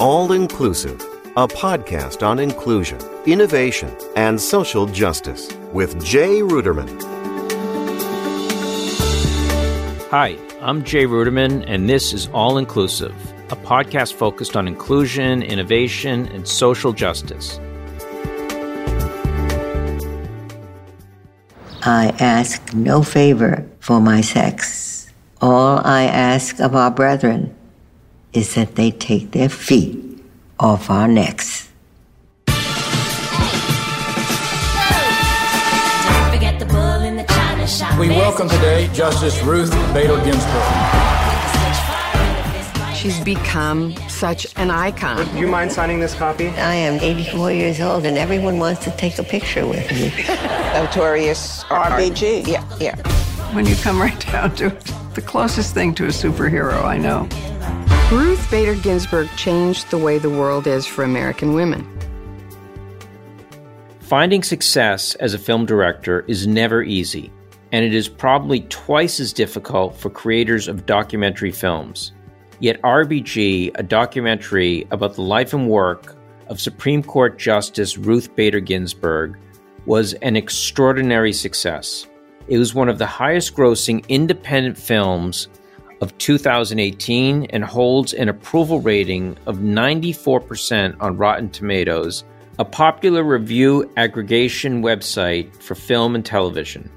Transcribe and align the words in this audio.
All 0.00 0.32
Inclusive, 0.32 0.98
a 1.36 1.46
podcast 1.46 2.26
on 2.26 2.38
inclusion, 2.38 2.98
innovation, 3.26 3.94
and 4.16 4.40
social 4.40 4.86
justice 4.86 5.52
with 5.74 6.02
Jay 6.02 6.40
Ruderman. 6.40 6.88
Hi, 10.08 10.38
I'm 10.62 10.84
Jay 10.84 11.04
Ruderman, 11.04 11.64
and 11.66 11.86
this 11.86 12.14
is 12.14 12.28
All 12.28 12.56
Inclusive, 12.56 13.14
a 13.52 13.56
podcast 13.56 14.14
focused 14.14 14.56
on 14.56 14.66
inclusion, 14.66 15.42
innovation, 15.42 16.28
and 16.28 16.48
social 16.48 16.94
justice. 16.94 17.60
I 21.82 22.14
ask 22.18 22.72
no 22.72 23.02
favor 23.02 23.66
for 23.80 24.00
my 24.00 24.22
sex. 24.22 25.12
All 25.42 25.82
I 25.84 26.04
ask 26.04 26.58
of 26.58 26.74
our 26.74 26.90
brethren 26.90 27.54
is 28.32 28.54
that 28.54 28.76
they 28.76 28.90
take 28.90 29.32
their 29.32 29.48
feet 29.48 29.98
off 30.58 30.90
our 30.90 31.08
necks. 31.08 31.68
We 37.98 38.08
welcome 38.08 38.48
today 38.48 38.88
Justice 38.92 39.42
Ruth 39.42 39.70
Bader 39.92 40.16
Ginsburg. 40.24 41.10
She's 42.94 43.18
become 43.24 43.94
such 44.08 44.46
an 44.56 44.70
icon. 44.70 45.26
Do 45.32 45.38
you 45.38 45.46
mind 45.46 45.72
signing 45.72 46.00
this 46.00 46.14
copy? 46.14 46.48
I 46.48 46.74
am 46.74 47.00
84 47.00 47.52
years 47.52 47.80
old 47.80 48.04
and 48.04 48.18
everyone 48.18 48.58
wants 48.58 48.84
to 48.84 48.90
take 48.92 49.18
a 49.18 49.22
picture 49.22 49.66
with 49.66 49.90
me. 49.92 50.12
Notorious 50.74 51.64
RBG. 51.64 52.46
Yeah, 52.46 52.66
yeah. 52.78 52.96
When 53.54 53.66
you 53.66 53.74
come 53.76 54.00
right 54.00 54.20
down 54.26 54.54
to 54.56 54.66
it, 54.66 54.92
the 55.14 55.22
closest 55.22 55.74
thing 55.74 55.94
to 55.94 56.04
a 56.04 56.08
superhero 56.08 56.84
I 56.84 56.98
know. 56.98 57.28
Ruth 58.10 58.50
Bader 58.50 58.74
Ginsburg 58.74 59.28
changed 59.36 59.88
the 59.88 59.96
way 59.96 60.18
the 60.18 60.28
world 60.28 60.66
is 60.66 60.84
for 60.84 61.04
American 61.04 61.54
women. 61.54 61.86
Finding 64.00 64.42
success 64.42 65.14
as 65.14 65.32
a 65.32 65.38
film 65.38 65.64
director 65.64 66.24
is 66.26 66.44
never 66.44 66.82
easy, 66.82 67.32
and 67.70 67.84
it 67.84 67.94
is 67.94 68.08
probably 68.08 68.62
twice 68.62 69.20
as 69.20 69.32
difficult 69.32 69.94
for 69.94 70.10
creators 70.10 70.66
of 70.66 70.86
documentary 70.86 71.52
films. 71.52 72.10
Yet, 72.58 72.82
RBG, 72.82 73.70
a 73.76 73.82
documentary 73.84 74.88
about 74.90 75.14
the 75.14 75.22
life 75.22 75.54
and 75.54 75.68
work 75.68 76.16
of 76.48 76.60
Supreme 76.60 77.04
Court 77.04 77.38
Justice 77.38 77.96
Ruth 77.96 78.34
Bader 78.34 78.58
Ginsburg, 78.58 79.38
was 79.86 80.14
an 80.14 80.34
extraordinary 80.34 81.32
success. 81.32 82.08
It 82.48 82.58
was 82.58 82.74
one 82.74 82.88
of 82.88 82.98
the 82.98 83.06
highest 83.06 83.54
grossing 83.54 84.04
independent 84.08 84.76
films 84.76 85.46
of 86.00 86.16
2018 86.18 87.44
and 87.46 87.64
holds 87.64 88.12
an 88.14 88.28
approval 88.28 88.80
rating 88.80 89.36
of 89.46 89.58
94% 89.58 90.96
on 91.00 91.16
Rotten 91.16 91.50
Tomatoes, 91.50 92.24
a 92.58 92.64
popular 92.64 93.22
review 93.22 93.90
aggregation 93.96 94.82
website 94.82 95.54
for 95.62 95.74
film 95.74 96.14
and 96.14 96.24
television. 96.24 96.90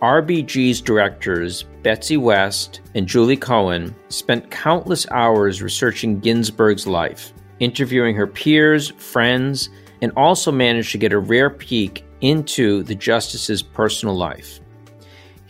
RBG's 0.00 0.80
directors, 0.80 1.62
Betsy 1.82 2.16
West 2.16 2.80
and 2.94 3.06
Julie 3.06 3.36
Cohen, 3.36 3.94
spent 4.08 4.50
countless 4.50 5.06
hours 5.10 5.62
researching 5.62 6.18
Ginsburg's 6.18 6.86
life, 6.88 7.32
interviewing 7.60 8.16
her 8.16 8.26
peers, 8.26 8.90
friends, 8.90 9.68
and 10.00 10.10
also 10.16 10.50
managed 10.50 10.90
to 10.90 10.98
get 10.98 11.12
a 11.12 11.18
rare 11.18 11.50
peek 11.50 12.04
into 12.20 12.82
the 12.82 12.94
justice's 12.94 13.62
personal 13.62 14.16
life. 14.16 14.58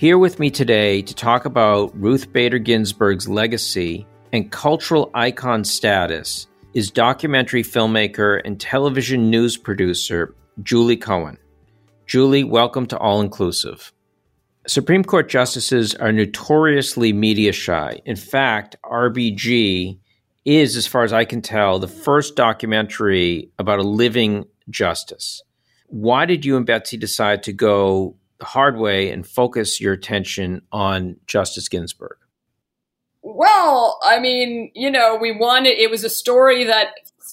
Here 0.02 0.18
with 0.18 0.40
me 0.40 0.50
today 0.50 1.00
to 1.00 1.14
talk 1.14 1.44
about 1.44 1.96
Ruth 1.96 2.32
Bader 2.32 2.58
Ginsburg's 2.58 3.28
legacy 3.28 4.04
and 4.32 4.50
cultural 4.50 5.12
icon 5.14 5.62
status 5.62 6.48
is 6.74 6.90
documentary 6.90 7.62
filmmaker 7.62 8.40
and 8.44 8.60
television 8.60 9.30
news 9.30 9.56
producer 9.56 10.34
Julie 10.60 10.96
Cohen. 10.96 11.38
Julie, 12.04 12.42
welcome 12.42 12.86
to 12.86 12.98
All 12.98 13.20
Inclusive. 13.20 13.92
Supreme 14.66 15.04
Court 15.04 15.28
justices 15.28 15.94
are 15.94 16.10
notoriously 16.10 17.12
media 17.12 17.52
shy. 17.52 18.00
In 18.04 18.16
fact, 18.16 18.74
RBG 18.84 20.00
is, 20.44 20.74
as 20.74 20.88
far 20.88 21.04
as 21.04 21.12
I 21.12 21.24
can 21.24 21.42
tell, 21.42 21.78
the 21.78 21.86
first 21.86 22.34
documentary 22.34 23.52
about 23.56 23.78
a 23.78 23.84
living 23.84 24.46
justice. 24.68 25.44
Why 25.86 26.26
did 26.26 26.44
you 26.44 26.56
and 26.56 26.66
Betsy 26.66 26.96
decide 26.96 27.44
to 27.44 27.52
go 27.52 28.16
the 28.42 28.46
hard 28.46 28.76
way 28.76 29.08
and 29.08 29.24
focus 29.24 29.80
your 29.80 29.92
attention 29.92 30.62
on 30.72 31.14
Justice 31.28 31.68
Ginsburg? 31.68 32.16
Well, 33.22 34.00
I 34.04 34.18
mean, 34.18 34.72
you 34.74 34.90
know, 34.90 35.16
we 35.16 35.30
wanted, 35.30 35.78
it 35.78 35.92
was 35.92 36.02
a 36.02 36.10
story 36.10 36.64
that 36.64 36.88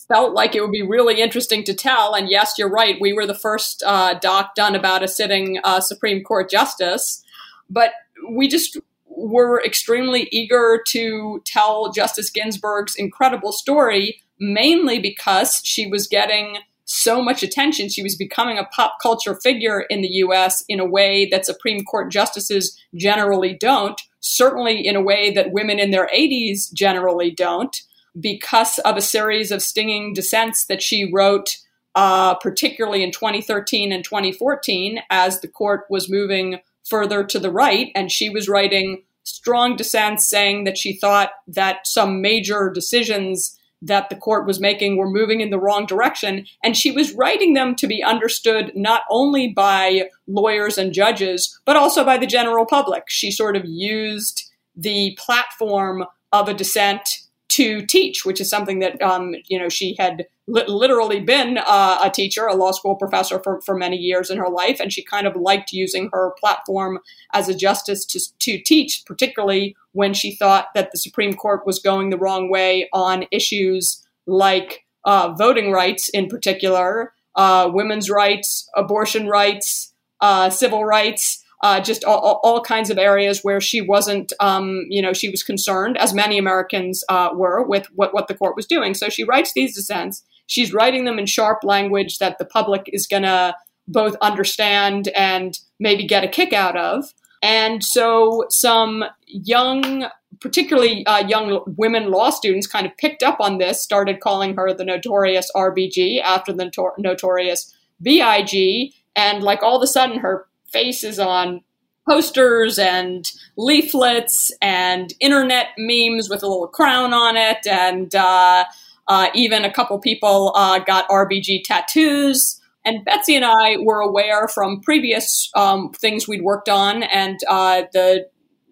felt 0.08 0.36
like 0.36 0.54
it 0.54 0.62
would 0.62 0.72
be 0.72 0.84
really 0.84 1.20
interesting 1.20 1.64
to 1.64 1.74
tell. 1.74 2.14
And 2.14 2.30
yes, 2.30 2.54
you're 2.60 2.70
right. 2.70 3.02
We 3.02 3.12
were 3.12 3.26
the 3.26 3.34
first 3.34 3.82
uh, 3.84 4.20
doc 4.20 4.54
done 4.54 4.76
about 4.76 5.02
a 5.02 5.08
sitting 5.08 5.60
uh, 5.64 5.80
Supreme 5.82 6.24
Court 6.24 6.48
justice. 6.48 7.24
But 7.72 7.94
we 8.30 8.48
just 8.48 8.78
were 9.08 9.64
extremely 9.66 10.28
eager 10.32 10.80
to 10.90 11.42
tell 11.44 11.92
Justice 11.92 12.30
Ginsburg's 12.30 12.94
incredible 12.96 13.52
story, 13.52 14.22
mainly 14.40 15.00
because 15.00 15.60
she 15.64 15.88
was 15.88 16.06
getting 16.06 16.60
so 16.92 17.22
much 17.22 17.44
attention. 17.44 17.88
She 17.88 18.02
was 18.02 18.16
becoming 18.16 18.58
a 18.58 18.66
pop 18.66 18.98
culture 19.00 19.36
figure 19.36 19.82
in 19.92 20.02
the 20.02 20.10
US 20.24 20.64
in 20.68 20.80
a 20.80 20.86
way 20.86 21.28
that 21.30 21.46
Supreme 21.46 21.86
Court 21.86 22.12
justices 22.12 22.76
generally 22.96 23.54
don't, 23.54 24.02
certainly 24.22 24.86
in 24.86 24.96
a 24.96 25.02
way 25.02 25.32
that 25.32 25.52
women 25.52 25.78
in 25.78 25.92
their 25.92 26.10
80s 26.14 26.74
generally 26.74 27.30
don't 27.30 27.80
because 28.20 28.80
of 28.80 28.98
a 28.98 29.02
series 29.02 29.52
of 29.52 29.62
stinging 29.62 30.14
dissents 30.14 30.66
that 30.66 30.82
she 30.82 31.12
wrote, 31.14 31.58
uh, 31.94 32.34
particularly 32.36 33.04
in 33.04 33.12
2013 33.12 33.92
and 33.92 34.04
2014, 34.04 35.00
as 35.12 35.42
the 35.42 35.48
court 35.48 35.86
was 35.92 36.10
moving 36.10 36.60
further 36.90 37.24
to 37.24 37.38
the 37.38 37.52
right. 37.52 37.92
And 37.94 38.12
she 38.12 38.32
was 38.32 38.50
writing 38.50 39.04
strong 39.22 39.76
dissents 39.76 40.28
saying 40.28 40.64
that 40.64 40.78
she 40.78 40.94
thought 40.94 41.30
that 41.48 41.86
some 41.86 42.20
major 42.20 42.72
decisions 42.74 43.59
that 43.82 44.10
the 44.10 44.16
court 44.16 44.46
was 44.46 44.60
making 44.60 44.98
were 44.98 45.10
moving 45.10 45.42
in 45.42 45.50
the 45.50 45.60
wrong 45.60 45.86
direction. 45.86 46.46
And 46.64 46.76
she 46.76 46.92
was 46.92 47.14
writing 47.14 47.54
them 47.54 47.76
to 47.76 47.88
be 47.88 48.04
understood 48.04 48.72
not 48.76 49.04
only 49.10 49.54
by 49.54 50.10
lawyers 50.28 50.78
and 50.78 50.94
judges, 50.94 51.58
but 51.66 51.76
also 51.76 52.04
by 52.04 52.18
the 52.18 52.28
general 52.28 52.66
public. 52.66 53.04
She 53.08 53.32
sort 53.32 53.56
of 53.56 53.64
used 53.66 54.52
the 54.76 55.18
platform 55.20 56.06
of 56.32 56.48
a 56.48 56.54
dissent 56.54 57.20
to 57.50 57.86
teach, 57.86 58.26
which 58.26 58.40
is 58.40 58.50
something 58.50 58.80
that 58.80 59.02
um, 59.02 59.34
you 59.48 59.58
know 59.58 59.70
she 59.70 59.96
had 59.98 60.28
li- 60.48 60.66
literally 60.68 61.20
been 61.20 61.58
uh, 61.58 62.00
a 62.02 62.10
teacher, 62.10 62.46
a 62.46 62.56
law 62.56 62.72
school 62.72 62.96
professor 62.96 63.40
for, 63.44 63.60
for 63.62 63.76
many 63.76 63.98
years 63.98 64.30
in 64.30 64.38
her 64.38 64.50
life, 64.50 64.80
and 64.80 64.94
she 64.94 65.04
kind 65.04 65.26
of 65.26 65.36
liked 65.36 65.72
using 65.72 66.10
her 66.14 66.32
platform 66.40 67.00
as 67.34 67.50
a 67.50 67.56
justice 67.56 68.06
to, 68.06 68.20
to 68.40 68.62
teach, 68.62 69.04
particularly 69.06 69.76
when 70.00 70.14
she 70.14 70.34
thought 70.34 70.68
that 70.76 70.92
the 70.92 70.98
Supreme 70.98 71.34
Court 71.34 71.66
was 71.66 71.80
going 71.80 72.10
the 72.10 72.18
wrong 72.18 72.50
way 72.50 72.88
on 72.94 73.26
issues 73.32 74.02
like 74.26 74.86
uh, 75.04 75.34
voting 75.38 75.74
rights, 75.74 76.08
in 76.08 76.30
particular, 76.30 77.14
uh, 77.36 77.70
women's 77.74 78.10
rights, 78.10 78.70
abortion 78.78 79.28
rights, 79.28 79.94
uh, 80.22 80.50
civil 80.50 80.86
rights 80.86 81.44
uh, 81.62 81.82
just 81.82 82.06
all, 82.06 82.40
all, 82.42 82.62
kinds 82.62 82.90
of 82.90 82.98
areas 82.98 83.42
where 83.44 83.60
she 83.60 83.82
wasn't, 83.82 84.32
um, 84.40 84.86
you 84.88 85.02
know, 85.02 85.12
she 85.12 85.30
was 85.30 85.44
concerned, 85.44 85.98
as 85.98 86.14
many 86.14 86.38
Americans 86.38 87.04
uh, 87.10 87.30
were, 87.34 87.62
with 87.68 87.86
what, 87.96 88.14
what 88.14 88.30
the 88.30 88.36
court 88.36 88.56
was 88.56 88.66
doing. 88.66 88.94
So 88.94 89.10
she 89.10 89.26
writes 89.26 89.52
these 89.54 89.76
dissents. 89.76 90.24
She's 90.48 90.74
writing 90.74 91.04
them 91.04 91.20
in 91.20 91.26
sharp 91.26 91.64
language 91.64 92.20
that 92.20 92.38
the 92.38 92.46
public 92.46 92.90
is 92.94 93.08
going 93.08 93.24
to 93.24 93.56
both 93.90 94.16
understand 94.22 95.10
and 95.10 95.60
maybe 95.80 96.08
get 96.08 96.24
a 96.24 96.30
kick 96.30 96.54
out 96.54 96.78
of. 96.78 97.14
And 97.42 97.84
so 97.84 98.46
some 98.50 99.06
young, 99.26 100.08
particularly 100.40 101.06
uh, 101.06 101.26
young 101.28 101.64
women 101.78 102.12
law 102.12 102.30
students, 102.30 102.68
kind 102.68 102.86
of 102.86 102.96
picked 102.98 103.24
up 103.24 103.40
on 103.40 103.58
this, 103.58 103.82
started 103.82 104.20
calling 104.20 104.56
her 104.56 104.74
the 104.74 104.86
notorious 104.86 105.50
RBG 105.56 106.22
after 106.22 106.52
the 106.52 106.66
notor- 106.66 106.98
notorious 106.98 107.74
BIG. 108.02 108.94
And 109.16 109.44
like 109.44 109.64
all 109.64 109.78
of 109.78 109.84
a 109.84 109.88
sudden, 109.88 110.20
her 110.20 110.48
face 110.72 111.04
is 111.04 111.20
on 111.20 111.62
posters 112.08 112.80
and 112.80 113.32
leaflets 113.56 114.52
and 114.62 115.14
internet 115.20 115.68
memes 115.78 116.30
with 116.30 116.42
a 116.42 116.48
little 116.48 116.68
crown 116.68 117.14
on 117.14 117.38
it. 117.38 117.68
And 117.68 118.14
uh, 118.16 118.66
uh, 119.08 119.28
even 119.34 119.64
a 119.64 119.72
couple 119.72 120.00
people 120.00 120.52
uh, 120.56 120.80
got 120.80 121.08
RBG 121.10 121.64
tattoos. 121.64 122.59
And 122.86 123.04
Betsy 123.06 123.36
and 123.36 123.46
I 123.46 123.78
were 123.80 124.00
aware 124.00 124.48
from 124.48 124.82
previous 124.82 125.50
um, 125.56 125.92
things 125.92 126.28
we'd 126.28 126.44
worked 126.44 126.70
on 126.70 127.04
and 127.04 127.38
uh, 127.48 127.84
the 127.94 128.28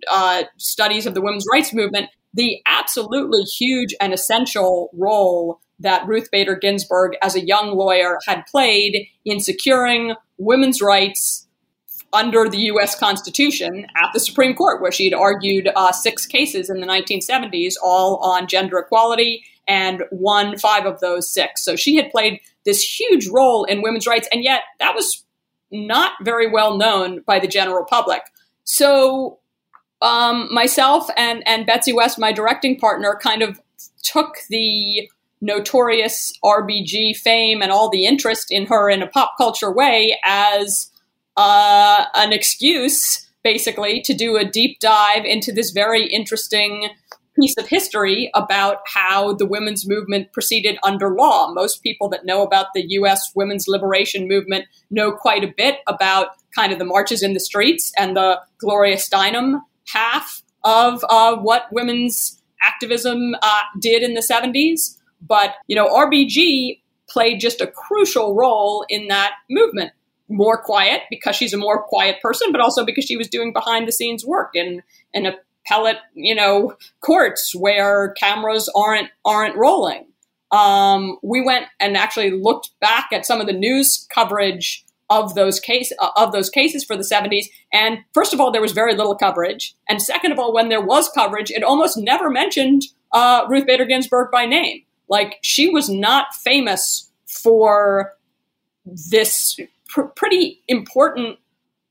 uh, 0.09 0.43
studies 0.57 1.05
of 1.05 1.13
the 1.13 1.21
women's 1.21 1.45
rights 1.51 1.73
movement 1.73 2.09
the 2.37 2.61
absolutely 2.67 3.41
huge 3.43 3.95
and 3.99 4.13
essential 4.13 4.89
role 4.93 5.59
that 5.79 6.07
Ruth 6.07 6.29
Bader 6.31 6.55
Ginsburg, 6.55 7.13
as 7.21 7.35
a 7.35 7.45
young 7.45 7.75
lawyer, 7.75 8.19
had 8.27 8.45
played 8.45 9.07
in 9.25 9.39
securing 9.39 10.13
women's 10.37 10.81
rights 10.81 11.47
under 12.13 12.47
the 12.47 12.59
U.S. 12.59 12.97
Constitution 12.97 13.85
at 14.01 14.11
the 14.13 14.19
Supreme 14.19 14.55
Court, 14.55 14.81
where 14.81 14.91
she 14.91 15.05
had 15.05 15.13
argued 15.13 15.69
uh, 15.75 15.91
six 15.91 16.25
cases 16.25 16.69
in 16.69 16.79
the 16.79 16.87
1970s, 16.87 17.73
all 17.83 18.17
on 18.17 18.47
gender 18.47 18.77
equality 18.77 19.43
and 19.67 20.03
won 20.11 20.57
five 20.57 20.85
of 20.85 20.99
those 20.99 21.31
six. 21.31 21.63
So 21.63 21.75
she 21.75 21.95
had 21.95 22.11
played 22.11 22.39
this 22.65 22.81
huge 22.81 23.27
role 23.27 23.63
in 23.63 23.81
women's 23.81 24.07
rights, 24.07 24.27
and 24.31 24.43
yet 24.43 24.61
that 24.79 24.95
was 24.95 25.23
not 25.71 26.13
very 26.23 26.49
well 26.49 26.77
known 26.77 27.21
by 27.21 27.39
the 27.39 27.47
general 27.47 27.85
public. 27.85 28.21
So 28.63 29.39
um, 30.01 30.47
myself 30.53 31.09
and 31.17 31.45
and 31.47 31.65
Betsy 31.65 31.93
West, 31.93 32.19
my 32.19 32.31
directing 32.31 32.77
partner, 32.79 33.19
kind 33.21 33.41
of 33.41 33.59
took 34.03 34.37
the 34.49 35.09
notorious 35.41 36.33
RBG 36.43 37.15
fame 37.15 37.61
and 37.61 37.71
all 37.71 37.89
the 37.89 38.05
interest 38.05 38.47
in 38.49 38.65
her 38.65 38.89
in 38.89 39.01
a 39.01 39.07
pop 39.07 39.33
culture 39.37 39.71
way 39.71 40.17
as 40.23 40.89
uh, 41.35 42.05
an 42.15 42.33
excuse, 42.33 43.27
basically, 43.43 44.01
to 44.01 44.13
do 44.13 44.37
a 44.37 44.45
deep 44.45 44.79
dive 44.79 45.25
into 45.25 45.51
this 45.51 45.71
very 45.71 46.07
interesting 46.07 46.89
piece 47.39 47.55
of 47.57 47.67
history 47.67 48.29
about 48.33 48.79
how 48.85 49.33
the 49.33 49.45
women's 49.45 49.87
movement 49.87 50.31
proceeded 50.33 50.77
under 50.83 51.15
law. 51.15 51.51
Most 51.53 51.83
people 51.83 52.09
that 52.09 52.25
know 52.25 52.41
about 52.41 52.67
the 52.73 52.83
U.S. 52.91 53.31
women's 53.35 53.67
liberation 53.67 54.27
movement 54.27 54.65
know 54.89 55.11
quite 55.11 55.43
a 55.43 55.53
bit 55.55 55.79
about 55.87 56.29
kind 56.55 56.71
of 56.71 56.79
the 56.79 56.85
marches 56.85 57.21
in 57.21 57.33
the 57.33 57.39
streets 57.39 57.91
and 57.97 58.15
the 58.15 58.39
Gloria 58.57 58.97
Steinem 58.97 59.61
half 59.87 60.41
of 60.63 61.03
uh, 61.09 61.35
what 61.37 61.67
women's 61.71 62.41
activism 62.61 63.35
uh, 63.41 63.61
did 63.79 64.03
in 64.03 64.13
the 64.13 64.21
70s. 64.21 64.97
But, 65.21 65.55
you 65.67 65.75
know, 65.75 65.87
RBG 65.87 66.81
played 67.09 67.39
just 67.39 67.61
a 67.61 67.67
crucial 67.67 68.35
role 68.35 68.85
in 68.89 69.07
that 69.07 69.33
movement. 69.49 69.91
More 70.29 70.61
quiet 70.61 71.03
because 71.09 71.37
she's 71.37 71.53
a 71.53 71.57
more 71.57 71.83
quiet 71.83 72.17
person, 72.21 72.51
but 72.51 72.59
also 72.59 72.85
because 72.85 73.05
she 73.05 73.15
was 73.15 73.29
doing 73.29 73.53
behind 73.53 73.87
the 73.87 73.93
scenes 73.93 74.25
work 74.25 74.51
in, 74.55 74.83
in 75.13 75.25
appellate, 75.67 75.97
you 76.13 76.35
know, 76.35 76.75
courts 77.01 77.53
where 77.55 78.13
cameras 78.13 78.69
aren't 78.75 79.09
aren't 79.25 79.55
rolling. 79.55 80.05
Um, 80.51 81.17
we 81.21 81.41
went 81.41 81.65
and 81.79 81.97
actually 81.97 82.31
looked 82.31 82.71
back 82.79 83.09
at 83.11 83.25
some 83.25 83.41
of 83.41 83.47
the 83.47 83.53
news 83.53 84.07
coverage 84.09 84.85
of 85.09 85.35
those 85.35 85.59
case 85.59 85.91
uh, 85.99 86.09
of 86.15 86.31
those 86.31 86.49
cases 86.49 86.83
for 86.83 86.97
the 86.97 87.03
70s 87.03 87.45
and 87.71 87.99
first 88.13 88.33
of 88.33 88.41
all 88.41 88.51
there 88.51 88.61
was 88.61 88.73
very 88.73 88.93
little 88.93 89.15
coverage. 89.15 89.75
And 89.87 90.01
second 90.01 90.33
of 90.33 90.39
all 90.39 90.53
when 90.53 90.69
there 90.69 90.81
was 90.81 91.09
coverage 91.09 91.49
it 91.49 91.63
almost 91.63 91.97
never 91.97 92.29
mentioned 92.29 92.83
uh, 93.13 93.45
ruth 93.49 93.65
bader 93.65 93.85
ginsburg 93.85 94.31
by 94.31 94.45
name. 94.45 94.83
Like 95.07 95.37
she 95.41 95.69
was 95.69 95.89
not 95.89 96.35
famous 96.35 97.09
for 97.25 98.13
this 98.85 99.57
pr- 99.87 100.01
pretty 100.01 100.61
important 100.67 101.39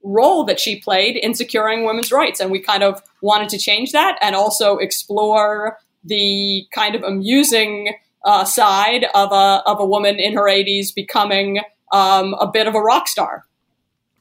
role 0.06 0.44
that 0.44 0.60
she 0.60 0.80
played 0.80 1.16
in 1.16 1.34
securing 1.34 1.84
women's 1.84 2.12
rights 2.12 2.40
and 2.40 2.50
we 2.50 2.60
kind 2.60 2.82
of 2.82 3.02
wanted 3.20 3.48
to 3.48 3.58
change 3.58 3.92
that 3.92 4.18
and 4.22 4.36
also 4.36 4.78
explore 4.78 5.78
the 6.04 6.64
kind 6.72 6.94
of 6.94 7.02
amusing 7.02 7.94
uh, 8.24 8.44
side 8.44 9.06
of 9.14 9.32
a, 9.32 9.62
of 9.66 9.80
a 9.80 9.86
woman 9.86 10.16
in 10.16 10.34
her 10.34 10.48
80s 10.48 10.94
becoming 10.94 11.60
um, 11.92 12.34
a 12.34 12.46
bit 12.46 12.66
of 12.66 12.74
a 12.74 12.80
rock 12.80 13.08
star. 13.08 13.44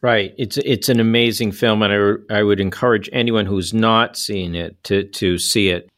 Right. 0.02 0.36
It's 0.38 0.58
it's 0.58 0.88
an 0.88 1.00
amazing 1.00 1.52
film, 1.52 1.82
and 1.82 1.92
I, 2.30 2.38
I 2.40 2.44
would 2.44 2.60
encourage 2.60 3.10
anyone 3.12 3.48
who's 3.48 3.74
not 3.74 4.16
seen 4.18 4.54
it 4.54 4.84
to 4.84 5.04
to 5.04 5.40
see 5.40 5.70
it. 5.70 5.90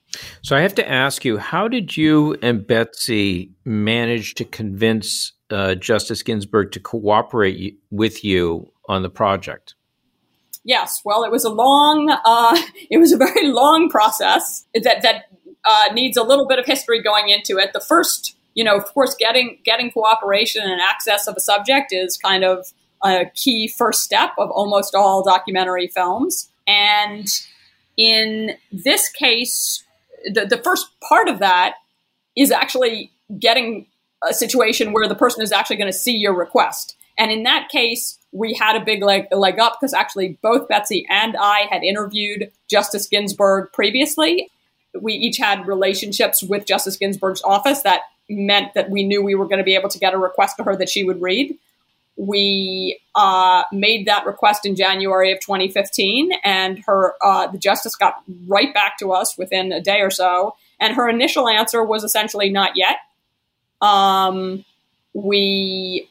So 0.41 0.55
I 0.55 0.61
have 0.61 0.75
to 0.75 0.89
ask 0.89 1.25
you, 1.25 1.37
how 1.37 1.67
did 1.67 1.97
you 1.97 2.37
and 2.41 2.65
Betsy 2.65 3.51
manage 3.65 4.35
to 4.35 4.45
convince 4.45 5.33
uh, 5.49 5.75
Justice 5.75 6.23
Ginsburg 6.23 6.71
to 6.71 6.79
cooperate 6.79 7.79
with 7.91 8.23
you 8.23 8.71
on 8.87 9.01
the 9.01 9.09
project? 9.09 9.75
Yes. 10.67 11.01
Well, 11.05 11.23
it 11.23 11.31
was 11.31 11.45
a 11.45 11.49
long, 11.49 12.09
uh, 12.11 12.61
it 12.91 12.97
was 12.97 13.11
a 13.11 13.17
very 13.17 13.47
long 13.47 13.89
process 13.89 14.65
that 14.75 15.01
that 15.01 15.25
uh, 15.65 15.93
needs 15.93 16.17
a 16.17 16.23
little 16.23 16.45
bit 16.45 16.59
of 16.59 16.65
history 16.65 17.01
going 17.01 17.29
into 17.29 17.57
it. 17.57 17.71
The 17.73 17.81
first 17.81 18.35
you 18.53 18.63
know, 18.63 18.75
of 18.75 18.85
course, 18.85 19.15
getting 19.19 19.59
getting 19.63 19.91
cooperation 19.91 20.63
and 20.63 20.81
access 20.81 21.27
of 21.27 21.35
a 21.37 21.39
subject 21.39 21.93
is 21.93 22.17
kind 22.17 22.43
of 22.43 22.73
a 23.03 23.25
key 23.35 23.67
first 23.67 24.01
step 24.01 24.31
of 24.39 24.49
almost 24.49 24.95
all 24.95 25.23
documentary 25.23 25.87
films. 25.87 26.49
And 26.65 27.27
in 27.97 28.57
this 28.71 29.09
case, 29.09 29.83
the, 30.25 30.47
the 30.47 30.57
first 30.57 30.87
part 31.07 31.29
of 31.29 31.37
that 31.37 31.75
is 32.35 32.51
actually 32.51 33.11
getting 33.39 33.85
a 34.27 34.33
situation 34.33 34.91
where 34.91 35.07
the 35.07 35.15
person 35.15 35.43
is 35.43 35.51
actually 35.51 35.77
going 35.77 35.91
to 35.91 35.97
see 35.97 36.17
your 36.17 36.33
request. 36.33 36.95
And 37.19 37.31
in 37.31 37.43
that 37.43 37.69
case, 37.69 38.17
we 38.37 38.53
had 38.53 38.75
a 38.75 38.83
big 38.83 39.01
leg, 39.01 39.27
leg 39.31 39.59
up 39.59 39.77
because 39.79 39.93
actually 39.93 40.37
both 40.41 40.67
Betsy 40.67 41.05
and 41.09 41.35
I 41.35 41.67
had 41.69 41.83
interviewed 41.83 42.51
Justice 42.69 43.07
Ginsburg 43.07 43.71
previously. 43.73 44.49
We 44.99 45.13
each 45.13 45.37
had 45.37 45.67
relationships 45.67 46.43
with 46.43 46.65
Justice 46.65 46.97
Ginsburg's 46.97 47.41
office 47.41 47.81
that 47.81 48.01
meant 48.29 48.73
that 48.75 48.89
we 48.89 49.03
knew 49.03 49.23
we 49.23 49.35
were 49.35 49.45
going 49.45 49.57
to 49.57 49.63
be 49.63 49.75
able 49.75 49.89
to 49.89 49.99
get 49.99 50.13
a 50.13 50.17
request 50.17 50.57
to 50.57 50.63
her 50.63 50.75
that 50.75 50.89
she 50.89 51.03
would 51.03 51.21
read. 51.21 51.57
We 52.15 52.99
uh, 53.15 53.63
made 53.71 54.07
that 54.07 54.25
request 54.25 54.65
in 54.65 54.75
January 54.75 55.31
of 55.31 55.39
2015, 55.39 56.31
and 56.43 56.79
her 56.85 57.13
uh, 57.23 57.47
the 57.47 57.59
justice 57.59 57.95
got 57.95 58.23
right 58.47 58.73
back 58.73 58.97
to 58.99 59.11
us 59.13 59.37
within 59.37 59.71
a 59.71 59.81
day 59.81 60.01
or 60.01 60.09
so. 60.09 60.55
And 60.79 60.95
her 60.95 61.07
initial 61.09 61.47
answer 61.47 61.83
was 61.83 62.03
essentially 62.03 62.49
not 62.49 62.71
yet. 62.75 62.97
Um, 63.81 64.65
we 65.13 66.09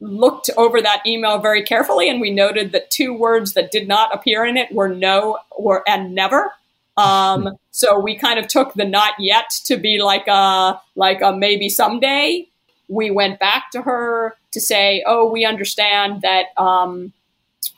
looked 0.00 0.50
over 0.56 0.80
that 0.80 1.02
email 1.06 1.38
very 1.38 1.62
carefully, 1.62 2.08
and 2.08 2.20
we 2.20 2.30
noted 2.30 2.72
that 2.72 2.90
two 2.90 3.12
words 3.12 3.52
that 3.52 3.70
did 3.70 3.86
not 3.86 4.14
appear 4.14 4.44
in 4.44 4.56
it 4.56 4.72
were 4.72 4.88
no 4.88 5.38
or 5.50 5.82
and 5.88 6.14
never. 6.14 6.52
Um, 6.96 7.56
so 7.70 7.98
we 7.98 8.16
kind 8.16 8.38
of 8.38 8.48
took 8.48 8.74
the 8.74 8.84
not 8.84 9.14
yet 9.18 9.50
to 9.64 9.76
be 9.76 10.02
like 10.02 10.26
a 10.26 10.80
like 10.96 11.20
a 11.22 11.32
maybe 11.32 11.68
someday. 11.68 12.46
We 12.88 13.10
went 13.10 13.38
back 13.38 13.70
to 13.72 13.82
her 13.82 14.36
to 14.52 14.60
say, 14.60 15.04
"Oh, 15.06 15.30
we 15.30 15.44
understand 15.44 16.22
that 16.22 16.46
um, 16.56 17.12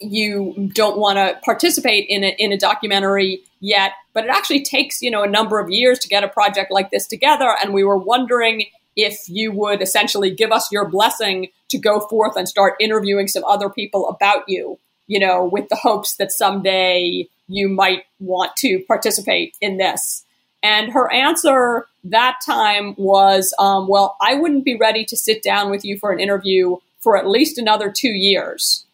you 0.00 0.70
don't 0.74 0.98
want 0.98 1.18
to 1.18 1.38
participate 1.44 2.06
in 2.08 2.24
a, 2.24 2.34
in 2.38 2.52
a 2.52 2.56
documentary 2.56 3.42
yet, 3.60 3.92
but 4.14 4.24
it 4.24 4.30
actually 4.30 4.62
takes 4.62 5.02
you 5.02 5.10
know 5.10 5.22
a 5.22 5.28
number 5.28 5.58
of 5.58 5.70
years 5.70 5.98
to 6.00 6.08
get 6.08 6.24
a 6.24 6.28
project 6.28 6.70
like 6.70 6.90
this 6.90 7.06
together, 7.06 7.54
and 7.62 7.74
we 7.74 7.84
were 7.84 7.98
wondering." 7.98 8.66
If 8.96 9.18
you 9.28 9.52
would 9.52 9.82
essentially 9.82 10.30
give 10.30 10.52
us 10.52 10.70
your 10.70 10.88
blessing 10.88 11.48
to 11.70 11.78
go 11.78 12.00
forth 12.00 12.36
and 12.36 12.48
start 12.48 12.74
interviewing 12.80 13.28
some 13.28 13.44
other 13.44 13.70
people 13.70 14.08
about 14.08 14.44
you, 14.48 14.78
you 15.06 15.18
know, 15.18 15.44
with 15.44 15.68
the 15.68 15.76
hopes 15.76 16.16
that 16.16 16.32
someday 16.32 17.28
you 17.48 17.68
might 17.68 18.04
want 18.18 18.56
to 18.56 18.82
participate 18.86 19.56
in 19.60 19.76
this. 19.78 20.24
And 20.62 20.92
her 20.92 21.12
answer 21.12 21.86
that 22.04 22.38
time 22.44 22.94
was, 22.96 23.54
um, 23.58 23.88
well, 23.88 24.16
I 24.20 24.34
wouldn't 24.34 24.64
be 24.64 24.76
ready 24.76 25.04
to 25.06 25.16
sit 25.16 25.42
down 25.42 25.70
with 25.70 25.84
you 25.84 25.98
for 25.98 26.12
an 26.12 26.20
interview 26.20 26.76
for 27.00 27.16
at 27.16 27.28
least 27.28 27.58
another 27.58 27.90
two 27.90 28.12
years. 28.12 28.84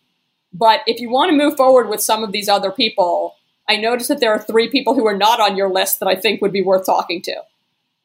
But 0.53 0.81
if 0.87 1.01
you 1.01 1.11
want 1.11 1.31
to 1.31 1.37
move 1.37 1.57
forward 1.57 1.89
with 1.89 2.01
some 2.01 2.25
of 2.25 2.33
these 2.33 2.49
other 2.49 2.71
people, 2.71 3.35
I 3.69 3.77
noticed 3.77 4.09
that 4.09 4.21
there 4.21 4.33
are 4.33 4.39
three 4.39 4.69
people 4.69 4.95
who 4.95 5.07
are 5.07 5.17
not 5.17 5.41
on 5.41 5.57
your 5.57 5.71
list 5.71 6.01
that 6.01 6.09
I 6.09 6.15
think 6.15 6.41
would 6.41 6.53
be 6.53 6.63
worth 6.63 6.87
talking 6.87 7.21
to. 7.23 7.35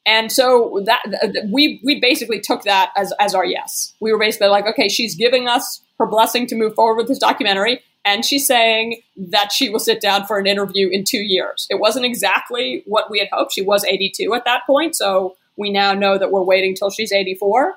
And 0.06 0.30
so 0.30 0.82
that 0.84 1.48
we 1.50 1.80
we 1.82 1.98
basically 2.00 2.40
took 2.40 2.62
that 2.64 2.92
as 2.96 3.12
as 3.18 3.34
our 3.34 3.44
yes. 3.44 3.94
We 4.00 4.12
were 4.12 4.18
basically 4.18 4.48
like, 4.48 4.66
okay, 4.66 4.88
she's 4.88 5.14
giving 5.14 5.48
us 5.48 5.80
her 5.98 6.06
blessing 6.06 6.46
to 6.48 6.56
move 6.56 6.74
forward 6.74 6.96
with 6.96 7.08
this 7.08 7.18
documentary 7.18 7.80
and 8.04 8.24
she's 8.24 8.46
saying 8.46 9.00
that 9.16 9.50
she 9.50 9.70
will 9.70 9.78
sit 9.78 10.00
down 10.00 10.26
for 10.26 10.38
an 10.38 10.46
interview 10.46 10.88
in 10.90 11.04
two 11.04 11.22
years. 11.22 11.66
It 11.70 11.80
wasn't 11.80 12.04
exactly 12.04 12.82
what 12.86 13.10
we 13.10 13.18
had 13.18 13.28
hoped. 13.32 13.52
She 13.54 13.62
was 13.62 13.84
82 13.84 14.34
at 14.34 14.44
that 14.44 14.66
point, 14.66 14.94
so 14.94 15.36
we 15.56 15.70
now 15.70 15.94
know 15.94 16.18
that 16.18 16.30
we're 16.30 16.42
waiting 16.42 16.74
till 16.74 16.90
she's 16.90 17.12
84. 17.12 17.74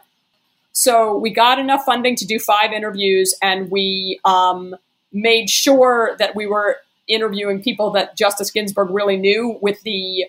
So 0.74 1.18
we 1.18 1.32
got 1.32 1.60
enough 1.60 1.86
funding 1.86 2.16
to 2.18 2.26
do 2.26 2.40
five 2.40 2.74
interviews, 2.74 3.36
and 3.42 3.72
we 3.72 4.20
um, 4.26 4.76
made 5.14 5.50
sure 5.50 6.16
that 6.20 6.36
we 6.36 6.46
were 6.46 6.78
interviewing 7.08 7.64
people 7.64 7.92
that 7.92 8.18
Justice 8.18 8.52
Ginsburg 8.52 8.90
really 8.90 9.16
knew 9.16 9.58
with 9.62 9.82
the 9.84 10.26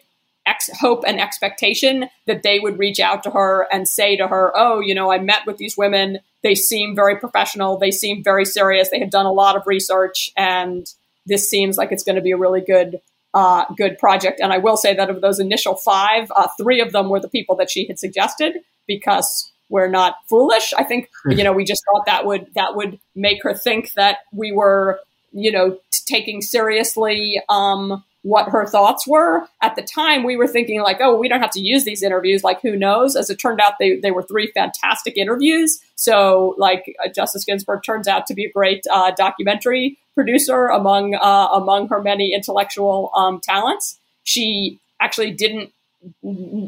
ex- 0.48 0.70
hope 0.80 1.04
and 1.06 1.20
expectation 1.20 2.08
that 2.26 2.42
they 2.42 2.58
would 2.58 2.78
reach 2.78 2.98
out 2.98 3.22
to 3.24 3.30
her 3.30 3.68
and 3.70 3.86
say 3.86 4.16
to 4.16 4.26
her, 4.26 4.52
Oh, 4.56 4.80
you 4.80 4.94
know, 4.94 5.12
I 5.12 5.18
met 5.18 5.46
with 5.46 5.58
these 5.58 5.76
women 5.76 6.20
they 6.42 6.54
seem 6.54 6.94
very 6.94 7.16
professional. 7.16 7.78
They 7.78 7.90
seem 7.90 8.22
very 8.22 8.44
serious. 8.44 8.90
They 8.90 9.00
have 9.00 9.10
done 9.10 9.26
a 9.26 9.32
lot 9.32 9.56
of 9.56 9.66
research, 9.66 10.30
and 10.36 10.86
this 11.26 11.48
seems 11.50 11.76
like 11.76 11.92
it's 11.92 12.04
going 12.04 12.16
to 12.16 12.22
be 12.22 12.30
a 12.30 12.36
really 12.36 12.60
good, 12.60 13.00
uh, 13.34 13.64
good 13.76 13.98
project. 13.98 14.40
And 14.40 14.52
I 14.52 14.58
will 14.58 14.76
say 14.76 14.94
that 14.94 15.10
of 15.10 15.20
those 15.20 15.40
initial 15.40 15.74
five, 15.76 16.30
uh, 16.34 16.48
three 16.56 16.80
of 16.80 16.92
them 16.92 17.08
were 17.08 17.20
the 17.20 17.28
people 17.28 17.56
that 17.56 17.70
she 17.70 17.86
had 17.86 17.98
suggested 17.98 18.58
because 18.86 19.50
we're 19.68 19.88
not 19.88 20.16
foolish. 20.28 20.72
I 20.76 20.84
think 20.84 21.10
you 21.28 21.42
know 21.42 21.52
we 21.52 21.64
just 21.64 21.82
thought 21.84 22.06
that 22.06 22.24
would 22.24 22.46
that 22.54 22.76
would 22.76 22.98
make 23.14 23.42
her 23.42 23.54
think 23.54 23.92
that 23.94 24.18
we 24.32 24.52
were 24.52 25.00
you 25.32 25.50
know 25.50 25.72
t- 25.90 26.00
taking 26.06 26.40
seriously 26.40 27.42
um, 27.48 28.04
what 28.22 28.48
her 28.48 28.66
thoughts 28.66 29.06
were. 29.06 29.46
At 29.62 29.76
the 29.76 29.82
time, 29.82 30.24
we 30.24 30.36
were 30.36 30.48
thinking 30.48 30.80
like, 30.82 30.98
oh, 31.00 31.16
we 31.16 31.28
don't 31.28 31.40
have 31.40 31.52
to 31.52 31.60
use 31.60 31.84
these 31.84 32.02
interviews. 32.02 32.42
Like, 32.42 32.60
who 32.60 32.76
knows? 32.76 33.16
As 33.16 33.30
it 33.30 33.36
turned 33.36 33.60
out, 33.60 33.74
they, 33.78 33.96
they 33.96 34.10
were 34.10 34.22
three 34.22 34.48
fantastic 34.48 35.16
interviews. 35.16 35.80
So, 35.94 36.54
like, 36.58 36.94
uh, 37.04 37.08
Justice 37.08 37.44
Ginsburg 37.44 37.82
turns 37.84 38.08
out 38.08 38.26
to 38.26 38.34
be 38.34 38.44
a 38.44 38.50
great 38.50 38.84
uh, 38.90 39.12
documentary 39.16 39.98
producer 40.14 40.66
among 40.66 41.14
uh, 41.14 41.48
among 41.52 41.88
her 41.88 42.02
many 42.02 42.34
intellectual 42.34 43.10
um, 43.14 43.40
talents. 43.40 43.98
She 44.24 44.80
actually 45.00 45.30
didn't 45.30 45.72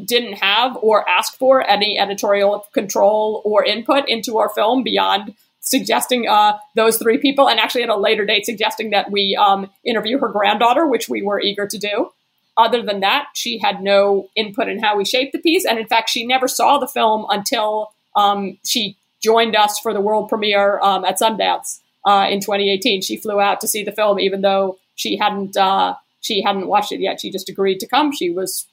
didn't 0.05 0.33
have 0.33 0.77
or 0.81 1.07
ask 1.07 1.37
for 1.37 1.65
any 1.67 1.97
editorial 1.97 2.65
control 2.73 3.41
or 3.45 3.63
input 3.63 4.07
into 4.09 4.37
our 4.37 4.49
film 4.49 4.83
beyond 4.83 5.33
suggesting 5.61 6.27
uh, 6.27 6.57
those 6.75 6.97
three 6.97 7.17
people, 7.17 7.47
and 7.47 7.59
actually 7.59 7.83
at 7.83 7.89
a 7.89 7.95
later 7.95 8.25
date 8.25 8.45
suggesting 8.45 8.89
that 8.89 9.11
we 9.11 9.35
um, 9.35 9.69
interview 9.85 10.19
her 10.19 10.27
granddaughter, 10.27 10.85
which 10.85 11.07
we 11.07 11.21
were 11.21 11.39
eager 11.39 11.65
to 11.65 11.77
do. 11.77 12.11
Other 12.57 12.81
than 12.81 12.99
that, 12.99 13.27
she 13.33 13.57
had 13.57 13.81
no 13.81 14.29
input 14.35 14.67
in 14.67 14.79
how 14.79 14.97
we 14.97 15.05
shaped 15.05 15.31
the 15.31 15.39
piece, 15.39 15.65
and 15.65 15.79
in 15.79 15.87
fact, 15.87 16.09
she 16.09 16.25
never 16.25 16.47
saw 16.47 16.77
the 16.77 16.87
film 16.87 17.25
until 17.29 17.93
um, 18.15 18.57
she 18.65 18.97
joined 19.23 19.55
us 19.55 19.79
for 19.79 19.93
the 19.93 20.01
world 20.01 20.27
premiere 20.27 20.79
um, 20.81 21.05
at 21.05 21.19
Sundance 21.19 21.79
uh, 22.05 22.27
in 22.29 22.41
2018. 22.41 23.01
She 23.01 23.17
flew 23.17 23.39
out 23.39 23.61
to 23.61 23.67
see 23.67 23.83
the 23.83 23.91
film, 23.91 24.19
even 24.19 24.41
though 24.41 24.77
she 24.95 25.15
hadn't 25.15 25.55
uh, 25.55 25.95
she 26.21 26.41
hadn't 26.41 26.67
watched 26.67 26.91
it 26.91 26.99
yet. 26.99 27.21
She 27.21 27.31
just 27.31 27.49
agreed 27.49 27.79
to 27.79 27.87
come. 27.87 28.11
She 28.11 28.29
was, 28.29 28.67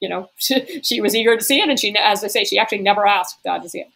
you 0.00 0.08
know, 0.08 0.28
she, 0.36 0.80
she 0.82 1.00
was 1.00 1.14
eager 1.14 1.36
to 1.36 1.44
see 1.44 1.60
it, 1.60 1.68
and 1.68 1.78
she, 1.78 1.94
as 1.96 2.22
I 2.24 2.28
say, 2.28 2.44
she 2.44 2.58
actually 2.58 2.82
never 2.82 3.06
asked 3.06 3.38
uh, 3.46 3.58
to 3.58 3.68
see 3.68 3.80
it. 3.80 3.88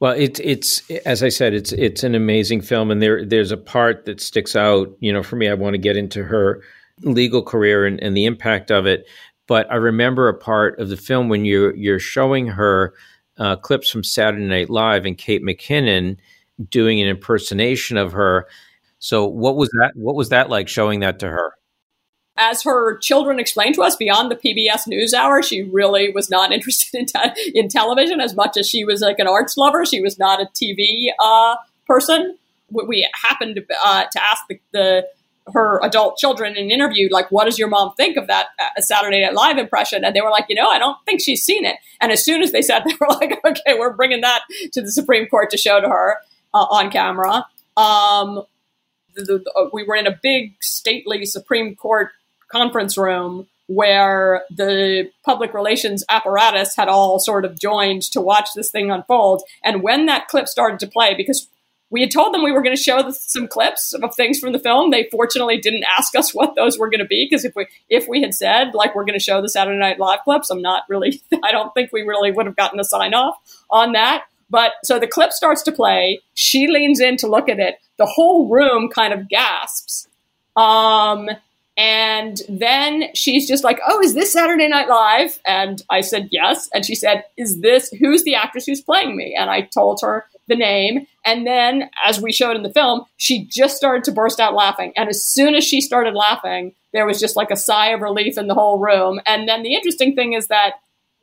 Well, 0.00 0.14
it's 0.16 0.40
it's 0.40 0.88
as 1.06 1.22
I 1.22 1.28
said, 1.28 1.54
it's 1.54 1.72
it's 1.72 2.02
an 2.02 2.14
amazing 2.14 2.60
film, 2.60 2.90
and 2.90 3.02
there 3.02 3.24
there's 3.24 3.50
a 3.52 3.56
part 3.56 4.04
that 4.04 4.20
sticks 4.20 4.54
out. 4.54 4.88
You 5.00 5.12
know, 5.12 5.22
for 5.22 5.36
me, 5.36 5.48
I 5.48 5.54
want 5.54 5.74
to 5.74 5.78
get 5.78 5.96
into 5.96 6.22
her 6.24 6.62
legal 7.02 7.42
career 7.42 7.84
and, 7.86 8.00
and 8.02 8.16
the 8.16 8.24
impact 8.26 8.70
of 8.70 8.86
it. 8.86 9.06
But 9.46 9.70
I 9.70 9.76
remember 9.76 10.28
a 10.28 10.34
part 10.34 10.78
of 10.78 10.88
the 10.88 10.96
film 10.96 11.28
when 11.28 11.44
you're 11.44 11.74
you're 11.74 11.98
showing 11.98 12.46
her 12.48 12.94
uh, 13.38 13.56
clips 13.56 13.90
from 13.90 14.04
Saturday 14.04 14.46
Night 14.46 14.70
Live 14.70 15.04
and 15.04 15.18
Kate 15.18 15.42
McKinnon 15.42 16.16
doing 16.70 17.00
an 17.00 17.08
impersonation 17.08 17.96
of 17.96 18.12
her. 18.12 18.46
So, 18.98 19.26
what 19.26 19.56
was 19.56 19.68
that? 19.80 19.92
What 19.94 20.14
was 20.16 20.28
that 20.30 20.48
like 20.50 20.68
showing 20.68 21.00
that 21.00 21.18
to 21.20 21.28
her? 21.28 21.52
As 22.36 22.62
her 22.62 22.98
children 22.98 23.38
explained 23.38 23.74
to 23.76 23.82
us 23.82 23.96
beyond 23.96 24.30
the 24.30 24.36
PBS 24.36 24.86
NewsHour, 24.88 25.44
she 25.44 25.62
really 25.62 26.10
was 26.10 26.30
not 26.30 26.52
interested 26.52 26.98
in, 26.98 27.06
te- 27.06 27.52
in 27.54 27.68
television 27.68 28.20
as 28.20 28.34
much 28.34 28.56
as 28.56 28.68
she 28.68 28.84
was 28.84 29.00
like 29.00 29.18
an 29.18 29.26
arts 29.26 29.56
lover. 29.56 29.84
She 29.84 30.00
was 30.00 30.18
not 30.18 30.40
a 30.40 30.46
TV 30.46 31.08
uh, 31.18 31.56
person. 31.86 32.36
We 32.70 33.08
happened 33.22 33.56
to, 33.56 33.66
uh, 33.84 34.04
to 34.10 34.22
ask 34.22 34.42
the, 34.48 34.60
the, 34.72 35.06
her 35.52 35.80
adult 35.84 36.18
children 36.18 36.56
in 36.56 36.64
an 36.64 36.70
interview, 36.70 37.08
like, 37.10 37.30
what 37.30 37.44
does 37.44 37.58
your 37.58 37.68
mom 37.68 37.94
think 37.96 38.16
of 38.16 38.26
that 38.26 38.48
uh, 38.58 38.80
Saturday 38.80 39.22
Night 39.22 39.34
Live 39.34 39.58
impression? 39.58 40.04
And 40.04 40.14
they 40.14 40.20
were 40.20 40.30
like, 40.30 40.46
you 40.48 40.56
know, 40.56 40.68
I 40.68 40.78
don't 40.78 40.96
think 41.04 41.20
she's 41.20 41.44
seen 41.44 41.64
it. 41.64 41.76
And 42.00 42.10
as 42.10 42.24
soon 42.24 42.42
as 42.42 42.52
they 42.52 42.62
said, 42.62 42.82
they 42.86 42.94
were 43.00 43.08
like, 43.08 43.38
okay, 43.44 43.78
we're 43.78 43.92
bringing 43.92 44.22
that 44.22 44.42
to 44.72 44.82
the 44.82 44.90
Supreme 44.90 45.26
Court 45.28 45.50
to 45.50 45.56
show 45.56 45.80
to 45.80 45.88
her 45.88 46.16
uh, 46.52 46.66
on 46.70 46.90
camera. 46.90 47.46
Um, 47.76 48.42
the, 49.14 49.22
the, 49.22 49.52
uh, 49.56 49.68
we 49.72 49.84
were 49.84 49.94
in 49.94 50.06
a 50.06 50.18
big 50.22 50.54
stately 50.60 51.24
Supreme 51.26 51.76
Court 51.76 52.10
conference 52.50 52.96
room 52.96 53.46
where 53.68 54.44
the 54.50 55.10
public 55.24 55.52
relations 55.52 56.04
apparatus 56.08 56.76
had 56.76 56.88
all 56.88 57.18
sort 57.18 57.44
of 57.44 57.58
joined 57.58 58.02
to 58.02 58.20
watch 58.20 58.50
this 58.54 58.70
thing 58.70 58.90
unfold. 58.90 59.42
And 59.64 59.82
when 59.82 60.06
that 60.06 60.28
clip 60.28 60.46
started 60.46 60.78
to 60.80 60.86
play, 60.86 61.14
because 61.16 61.48
we 61.90 62.00
had 62.00 62.10
told 62.10 62.34
them 62.34 62.42
we 62.42 62.52
were 62.52 62.62
going 62.62 62.76
to 62.76 62.82
show 62.82 63.10
some 63.10 63.46
clips 63.46 63.92
of 63.92 64.14
things 64.14 64.38
from 64.38 64.52
the 64.52 64.58
film. 64.58 64.90
They 64.90 65.08
fortunately 65.10 65.58
didn't 65.58 65.84
ask 65.98 66.14
us 66.16 66.34
what 66.34 66.54
those 66.56 66.78
were 66.78 66.90
going 66.90 67.00
to 67.00 67.06
be 67.06 67.26
because 67.28 67.44
if 67.44 67.54
we 67.54 67.66
if 67.88 68.08
we 68.08 68.20
had 68.20 68.34
said 68.34 68.74
like 68.74 68.94
we're 68.94 69.04
going 69.04 69.18
to 69.18 69.24
show 69.24 69.40
the 69.40 69.48
Saturday 69.48 69.78
Night 69.78 69.98
Live 69.98 70.20
clips, 70.24 70.50
I'm 70.50 70.62
not 70.62 70.82
really. 70.88 71.22
I 71.44 71.52
don't 71.52 71.72
think 71.74 71.92
we 71.92 72.02
really 72.02 72.32
would 72.32 72.46
have 72.46 72.56
gotten 72.56 72.80
a 72.80 72.84
sign 72.84 73.14
off 73.14 73.36
on 73.70 73.92
that. 73.92 74.24
But 74.48 74.72
so 74.84 74.98
the 74.98 75.06
clip 75.06 75.32
starts 75.32 75.62
to 75.62 75.72
play. 75.72 76.20
She 76.34 76.68
leans 76.68 77.00
in 77.00 77.16
to 77.18 77.28
look 77.28 77.48
at 77.48 77.58
it. 77.58 77.76
The 77.98 78.06
whole 78.06 78.48
room 78.48 78.88
kind 78.88 79.12
of 79.12 79.28
gasps. 79.28 80.08
Um, 80.56 81.28
and 81.76 82.40
then 82.48 83.04
she's 83.14 83.46
just 83.46 83.64
like, 83.64 83.80
Oh, 83.86 84.00
is 84.00 84.14
this 84.14 84.32
Saturday 84.32 84.68
Night 84.68 84.88
Live? 84.88 85.38
And 85.46 85.82
I 85.90 86.00
said, 86.00 86.28
Yes. 86.30 86.68
And 86.72 86.84
she 86.84 86.94
said, 86.94 87.24
Is 87.36 87.60
this 87.60 87.90
who's 88.00 88.24
the 88.24 88.34
actress 88.34 88.66
who's 88.66 88.80
playing 88.80 89.16
me? 89.16 89.36
And 89.38 89.50
I 89.50 89.62
told 89.62 90.00
her 90.02 90.26
the 90.48 90.56
name. 90.56 91.06
And 91.24 91.46
then, 91.46 91.90
as 92.04 92.20
we 92.20 92.32
showed 92.32 92.56
in 92.56 92.62
the 92.62 92.72
film, 92.72 93.04
she 93.16 93.44
just 93.44 93.76
started 93.76 94.04
to 94.04 94.12
burst 94.12 94.40
out 94.40 94.54
laughing. 94.54 94.92
And 94.96 95.08
as 95.08 95.24
soon 95.24 95.54
as 95.54 95.64
she 95.64 95.80
started 95.80 96.14
laughing, 96.14 96.72
there 96.92 97.06
was 97.06 97.20
just 97.20 97.36
like 97.36 97.50
a 97.50 97.56
sigh 97.56 97.88
of 97.88 98.00
relief 98.00 98.38
in 98.38 98.46
the 98.46 98.54
whole 98.54 98.78
room. 98.78 99.20
And 99.26 99.48
then 99.48 99.62
the 99.62 99.74
interesting 99.74 100.14
thing 100.14 100.32
is 100.32 100.46
that, 100.46 100.74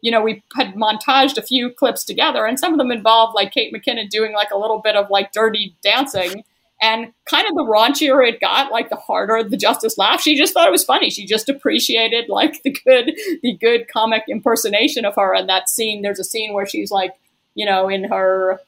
you 0.02 0.12
know, 0.12 0.22
we 0.22 0.44
had 0.56 0.76
montaged 0.76 1.38
a 1.38 1.42
few 1.42 1.72
clips 1.72 2.04
together, 2.04 2.46
and 2.46 2.60
some 2.60 2.74
of 2.74 2.78
them 2.78 2.92
involved 2.92 3.34
like 3.36 3.54
Kate 3.54 3.74
McKinnon 3.74 4.10
doing 4.10 4.34
like 4.34 4.52
a 4.52 4.58
little 4.58 4.80
bit 4.80 4.96
of 4.96 5.10
like 5.10 5.32
dirty 5.32 5.76
dancing. 5.82 6.44
And 6.84 7.14
kind 7.26 7.48
of 7.48 7.56
the 7.56 7.64
raunchier 7.64 8.28
it 8.28 8.42
got, 8.42 8.70
like 8.70 8.90
the 8.90 8.98
harder 8.98 9.42
the 9.42 9.56
justice 9.56 9.98
laughed. 9.98 10.22
She 10.22 10.38
just 10.38 10.54
thought 10.54 10.68
it 10.68 10.72
was 10.72 10.84
funny. 10.84 11.10
She 11.10 11.26
just 11.26 11.48
appreciated 11.48 12.26
like 12.28 12.62
the 12.64 12.72
good, 12.86 13.16
the 13.42 13.54
good 13.54 13.88
comic 13.88 14.24
impersonation 14.28 15.06
of 15.06 15.16
her. 15.16 15.34
And 15.34 15.48
that 15.48 15.70
scene, 15.70 16.02
there's 16.02 16.20
a 16.20 16.26
scene 16.26 16.54
where 16.54 16.66
she's 16.66 16.92
like, 16.92 17.14
you 17.56 17.66
know, 17.66 17.88
in 17.88 18.04
her 18.04 18.60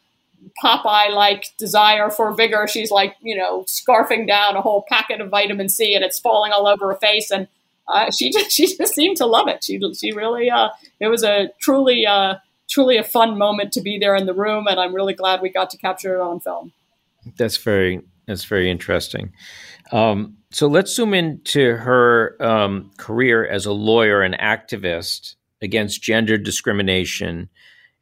Popeye 0.63 1.13
like 1.13 1.47
desire 1.57 2.09
for 2.09 2.33
vigor, 2.33 2.67
she's 2.69 2.89
like, 2.89 3.17
you 3.21 3.35
know, 3.35 3.63
scarfing 3.63 4.25
down 4.25 4.55
a 4.55 4.61
whole 4.61 4.85
packet 4.87 5.19
of 5.19 5.29
vitamin 5.29 5.67
C 5.67 5.93
and 5.93 6.05
it's 6.05 6.19
falling 6.19 6.53
all 6.53 6.67
over 6.67 6.93
her 6.93 6.99
face. 6.99 7.31
And 7.31 7.49
uh, 7.89 8.11
she 8.11 8.31
just 8.31 8.51
she 8.51 8.77
just 8.77 8.95
seemed 8.95 9.17
to 9.17 9.25
love 9.25 9.49
it. 9.49 9.61
She 9.61 9.77
she 9.93 10.13
really 10.13 10.49
uh, 10.49 10.69
it 11.01 11.07
was 11.07 11.25
a 11.25 11.49
truly 11.59 12.05
uh, 12.05 12.35
truly 12.69 12.95
a 12.95 13.03
fun 13.03 13.37
moment 13.37 13.73
to 13.73 13.81
be 13.81 13.99
there 13.99 14.15
in 14.15 14.25
the 14.25 14.33
room, 14.33 14.67
and 14.67 14.79
I'm 14.79 14.95
really 14.95 15.13
glad 15.13 15.41
we 15.41 15.49
got 15.49 15.69
to 15.71 15.77
capture 15.77 16.15
it 16.15 16.21
on 16.21 16.39
film. 16.39 16.71
That's 17.37 17.57
very 17.57 18.01
that's 18.27 18.45
very 18.45 18.69
interesting. 18.71 19.33
Um, 19.91 20.37
so 20.51 20.67
let's 20.67 20.95
zoom 20.95 21.13
into 21.13 21.75
her 21.75 22.41
um, 22.41 22.91
career 22.97 23.45
as 23.45 23.65
a 23.65 23.71
lawyer 23.71 24.21
and 24.21 24.35
activist 24.35 25.35
against 25.61 26.01
gender 26.01 26.37
discrimination. 26.37 27.49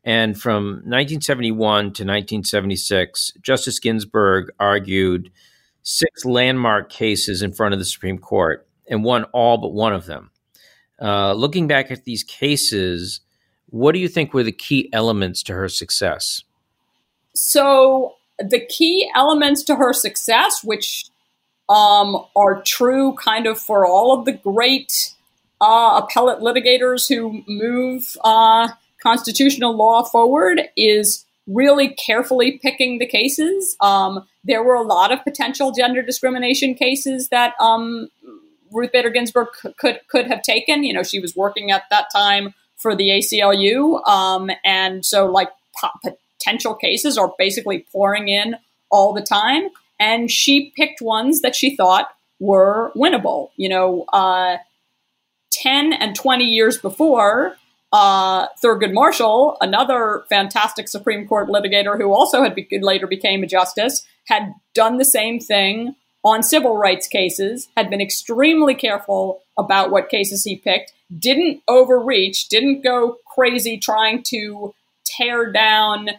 And 0.05 0.39
from 0.39 0.65
1971 0.85 1.83
to 1.83 1.87
1976, 1.87 3.33
Justice 3.41 3.79
Ginsburg 3.79 4.51
argued 4.59 5.31
six 5.81 6.25
landmark 6.25 6.89
cases 6.89 7.41
in 7.41 7.53
front 7.53 7.73
of 7.73 7.79
the 7.79 7.85
Supreme 7.85 8.17
Court 8.17 8.67
and 8.87 9.03
won 9.03 9.25
all 9.25 9.57
but 9.57 9.73
one 9.73 9.93
of 9.93 10.05
them. 10.05 10.31
Uh, 11.01 11.33
looking 11.33 11.67
back 11.67 11.91
at 11.91 12.05
these 12.05 12.23
cases, 12.23 13.21
what 13.67 13.93
do 13.93 13.99
you 13.99 14.07
think 14.07 14.33
were 14.33 14.43
the 14.43 14.51
key 14.51 14.89
elements 14.93 15.43
to 15.43 15.53
her 15.53 15.67
success? 15.67 16.43
So 17.33 18.15
the 18.39 18.59
key 18.59 19.09
elements 19.15 19.63
to 19.63 19.75
her 19.75 19.93
success, 19.93 20.63
which 20.63 21.05
um, 21.69 22.25
are 22.35 22.61
true 22.61 23.13
kind 23.13 23.47
of 23.47 23.59
for 23.59 23.85
all 23.85 24.17
of 24.17 24.25
the 24.25 24.31
great 24.31 25.13
uh, 25.61 26.01
appellate 26.03 26.39
litigators 26.39 27.07
who 27.07 27.43
move 27.47 28.17
uh, 28.23 28.69
constitutional 29.01 29.75
law 29.75 30.03
forward, 30.03 30.61
is 30.75 31.25
really 31.47 31.89
carefully 31.89 32.59
picking 32.61 32.99
the 32.99 33.05
cases. 33.05 33.75
Um, 33.81 34.25
there 34.43 34.63
were 34.63 34.75
a 34.75 34.81
lot 34.81 35.11
of 35.11 35.23
potential 35.23 35.71
gender 35.71 36.01
discrimination 36.01 36.73
cases 36.73 37.29
that 37.29 37.53
um, 37.59 38.09
Ruth 38.71 38.91
Bader 38.91 39.09
Ginsburg 39.09 39.49
could, 39.77 39.99
could, 40.07 40.27
have 40.27 40.41
taken. 40.41 40.83
You 40.83 40.93
know, 40.93 41.03
she 41.03 41.19
was 41.19 41.35
working 41.35 41.71
at 41.71 41.83
that 41.89 42.07
time 42.13 42.53
for 42.77 42.95
the 42.95 43.09
ACLU, 43.09 44.05
um, 44.07 44.51
and 44.65 45.05
so 45.05 45.25
like 45.27 45.49
potential 46.43 46.75
cases 46.75 47.17
are 47.17 47.33
basically 47.37 47.85
pouring 47.91 48.27
in 48.27 48.55
all 48.89 49.13
the 49.13 49.21
time. 49.21 49.69
And 49.99 50.29
she 50.29 50.71
picked 50.75 51.01
ones 51.01 51.41
that 51.41 51.55
she 51.55 51.75
thought 51.75 52.09
were 52.39 52.91
winnable. 52.95 53.49
You 53.55 53.69
know, 53.69 54.05
uh, 54.11 54.57
10 55.51 55.93
and 55.93 56.15
20 56.15 56.45
years 56.45 56.77
before, 56.77 57.55
uh, 57.91 58.47
Thurgood 58.63 58.93
Marshall, 58.93 59.57
another 59.61 60.25
fantastic 60.29 60.87
Supreme 60.87 61.27
Court 61.27 61.47
litigator 61.47 61.97
who 61.97 62.11
also 62.11 62.43
had 62.43 62.55
be- 62.55 62.67
later 62.81 63.07
became 63.07 63.43
a 63.43 63.47
justice, 63.47 64.03
had 64.25 64.53
done 64.73 64.97
the 64.97 65.05
same 65.05 65.39
thing 65.39 65.95
on 66.25 66.41
civil 66.41 66.77
rights 66.77 67.07
cases, 67.07 67.67
had 67.77 67.89
been 67.89 68.01
extremely 68.01 68.73
careful 68.73 69.41
about 69.57 69.91
what 69.91 70.09
cases 70.09 70.43
he 70.43 70.55
picked, 70.55 70.93
didn't 71.19 71.61
overreach, 71.67 72.47
didn't 72.49 72.81
go 72.81 73.17
crazy 73.27 73.77
trying 73.77 74.23
to 74.23 74.73
tear 75.05 75.51
down 75.51 76.09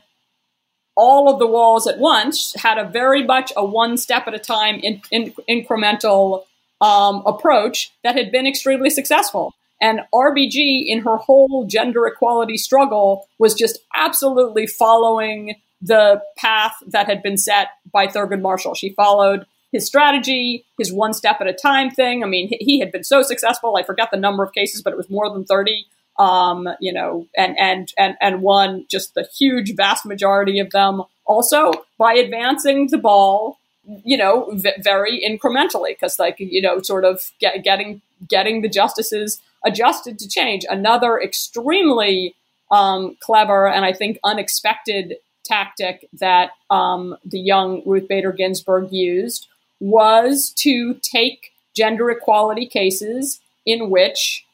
all 0.96 1.32
of 1.32 1.38
the 1.38 1.46
walls 1.46 1.86
at 1.86 1.98
once, 1.98 2.54
had 2.56 2.78
a 2.78 2.88
very 2.88 3.24
much 3.24 3.52
a 3.56 3.64
one 3.64 3.96
step 3.96 4.26
at 4.26 4.34
a 4.34 4.38
time 4.38 4.76
in, 4.80 5.00
in, 5.10 5.34
incremental 5.48 6.44
um, 6.80 7.22
approach 7.26 7.92
that 8.02 8.16
had 8.16 8.30
been 8.30 8.46
extremely 8.46 8.90
successful. 8.90 9.54
And 9.80 10.00
RBG, 10.14 10.84
in 10.86 11.00
her 11.00 11.16
whole 11.16 11.66
gender 11.66 12.06
equality 12.06 12.56
struggle, 12.56 13.28
was 13.38 13.54
just 13.54 13.78
absolutely 13.94 14.66
following 14.66 15.56
the 15.82 16.22
path 16.38 16.74
that 16.86 17.06
had 17.06 17.22
been 17.22 17.36
set 17.36 17.68
by 17.92 18.06
Thurgood 18.06 18.40
Marshall. 18.40 18.74
She 18.74 18.90
followed 18.90 19.46
his 19.72 19.86
strategy, 19.86 20.64
his 20.78 20.92
one 20.92 21.12
step 21.12 21.40
at 21.40 21.48
a 21.48 21.52
time 21.52 21.90
thing. 21.90 22.22
I 22.22 22.26
mean, 22.26 22.48
he 22.60 22.78
had 22.78 22.92
been 22.92 23.04
so 23.04 23.22
successful. 23.22 23.76
I 23.76 23.82
forget 23.82 24.10
the 24.10 24.16
number 24.16 24.44
of 24.44 24.52
cases, 24.52 24.82
but 24.82 24.92
it 24.92 24.96
was 24.96 25.10
more 25.10 25.28
than 25.28 25.44
30 25.44 25.86
um, 26.18 26.68
you 26.80 26.92
know, 26.92 27.26
and 27.36 27.58
and 27.58 27.92
and 27.98 28.16
and 28.20 28.42
won 28.42 28.86
just 28.90 29.14
the 29.14 29.28
huge 29.36 29.74
vast 29.74 30.06
majority 30.06 30.58
of 30.58 30.70
them 30.70 31.02
also 31.26 31.72
by 31.98 32.14
advancing 32.14 32.88
the 32.88 32.98
ball, 32.98 33.58
you 34.04 34.16
know, 34.16 34.50
v- 34.52 34.72
very 34.78 35.22
incrementally 35.26 35.90
because 35.90 36.18
like 36.18 36.36
you 36.38 36.62
know, 36.62 36.80
sort 36.82 37.04
of 37.04 37.32
get, 37.40 37.64
getting 37.64 38.00
getting 38.28 38.62
the 38.62 38.68
justices 38.68 39.40
adjusted 39.64 40.18
to 40.18 40.28
change. 40.28 40.64
Another 40.68 41.20
extremely 41.20 42.34
um, 42.70 43.16
clever 43.20 43.68
and 43.68 43.84
I 43.84 43.92
think 43.92 44.18
unexpected 44.24 45.16
tactic 45.44 46.08
that 46.20 46.52
um, 46.70 47.16
the 47.24 47.38
young 47.38 47.82
Ruth 47.84 48.08
Bader 48.08 48.32
Ginsburg 48.32 48.92
used 48.92 49.46
was 49.80 50.50
to 50.56 50.94
take 50.94 51.52
gender 51.74 52.10
equality 52.10 52.66
cases 52.66 53.40
in 53.66 53.90
which 53.90 54.44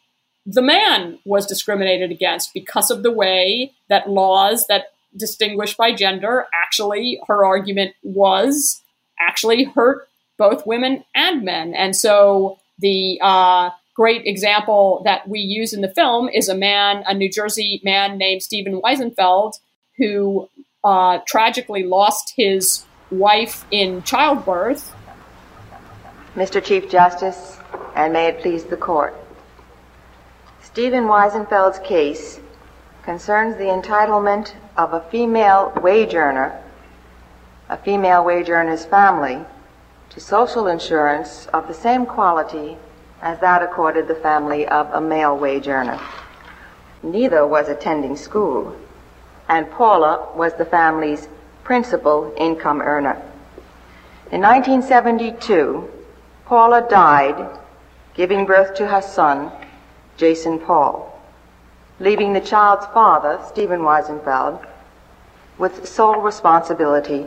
the 0.46 0.62
man 0.62 1.18
was 1.24 1.46
discriminated 1.46 2.10
against 2.10 2.54
because 2.54 2.90
of 2.90 3.02
the 3.02 3.12
way 3.12 3.72
that 3.88 4.08
laws 4.08 4.66
that 4.68 4.86
distinguish 5.16 5.76
by 5.76 5.92
gender 5.92 6.46
actually, 6.54 7.20
her 7.26 7.44
argument 7.44 7.94
was, 8.02 8.82
actually 9.18 9.64
hurt 9.64 10.08
both 10.38 10.66
women 10.66 11.04
and 11.14 11.44
men. 11.44 11.74
And 11.74 11.94
so 11.94 12.58
the 12.78 13.18
uh, 13.20 13.70
great 13.94 14.22
example 14.24 15.02
that 15.04 15.28
we 15.28 15.40
use 15.40 15.72
in 15.72 15.82
the 15.82 15.92
film 15.92 16.28
is 16.28 16.48
a 16.48 16.54
man, 16.54 17.04
a 17.06 17.14
New 17.14 17.30
Jersey 17.30 17.80
man 17.84 18.16
named 18.16 18.42
Stephen 18.42 18.80
Wiesenfeld, 18.80 19.54
who 19.98 20.48
uh, 20.82 21.18
tragically 21.26 21.82
lost 21.82 22.32
his 22.36 22.84
wife 23.10 23.66
in 23.70 24.02
childbirth. 24.02 24.94
Mr. 26.34 26.64
Chief 26.64 26.88
Justice, 26.88 27.58
and 27.94 28.12
may 28.12 28.28
it 28.28 28.40
please 28.40 28.64
the 28.64 28.76
court. 28.76 29.14
Stephen 30.72 31.08
Wiesenfeld's 31.08 31.80
case 31.80 32.38
concerns 33.02 33.56
the 33.56 33.64
entitlement 33.64 34.54
of 34.76 34.92
a 34.92 35.00
female 35.10 35.72
wage 35.82 36.14
earner, 36.14 36.62
a 37.68 37.76
female 37.76 38.24
wage 38.24 38.48
earner's 38.48 38.84
family, 38.84 39.44
to 40.10 40.20
social 40.20 40.68
insurance 40.68 41.46
of 41.46 41.66
the 41.66 41.74
same 41.74 42.06
quality 42.06 42.76
as 43.20 43.40
that 43.40 43.64
accorded 43.64 44.06
the 44.06 44.14
family 44.14 44.64
of 44.68 44.88
a 44.92 45.00
male 45.00 45.36
wage 45.36 45.66
earner. 45.66 45.98
Neither 47.02 47.44
was 47.44 47.68
attending 47.68 48.16
school, 48.16 48.76
and 49.48 49.68
Paula 49.72 50.28
was 50.36 50.54
the 50.54 50.64
family's 50.64 51.26
principal 51.64 52.32
income 52.38 52.80
earner. 52.80 53.20
In 54.30 54.40
1972, 54.40 55.90
Paula 56.44 56.86
died, 56.88 57.58
giving 58.14 58.46
birth 58.46 58.76
to 58.76 58.86
her 58.86 59.02
son, 59.02 59.50
Jason 60.20 60.58
Paul, 60.58 61.18
leaving 61.98 62.34
the 62.34 62.42
child's 62.42 62.84
father, 62.92 63.40
Stephen 63.48 63.80
Wiesenfeld, 63.80 64.66
with 65.56 65.88
sole 65.88 66.20
responsibility 66.20 67.26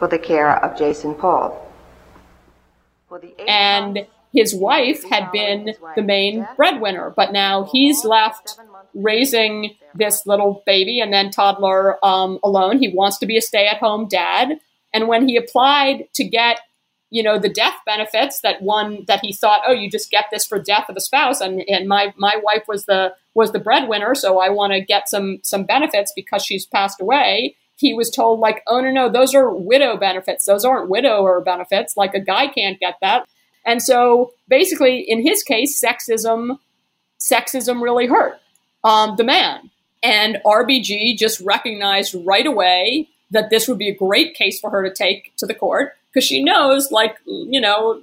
for 0.00 0.08
the 0.08 0.18
care 0.18 0.62
of 0.64 0.76
Jason 0.76 1.14
Paul. 1.14 1.60
And 3.46 4.08
his 4.32 4.52
wife 4.52 5.04
had 5.04 5.30
been 5.30 5.74
the 5.94 6.02
main 6.02 6.48
breadwinner, 6.56 7.14
but 7.16 7.32
now 7.32 7.68
he's 7.70 8.04
left 8.04 8.58
raising 8.94 9.76
this 9.94 10.26
little 10.26 10.64
baby 10.66 10.98
and 10.98 11.12
then 11.12 11.30
toddler 11.30 12.04
um, 12.04 12.40
alone. 12.42 12.78
He 12.78 12.88
wants 12.88 13.18
to 13.18 13.26
be 13.26 13.36
a 13.36 13.40
stay 13.40 13.68
at 13.68 13.78
home 13.78 14.08
dad. 14.08 14.58
And 14.92 15.06
when 15.06 15.28
he 15.28 15.36
applied 15.36 16.08
to 16.14 16.24
get 16.24 16.58
you 17.10 17.22
know 17.22 17.38
the 17.38 17.48
death 17.48 17.76
benefits 17.86 18.40
that 18.40 18.62
one 18.62 19.04
that 19.06 19.20
he 19.22 19.32
thought 19.32 19.62
oh 19.66 19.72
you 19.72 19.90
just 19.90 20.10
get 20.10 20.26
this 20.32 20.46
for 20.46 20.58
death 20.58 20.86
of 20.88 20.96
a 20.96 21.00
spouse 21.00 21.40
and 21.40 21.62
and 21.68 21.88
my 21.88 22.12
my 22.16 22.34
wife 22.42 22.64
was 22.66 22.86
the 22.86 23.12
was 23.34 23.52
the 23.52 23.58
breadwinner 23.58 24.14
so 24.14 24.38
i 24.38 24.48
want 24.48 24.72
to 24.72 24.80
get 24.80 25.08
some 25.08 25.38
some 25.42 25.64
benefits 25.64 26.12
because 26.14 26.44
she's 26.44 26.66
passed 26.66 27.00
away. 27.00 27.56
He 27.76 27.94
was 27.94 28.10
told 28.10 28.40
like 28.40 28.62
oh 28.66 28.80
no 28.80 28.90
no 28.90 29.08
those 29.08 29.34
are 29.34 29.52
widow 29.52 29.96
benefits. 29.96 30.44
Those 30.44 30.64
aren't 30.64 30.88
widower 30.88 31.40
benefits. 31.40 31.96
Like 31.96 32.14
a 32.14 32.20
guy 32.20 32.48
can't 32.48 32.78
get 32.78 32.96
that. 33.00 33.26
And 33.64 33.82
so 33.82 34.32
basically 34.48 34.98
in 35.00 35.22
his 35.22 35.42
case 35.42 35.82
sexism 35.82 36.58
sexism 37.18 37.82
really 37.82 38.06
hurt 38.06 38.40
um, 38.82 39.16
the 39.16 39.24
man. 39.24 39.70
And 40.02 40.38
rbg 40.44 41.16
just 41.16 41.40
recognized 41.40 42.14
right 42.26 42.46
away 42.46 43.08
that 43.34 43.50
this 43.50 43.68
would 43.68 43.78
be 43.78 43.88
a 43.88 43.94
great 43.94 44.34
case 44.34 44.58
for 44.58 44.70
her 44.70 44.82
to 44.82 44.94
take 44.94 45.34
to 45.36 45.46
the 45.46 45.54
court 45.54 45.92
because 46.12 46.26
she 46.26 46.42
knows, 46.42 46.90
like, 46.90 47.18
you 47.26 47.60
know, 47.60 48.00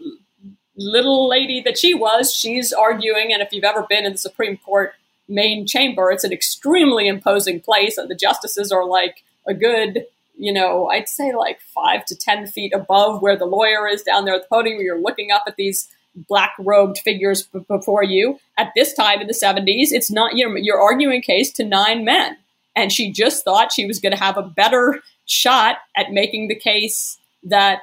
little 0.78 1.28
lady 1.28 1.62
that 1.62 1.78
she 1.78 1.94
was, 1.94 2.34
she's 2.34 2.72
arguing. 2.72 3.34
And 3.34 3.42
if 3.42 3.52
you've 3.52 3.64
ever 3.64 3.86
been 3.90 4.06
in 4.06 4.12
the 4.12 4.18
Supreme 4.18 4.58
Court 4.58 4.94
main 5.28 5.66
chamber, 5.66 6.12
it's 6.12 6.24
an 6.24 6.34
extremely 6.34 7.08
imposing 7.08 7.62
place, 7.62 7.98
and 7.98 8.10
the 8.10 8.16
justices 8.16 8.72
are 8.72 8.86
like 8.86 9.24
a 9.48 9.54
good, 9.54 10.06
you 10.38 10.54
know, 10.54 10.88
I'd 10.88 11.10
say 11.10 11.34
like 11.34 11.62
five 11.62 12.06
to 12.06 12.16
10 12.16 12.48
feet 12.48 12.74
above 12.74 13.22
where 13.22 13.38
the 13.38 13.46
lawyer 13.46 13.88
is 13.88 14.04
down 14.04 14.26
there 14.26 14.36
at 14.36 14.44
the 14.44 14.48
podium, 14.50 14.78
where 14.78 14.86
you're 14.86 15.02
looking 15.02 15.32
up 15.32 15.44
at 15.48 15.56
these 15.56 15.88
black 16.14 16.54
robed 16.60 16.98
figures 17.00 17.44
b- 17.44 17.62
before 17.68 18.04
you. 18.04 18.40
At 18.58 18.74
this 18.76 18.94
time 18.94 19.22
in 19.22 19.28
the 19.28 19.34
70s, 19.34 19.88
it's 19.92 20.12
not, 20.12 20.36
you 20.36 20.54
you're 20.58 20.82
arguing 20.82 21.22
case 21.22 21.54
to 21.54 21.64
nine 21.64 22.04
men. 22.04 22.38
And 22.76 22.92
she 22.92 23.12
just 23.12 23.44
thought 23.44 23.72
she 23.72 23.86
was 23.86 24.00
going 24.00 24.14
to 24.14 24.22
have 24.22 24.38
a 24.38 24.44
better 24.44 25.02
shot 25.32 25.78
at 25.96 26.12
making 26.12 26.48
the 26.48 26.56
case 26.56 27.18
that 27.44 27.80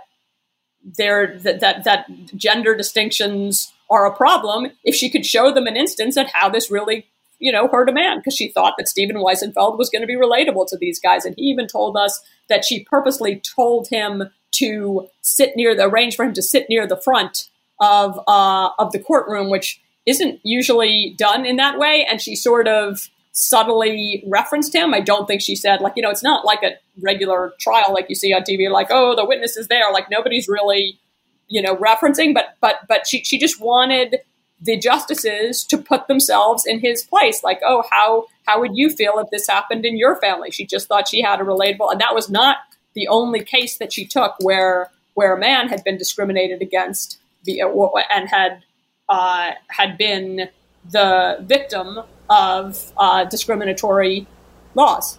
there 0.84 1.38
that, 1.38 1.60
that 1.60 1.84
that 1.84 2.06
gender 2.36 2.76
distinctions 2.76 3.72
are 3.90 4.06
a 4.06 4.14
problem 4.14 4.70
if 4.84 4.94
she 4.94 5.10
could 5.10 5.24
show 5.24 5.52
them 5.52 5.66
an 5.66 5.76
instance 5.76 6.16
at 6.16 6.30
how 6.32 6.48
this 6.48 6.70
really 6.70 7.06
you 7.38 7.50
know 7.50 7.66
hurt 7.68 7.88
a 7.88 7.92
man 7.92 8.18
because 8.18 8.36
she 8.36 8.48
thought 8.48 8.74
that 8.78 8.88
Stephen 8.88 9.16
Wiesenfeld 9.16 9.78
was 9.78 9.90
going 9.90 10.02
to 10.02 10.06
be 10.06 10.16
relatable 10.16 10.66
to 10.68 10.76
these 10.76 11.00
guys. 11.00 11.24
And 11.24 11.34
he 11.36 11.44
even 11.44 11.66
told 11.66 11.96
us 11.96 12.20
that 12.48 12.64
she 12.64 12.84
purposely 12.84 13.42
told 13.56 13.88
him 13.88 14.24
to 14.52 15.08
sit 15.22 15.56
near 15.56 15.74
the 15.74 15.84
arrange 15.84 16.16
for 16.16 16.24
him 16.24 16.34
to 16.34 16.42
sit 16.42 16.66
near 16.68 16.86
the 16.86 17.00
front 17.00 17.48
of 17.80 18.18
uh, 18.28 18.70
of 18.78 18.92
the 18.92 18.98
courtroom 18.98 19.50
which 19.50 19.80
isn't 20.06 20.40
usually 20.42 21.14
done 21.18 21.44
in 21.44 21.56
that 21.56 21.78
way. 21.78 22.06
And 22.08 22.20
she 22.20 22.34
sort 22.34 22.66
of 22.66 23.08
subtly 23.38 24.24
referenced 24.26 24.74
him. 24.74 24.92
I 24.92 25.00
don't 25.00 25.26
think 25.26 25.40
she 25.40 25.54
said, 25.54 25.80
like, 25.80 25.92
you 25.94 26.02
know, 26.02 26.10
it's 26.10 26.22
not 26.22 26.44
like 26.44 26.62
a 26.62 26.72
regular 27.00 27.52
trial 27.60 27.92
like 27.92 28.06
you 28.08 28.16
see 28.16 28.32
on 28.32 28.42
TV, 28.42 28.70
like, 28.70 28.88
oh, 28.90 29.14
the 29.14 29.24
witness 29.24 29.56
is 29.56 29.68
there. 29.68 29.92
Like 29.92 30.10
nobody's 30.10 30.48
really, 30.48 30.98
you 31.46 31.62
know, 31.62 31.76
referencing, 31.76 32.34
but 32.34 32.56
but 32.60 32.80
but 32.88 33.06
she 33.06 33.22
she 33.22 33.38
just 33.38 33.60
wanted 33.60 34.18
the 34.60 34.76
justices 34.76 35.62
to 35.64 35.78
put 35.78 36.08
themselves 36.08 36.66
in 36.66 36.80
his 36.80 37.04
place. 37.04 37.44
Like, 37.44 37.60
oh, 37.64 37.84
how 37.90 38.26
how 38.44 38.60
would 38.60 38.72
you 38.74 38.90
feel 38.90 39.18
if 39.18 39.30
this 39.30 39.46
happened 39.46 39.86
in 39.86 39.96
your 39.96 40.20
family? 40.20 40.50
She 40.50 40.66
just 40.66 40.88
thought 40.88 41.08
she 41.08 41.22
had 41.22 41.40
a 41.40 41.44
relatable, 41.44 41.92
and 41.92 42.00
that 42.00 42.14
was 42.14 42.28
not 42.28 42.56
the 42.94 43.06
only 43.06 43.44
case 43.44 43.78
that 43.78 43.92
she 43.92 44.04
took 44.04 44.34
where 44.40 44.90
where 45.14 45.34
a 45.34 45.38
man 45.38 45.68
had 45.68 45.84
been 45.84 45.96
discriminated 45.96 46.60
against 46.60 47.18
and 47.46 48.28
had 48.28 48.64
uh, 49.08 49.52
had 49.68 49.96
been 49.96 50.48
the 50.90 51.38
victim 51.42 52.00
of 52.30 52.92
uh, 52.96 53.24
discriminatory 53.24 54.26
laws. 54.74 55.18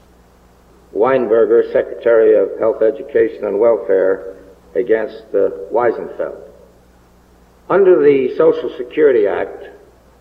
Weinberger, 0.96 1.72
Secretary 1.72 2.36
of 2.36 2.58
Health, 2.60 2.82
Education, 2.82 3.46
and 3.46 3.60
Welfare, 3.60 4.38
against 4.76 5.24
uh, 5.34 5.50
Wiesenfeld. 5.72 6.44
Under 7.70 8.02
the 8.02 8.36
Social 8.36 8.76
Security 8.78 9.28
Act, 9.28 9.66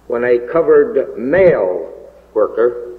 when 0.07 0.25
a 0.25 0.39
covered 0.53 1.19
male 1.19 1.93
worker 2.35 2.99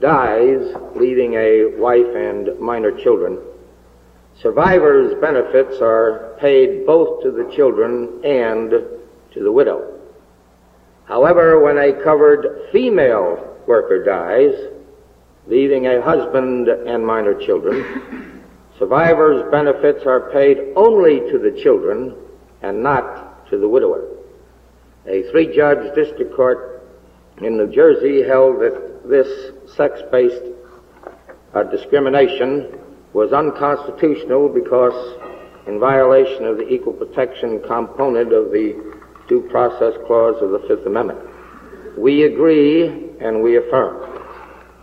dies, 0.00 0.74
leaving 0.96 1.34
a 1.34 1.66
wife 1.78 2.14
and 2.14 2.58
minor 2.58 2.90
children, 2.90 3.38
survivors' 4.40 5.14
benefits 5.20 5.80
are 5.80 6.36
paid 6.40 6.84
both 6.86 7.22
to 7.22 7.30
the 7.30 7.50
children 7.54 8.20
and 8.24 8.70
to 8.70 9.42
the 9.42 9.52
widow. 9.52 9.93
However, 11.06 11.62
when 11.62 11.78
a 11.78 12.02
covered 12.02 12.68
female 12.72 13.56
worker 13.66 14.02
dies, 14.04 14.54
leaving 15.46 15.86
a 15.86 16.00
husband 16.00 16.68
and 16.68 17.06
minor 17.06 17.34
children, 17.34 18.42
survivors' 18.78 19.50
benefits 19.50 20.06
are 20.06 20.30
paid 20.32 20.72
only 20.76 21.20
to 21.30 21.38
the 21.38 21.60
children 21.62 22.16
and 22.62 22.82
not 22.82 23.46
to 23.50 23.58
the 23.58 23.68
widower. 23.68 24.08
A 25.06 25.30
three 25.30 25.54
judge 25.54 25.94
district 25.94 26.34
court 26.34 26.88
in 27.42 27.58
New 27.58 27.70
Jersey 27.70 28.22
held 28.22 28.60
that 28.60 29.06
this 29.06 29.52
sex 29.76 30.00
based 30.10 30.42
uh, 31.52 31.62
discrimination 31.64 32.78
was 33.12 33.32
unconstitutional 33.32 34.48
because, 34.48 35.18
in 35.66 35.78
violation 35.78 36.46
of 36.46 36.56
the 36.56 36.66
equal 36.68 36.94
protection 36.94 37.60
component 37.66 38.32
of 38.32 38.50
the 38.50 38.94
due 39.28 39.42
process 39.50 39.94
clause 40.06 40.40
of 40.42 40.50
the 40.50 40.60
Fifth 40.68 40.86
Amendment. 40.86 41.20
We 41.96 42.24
agree 42.24 42.86
and 43.20 43.42
we 43.42 43.56
affirm. 43.56 44.10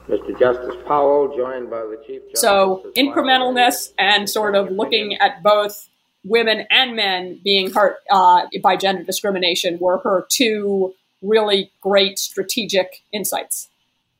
Mr. 0.07 0.37
Justice 0.37 0.75
Powell, 0.87 1.35
joined 1.35 1.69
by 1.69 1.81
the 1.81 2.01
Chief 2.05 2.21
Justice. 2.23 2.41
So, 2.41 2.91
incrementalness 2.97 3.93
and 3.97 4.29
sort 4.29 4.55
of 4.55 4.69
looking 4.71 5.15
at 5.17 5.41
both 5.43 5.89
women 6.23 6.65
and 6.69 6.95
men 6.95 7.39
being 7.43 7.71
hurt 7.71 7.97
uh, 8.09 8.47
by 8.61 8.75
gender 8.75 9.03
discrimination 9.03 9.77
were 9.79 9.99
her 9.99 10.25
two 10.29 10.93
really 11.21 11.71
great 11.81 12.19
strategic 12.19 13.03
insights. 13.11 13.69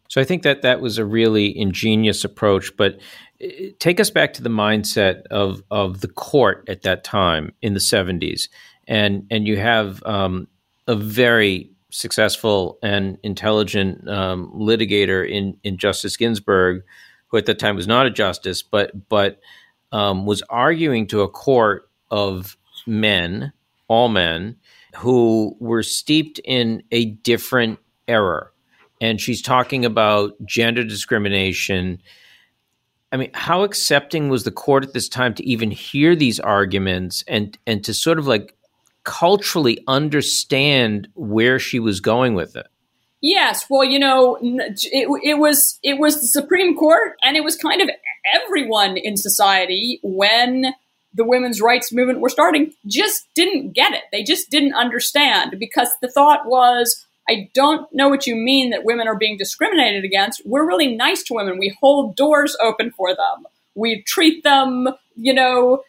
So 0.08 0.20
I 0.20 0.24
think 0.24 0.44
that 0.44 0.62
that 0.62 0.82
was 0.82 0.98
a 0.98 1.06
really 1.06 1.58
ingenious 1.58 2.24
approach. 2.24 2.76
But 2.76 3.00
uh, 3.44 3.48
take 3.80 4.00
us 4.00 4.10
back 4.10 4.34
to 4.34 4.44
the 4.44 4.50
mindset 4.50 5.24
of 5.28 5.64
of 5.72 6.02
the 6.02 6.10
court 6.10 6.66
at 6.68 6.84
that 6.84 7.04
time 7.04 7.54
in 7.62 7.74
the 7.74 7.80
seventies 7.80 8.50
and 8.91 9.25
and 9.32 9.47
you 9.47 9.58
have 9.58 10.04
um, 10.06 10.47
a 10.86 10.95
very 10.95 11.71
successful 11.91 12.77
and 12.84 13.17
intelligent 13.23 14.08
um, 14.08 14.51
litigator 14.54 15.27
in 15.27 15.58
in 15.63 15.77
Justice 15.77 16.17
Ginsburg, 16.17 16.84
who 17.27 17.38
at 17.38 17.45
that 17.45 17.58
time 17.58 17.77
was 17.77 17.88
not 17.88 18.06
a 18.06 18.12
justice, 18.12 18.62
but 18.62 19.10
but 19.10 19.39
um, 19.93 20.25
was 20.25 20.43
arguing 20.49 21.08
to 21.08 21.21
a 21.21 21.30
court 21.30 21.89
of 22.12 22.58
men, 22.86 23.54
all 23.88 24.10
men, 24.10 24.58
who 24.97 25.56
were 25.60 25.84
steeped 25.84 26.39
in 26.43 26.84
a 26.91 27.06
different 27.06 27.80
error, 28.10 28.51
and 28.99 29.21
she's 29.21 29.41
talking 29.41 29.86
about 29.86 30.34
gender 30.45 30.84
discrimination. 30.84 32.01
I 33.13 33.17
mean, 33.17 33.32
how 33.34 33.63
accepting 33.63 34.27
was 34.27 34.43
the 34.43 34.51
court 34.51 34.84
at 34.84 34.93
this 34.93 35.08
time 35.08 35.34
to 35.36 35.45
even 35.45 35.71
hear 35.71 36.13
these 36.13 36.41
arguments 36.41 37.23
and 37.30 37.58
and 37.65 37.86
to 37.86 37.93
sort 37.93 38.19
of 38.19 38.27
like 38.27 38.54
culturally 39.04 39.84
understand 39.88 41.08
where 41.16 41.60
she 41.60 41.80
was 41.80 42.00
going 42.00 42.36
with 42.36 42.56
it. 42.56 42.68
Yes, 43.22 43.66
well, 43.70 43.84
you 43.84 44.00
know, 44.00 44.38
it, 44.42 45.08
it 45.24 45.38
was 45.38 45.80
it 45.84 46.00
was 46.00 46.22
the 46.22 46.28
Supreme 46.28 46.76
Court, 46.76 47.18
and 47.24 47.38
it 47.38 47.44
was 47.44 47.56
kind 47.56 47.82
of 47.82 47.90
everyone 48.34 48.98
in 48.98 49.16
society 49.16 50.00
when 50.02 50.74
the 51.14 51.26
women's 51.26 51.62
rights 51.62 51.92
movement 51.92 52.22
were 52.22 52.30
starting 52.30 52.74
just 52.88 53.28
didn't 53.36 53.74
get 53.74 53.94
it. 53.94 54.04
They 54.12 54.24
just 54.24 54.50
didn't 54.50 54.74
understand 54.74 55.58
because 55.60 55.90
the 56.02 56.10
thought 56.10 56.46
was, 56.46 57.06
I 57.30 57.50
don't 57.54 57.88
know 57.94 58.10
what 58.10 58.26
you 58.26 58.36
mean 58.36 58.70
that 58.72 58.86
women 58.86 59.08
are 59.08 59.18
being 59.18 59.38
discriminated 59.38 60.04
against. 60.04 60.42
We're 60.46 60.66
really 60.66 60.96
nice 60.96 61.22
to 61.24 61.34
women. 61.34 61.60
We 61.60 61.78
hold 61.80 62.16
doors 62.16 62.56
open 62.62 62.92
for 62.92 63.14
them. 63.14 63.46
We 63.76 64.04
treat 64.04 64.44
them, 64.44 64.88
you 65.16 65.34
know, 65.34 65.84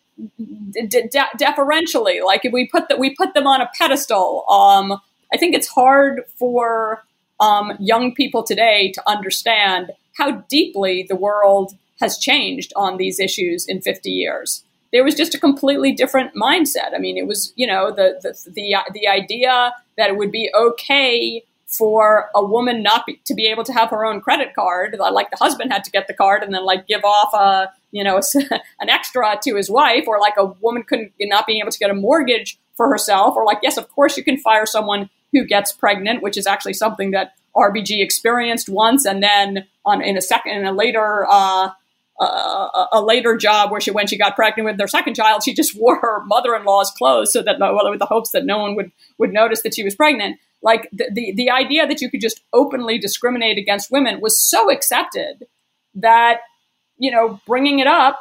de- 0.72 1.08
de- 1.08 1.36
deferentially. 1.36 2.20
Like 2.20 2.46
we 2.52 2.68
put 2.68 2.88
that, 2.88 2.98
we 2.98 3.14
put 3.14 3.34
them 3.34 3.46
on 3.46 3.60
a 3.60 3.70
pedestal. 3.78 4.44
Um, 4.48 5.00
I 5.32 5.36
think 5.36 5.54
it's 5.54 5.68
hard 5.68 6.22
for 6.38 7.04
um, 7.40 7.72
young 7.80 8.14
people 8.14 8.42
today 8.42 8.92
to 8.92 9.02
understand 9.08 9.90
how 10.16 10.42
deeply 10.48 11.06
the 11.08 11.16
world 11.16 11.72
has 12.00 12.18
changed 12.18 12.72
on 12.76 12.96
these 12.96 13.18
issues 13.18 13.66
in 13.66 13.80
50 13.80 14.10
years. 14.10 14.64
There 14.92 15.04
was 15.04 15.14
just 15.14 15.34
a 15.34 15.40
completely 15.40 15.92
different 15.92 16.34
mindset. 16.34 16.94
I 16.94 16.98
mean, 16.98 17.16
it 17.16 17.26
was 17.26 17.52
you 17.56 17.66
know 17.66 17.90
the 17.90 18.18
the 18.22 18.50
the, 18.50 18.92
the 18.92 19.08
idea 19.08 19.72
that 19.96 20.10
it 20.10 20.16
would 20.16 20.32
be 20.32 20.50
okay 20.54 21.42
for 21.72 22.28
a 22.34 22.44
woman 22.44 22.82
not 22.82 23.06
be, 23.06 23.18
to 23.24 23.34
be 23.34 23.46
able 23.46 23.64
to 23.64 23.72
have 23.72 23.90
her 23.90 24.04
own 24.04 24.20
credit 24.20 24.54
card, 24.54 24.94
like 24.98 25.30
the 25.30 25.36
husband 25.36 25.72
had 25.72 25.82
to 25.84 25.90
get 25.90 26.06
the 26.06 26.12
card 26.14 26.42
and 26.42 26.52
then 26.52 26.64
like 26.64 26.86
give 26.86 27.02
off 27.02 27.32
a 27.32 27.72
you 27.92 28.04
know 28.04 28.20
an 28.80 28.90
extra 28.90 29.38
to 29.42 29.56
his 29.56 29.70
wife, 29.70 30.04
or 30.06 30.20
like 30.20 30.34
a 30.38 30.46
woman 30.60 30.82
couldn't 30.82 31.12
not 31.20 31.46
being 31.46 31.60
able 31.60 31.70
to 31.70 31.78
get 31.78 31.90
a 31.90 31.94
mortgage 31.94 32.58
for 32.76 32.88
herself, 32.88 33.34
or 33.36 33.44
like 33.44 33.58
yes, 33.62 33.76
of 33.76 33.88
course 33.88 34.16
you 34.16 34.24
can 34.24 34.36
fire 34.36 34.66
someone 34.66 35.08
who 35.32 35.46
gets 35.46 35.72
pregnant, 35.72 36.22
which 36.22 36.36
is 36.36 36.46
actually 36.46 36.74
something 36.74 37.12
that 37.12 37.32
RBG 37.56 38.02
experienced 38.02 38.68
once, 38.68 39.06
and 39.06 39.22
then 39.22 39.66
on 39.84 40.02
in 40.02 40.16
a 40.16 40.22
second 40.22 40.52
in 40.52 40.66
a 40.66 40.72
later. 40.72 41.26
Uh, 41.28 41.70
uh, 42.20 42.86
a 42.92 43.02
later 43.02 43.36
job 43.36 43.72
where 43.72 43.80
she, 43.80 43.90
when 43.90 44.06
she 44.06 44.16
got 44.16 44.36
pregnant 44.36 44.64
with 44.64 44.76
their 44.76 44.86
second 44.86 45.14
child, 45.14 45.42
she 45.42 45.52
just 45.52 45.74
wore 45.74 45.98
her 45.98 46.22
mother-in-law's 46.26 46.92
clothes 46.92 47.32
so 47.32 47.42
that, 47.42 47.56
with 47.58 47.98
the 47.98 48.06
hopes 48.06 48.30
that 48.30 48.44
no 48.44 48.58
one 48.58 48.76
would 48.76 48.92
would 49.18 49.32
notice 49.32 49.62
that 49.62 49.74
she 49.74 49.82
was 49.82 49.96
pregnant. 49.96 50.38
Like 50.62 50.88
the, 50.92 51.10
the, 51.12 51.34
the 51.36 51.50
idea 51.50 51.86
that 51.86 52.00
you 52.00 52.10
could 52.10 52.20
just 52.20 52.40
openly 52.52 52.98
discriminate 52.98 53.58
against 53.58 53.90
women 53.90 54.20
was 54.20 54.40
so 54.40 54.70
accepted 54.70 55.46
that, 55.94 56.40
you 56.98 57.10
know, 57.10 57.40
bringing 57.46 57.80
it 57.80 57.86
up 57.86 58.20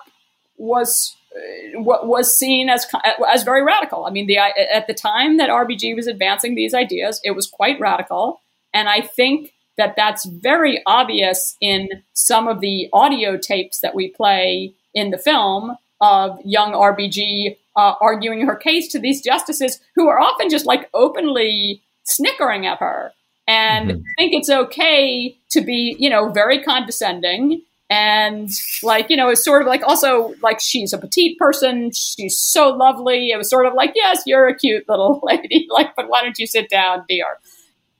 was 0.57 1.15
uh, 1.35 1.79
was 1.79 2.37
seen 2.37 2.69
as 2.69 2.85
as 3.31 3.43
very 3.43 3.63
radical. 3.63 4.05
I 4.05 4.11
mean, 4.11 4.27
the 4.27 4.37
at 4.37 4.87
the 4.87 4.93
time 4.93 5.37
that 5.37 5.49
RBG 5.49 5.95
was 5.95 6.07
advancing 6.07 6.55
these 6.55 6.73
ideas, 6.73 7.21
it 7.23 7.31
was 7.31 7.47
quite 7.47 7.79
radical, 7.79 8.41
and 8.73 8.89
I 8.89 9.01
think 9.01 9.53
that 9.77 9.95
that's 9.95 10.25
very 10.25 10.81
obvious 10.85 11.55
in 11.61 11.89
some 12.13 12.47
of 12.47 12.59
the 12.59 12.89
audio 12.91 13.37
tapes 13.37 13.79
that 13.79 13.95
we 13.95 14.09
play 14.09 14.73
in 14.93 15.11
the 15.11 15.17
film 15.17 15.77
of 16.01 16.37
young 16.43 16.73
RBG 16.73 17.55
uh, 17.75 17.93
arguing 18.01 18.45
her 18.45 18.55
case 18.55 18.89
to 18.89 18.99
these 18.99 19.21
justices 19.21 19.79
who 19.95 20.07
are 20.07 20.19
often 20.19 20.49
just 20.49 20.65
like 20.65 20.89
openly 20.93 21.81
snickering 22.03 22.65
at 22.65 22.79
her. 22.79 23.11
And 23.47 23.89
mm-hmm. 23.89 24.01
think 24.17 24.33
it's 24.33 24.49
okay 24.49 25.37
to 25.49 25.61
be, 25.61 25.95
you 25.99 26.09
know, 26.09 26.29
very 26.29 26.61
condescending 26.61 27.61
and 27.91 28.49
like 28.83 29.09
you 29.09 29.17
know 29.17 29.27
it's 29.27 29.43
sort 29.43 29.61
of 29.61 29.67
like 29.67 29.83
also 29.83 30.33
like 30.41 30.61
she's 30.61 30.93
a 30.93 30.97
petite 30.97 31.37
person. 31.37 31.91
She's 31.91 32.39
so 32.39 32.69
lovely. 32.69 33.31
It 33.31 33.37
was 33.37 33.49
sort 33.49 33.65
of 33.65 33.73
like 33.73 33.91
yes 33.95 34.23
you're 34.25 34.47
a 34.47 34.55
cute 34.55 34.87
little 34.87 35.19
lady. 35.23 35.67
Like 35.69 35.93
but 35.95 36.07
why 36.07 36.23
don't 36.23 36.39
you 36.39 36.47
sit 36.47 36.69
down 36.69 37.03
dear? 37.07 37.25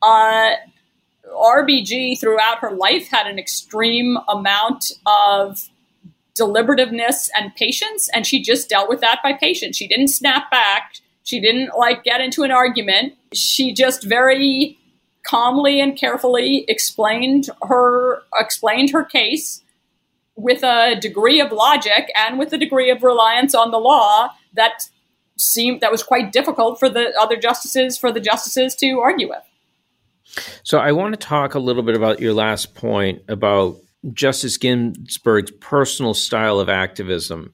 Uh, 0.01 0.51
rbg 1.29 2.19
throughout 2.19 2.57
her 2.59 2.71
life 2.71 3.07
had 3.07 3.27
an 3.27 3.37
extreme 3.37 4.17
amount 4.27 4.91
of 5.05 5.69
deliberativeness 6.37 7.29
and 7.37 7.55
patience 7.55 8.09
and 8.13 8.25
she 8.25 8.41
just 8.41 8.67
dealt 8.69 8.89
with 8.89 9.01
that 9.01 9.19
by 9.21 9.33
patience. 9.33 9.75
She 9.75 9.87
didn't 9.87 10.07
snap 10.07 10.49
back 10.49 10.95
she 11.23 11.39
didn't 11.39 11.71
like 11.77 12.03
get 12.03 12.21
into 12.21 12.43
an 12.43 12.51
argument. 12.51 13.13
She 13.33 13.73
just 13.73 14.03
very 14.03 14.77
calmly 15.23 15.79
and 15.79 15.97
carefully 15.97 16.65
explained 16.67 17.49
her 17.63 18.23
explained 18.35 18.89
her 18.91 19.03
case 19.03 19.61
with 20.35 20.63
a 20.63 20.95
degree 20.99 21.39
of 21.39 21.51
logic 21.51 22.11
and 22.15 22.39
with 22.39 22.51
a 22.53 22.57
degree 22.57 22.89
of 22.89 23.03
reliance 23.03 23.53
on 23.53 23.71
the 23.71 23.77
law 23.77 24.29
that 24.53 24.87
seemed 25.37 25.81
that 25.81 25.91
was 25.91 26.03
quite 26.03 26.31
difficult 26.31 26.79
for 26.79 26.89
the 26.89 27.13
other 27.19 27.35
justices 27.35 27.97
for 27.97 28.11
the 28.11 28.19
justices 28.19 28.75
to 28.75 28.99
argue 28.99 29.29
with. 29.29 29.43
So 30.63 30.77
I 30.77 30.91
want 30.91 31.13
to 31.13 31.19
talk 31.19 31.55
a 31.55 31.59
little 31.59 31.83
bit 31.83 31.95
about 31.95 32.19
your 32.19 32.33
last 32.33 32.73
point 32.73 33.21
about 33.27 33.77
Justice 34.13 34.57
Ginsburg's 34.57 35.51
personal 35.59 36.13
style 36.13 36.59
of 36.59 36.69
activism 36.69 37.53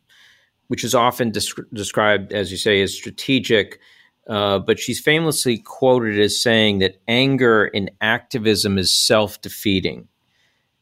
which 0.67 0.83
is 0.83 0.93
often 0.93 1.31
described, 1.31 2.33
as 2.33 2.51
you 2.51 2.57
say, 2.57 2.81
as 2.81 2.93
strategic. 2.93 3.79
Uh, 4.27 4.59
but 4.59 4.77
she's 4.77 4.99
famously 4.99 5.57
quoted 5.57 6.19
as 6.19 6.41
saying 6.41 6.79
that 6.79 7.01
anger 7.07 7.65
in 7.65 7.89
activism 8.01 8.77
is 8.77 8.93
self 8.93 9.41
defeating. 9.41 10.07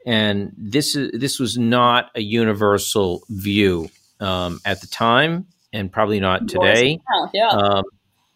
And 0.05 0.51
this 0.57 0.95
is 0.95 1.11
this 1.19 1.39
was 1.39 1.57
not 1.57 2.11
a 2.15 2.21
universal 2.21 3.23
view 3.29 3.89
um, 4.19 4.59
at 4.65 4.81
the 4.81 4.87
time, 4.87 5.45
and 5.71 5.91
probably 5.91 6.19
not 6.19 6.47
today. 6.47 6.99
Yeah. 7.33 7.49
Um, 7.49 7.83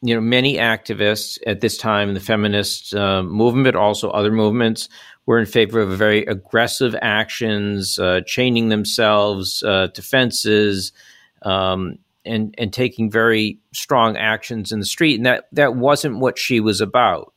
you 0.01 0.15
know, 0.15 0.21
many 0.21 0.55
activists 0.55 1.38
at 1.45 1.59
this 1.59 1.77
time 1.77 2.07
in 2.07 2.15
the 2.15 2.21
feminist 2.21 2.95
uh, 2.95 3.21
movement, 3.21 3.75
also 3.75 4.09
other 4.09 4.31
movements, 4.31 4.88
were 5.25 5.39
in 5.39 5.45
favor 5.45 5.81
of 5.81 5.89
very 5.97 6.25
aggressive 6.25 6.95
actions, 7.01 7.99
uh, 7.99 8.21
chaining 8.25 8.69
themselves 8.69 9.62
uh, 9.63 9.88
to 9.89 10.01
fences, 10.01 10.93
um, 11.43 11.97
and 12.25 12.54
and 12.58 12.73
taking 12.73 13.10
very 13.10 13.60
strong 13.73 14.17
actions 14.17 14.71
in 14.71 14.80
the 14.80 14.86
street, 14.86 15.15
and 15.15 15.25
that 15.25 15.47
that 15.54 15.75
wasn't 15.75 16.19
what 16.19 16.38
she 16.38 16.60
was 16.60 16.82
about. 16.82 17.34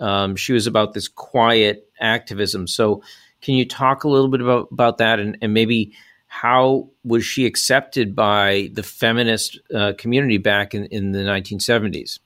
Um, 0.00 0.36
she 0.36 0.52
was 0.52 0.66
about 0.66 0.94
this 0.94 1.08
quiet 1.08 1.88
activism. 2.00 2.66
So, 2.66 3.02
can 3.42 3.54
you 3.54 3.66
talk 3.66 4.04
a 4.04 4.08
little 4.08 4.28
bit 4.28 4.40
about 4.40 4.68
about 4.70 4.98
that, 4.98 5.18
and, 5.18 5.38
and 5.40 5.54
maybe 5.54 5.92
how 6.26 6.90
was 7.04 7.24
she 7.24 7.46
accepted 7.46 8.14
by 8.14 8.70
the 8.74 8.82
feminist 8.82 9.58
uh, 9.74 9.94
community 9.96 10.36
back 10.36 10.74
in, 10.74 10.84
in 10.86 11.12
the 11.12 11.20
1970s? 11.20 12.18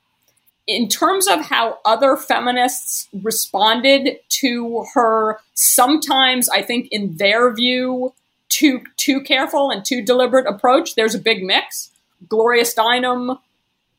in 0.67 0.89
terms 0.89 1.27
of 1.27 1.41
how 1.41 1.79
other 1.85 2.17
feminists 2.17 3.09
responded 3.23 4.19
to 4.29 4.85
her, 4.95 5.41
sometimes 5.55 6.49
I 6.49 6.63
think 6.63 6.89
in 6.91 7.17
their 7.17 7.53
view, 7.53 8.15
too 8.53 8.83
too 8.97 9.21
careful 9.23 9.71
and 9.71 9.85
too 9.85 10.03
deliberate 10.03 10.47
approach. 10.47 10.95
There's 10.95 11.15
a 11.15 11.19
big 11.19 11.43
mix. 11.43 11.91
Gloria 12.29 12.65
Steinem 12.65 13.39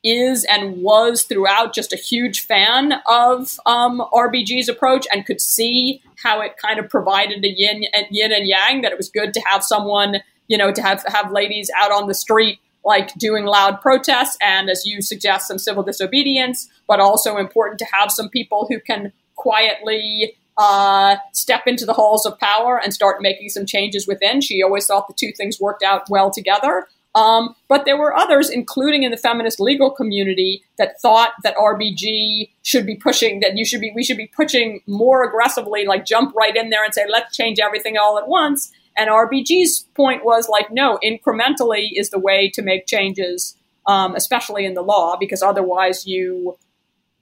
is 0.04 0.46
and 0.46 0.82
was 0.82 1.24
throughout 1.24 1.74
just 1.74 1.94
a 1.94 1.98
huge 1.98 2.42
fan 2.42 2.94
of 3.10 3.58
um, 3.66 4.02
RBG's 4.14 4.70
approach 4.70 5.08
and 5.12 5.26
could 5.26 5.42
see 5.42 6.02
how 6.22 6.42
it 6.42 6.58
kind 6.58 6.80
of 6.80 6.90
provided 6.90 7.44
a 7.44 7.50
yin 7.50 7.86
and 7.94 8.06
yin 8.12 8.32
and 8.32 8.48
yang. 8.48 8.82
That 8.82 8.92
it 8.92 8.98
was 8.98 9.10
good 9.10 9.34
to 9.34 9.42
have 9.42 9.64
someone, 9.64 10.18
you 10.48 10.58
know, 10.58 10.72
to 10.72 10.82
have 10.82 11.04
have 11.08 11.32
ladies 11.32 11.72
out 11.76 11.92
on 11.92 12.08
the 12.08 12.14
street 12.14 12.60
like 12.86 13.14
doing 13.16 13.46
loud 13.46 13.82
protests 13.82 14.38
and, 14.42 14.70
as 14.70 14.86
you 14.86 15.02
suggest, 15.02 15.48
some 15.48 15.58
civil 15.58 15.84
disobedience, 15.84 16.70
but 16.86 17.00
also 17.00 17.38
important 17.38 17.80
to 17.80 17.86
have 17.94 18.12
some 18.12 18.30
people 18.30 18.68
who 18.70 18.80
can 18.80 19.14
quietly 19.36 20.36
uh, 20.58 21.16
step 21.34 21.64
into 21.66 21.86
the 21.86 21.94
halls 21.94 22.26
of 22.26 22.38
power 22.40 22.80
and 22.82 22.94
start 22.94 23.22
making 23.22 23.50
some 23.50 23.66
changes 23.66 24.08
within. 24.08 24.42
She 24.42 24.62
always 24.62 24.86
thought 24.86 25.08
the 25.08 25.14
two 25.14 25.32
things 25.36 25.60
worked 25.60 25.84
out 25.84 26.04
well 26.10 26.32
together. 26.32 26.88
Um, 27.16 27.56
but 27.68 27.86
there 27.86 27.98
were 27.98 28.16
others, 28.16 28.50
including 28.50 29.04
in 29.04 29.12
the 29.12 29.18
feminist 29.18 29.60
legal 29.60 29.92
community, 29.92 30.64
that 30.78 31.00
thought 31.00 31.32
that 31.44 31.56
RBG 31.56 32.50
should 32.64 32.86
be 32.86 32.96
pushing 32.96 33.40
that 33.42 33.56
you 33.56 33.66
should 33.66 33.82
be 33.82 33.92
we 33.94 34.04
should 34.04 34.18
be 34.18 34.32
pushing 34.36 34.82
more 34.88 35.24
aggressively, 35.24 35.86
like 35.86 36.06
jump 36.06 36.34
right 36.36 36.56
in 36.56 36.70
there 36.70 36.84
and 36.84 36.94
say 36.94 37.06
let's 37.08 37.36
change 37.36 37.60
everything 37.60 37.98
all 37.98 38.18
at 38.18 38.28
once. 38.28 38.72
And 38.98 39.10
RBG's 39.10 39.88
point 39.96 40.26
was 40.26 40.50
like, 40.50 40.72
no, 40.72 41.00
incrementally 41.04 41.90
is 41.96 42.10
the 42.10 42.20
way 42.20 42.50
to 42.54 42.62
make 42.62 42.86
changes, 42.86 43.58
um, 43.88 44.16
especially 44.16 44.66
in 44.66 44.74
the 44.74 44.84
law, 44.84 45.16
because 45.20 45.42
otherwise 45.44 46.08
you 46.08 46.58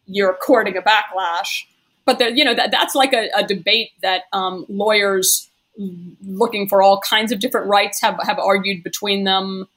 you're 0.05 0.33
courting 0.33 0.77
a 0.77 0.81
backlash. 0.81 1.63
But 2.11 2.19
there, 2.19 2.29
you 2.29 2.43
know 2.43 2.53
that 2.53 2.71
that's 2.71 2.93
like 2.93 3.13
a, 3.13 3.29
a 3.33 3.47
debate 3.47 3.91
that 4.01 4.23
um, 4.33 4.65
lawyers 4.67 5.49
looking 5.77 6.67
for 6.67 6.83
all 6.83 6.99
kinds 6.99 7.31
of 7.31 7.39
different 7.39 7.67
rights 7.67 8.01
have 8.01 8.19
have 8.21 8.37
argued 8.37 8.83
between 8.83 9.23
them. 9.23 9.69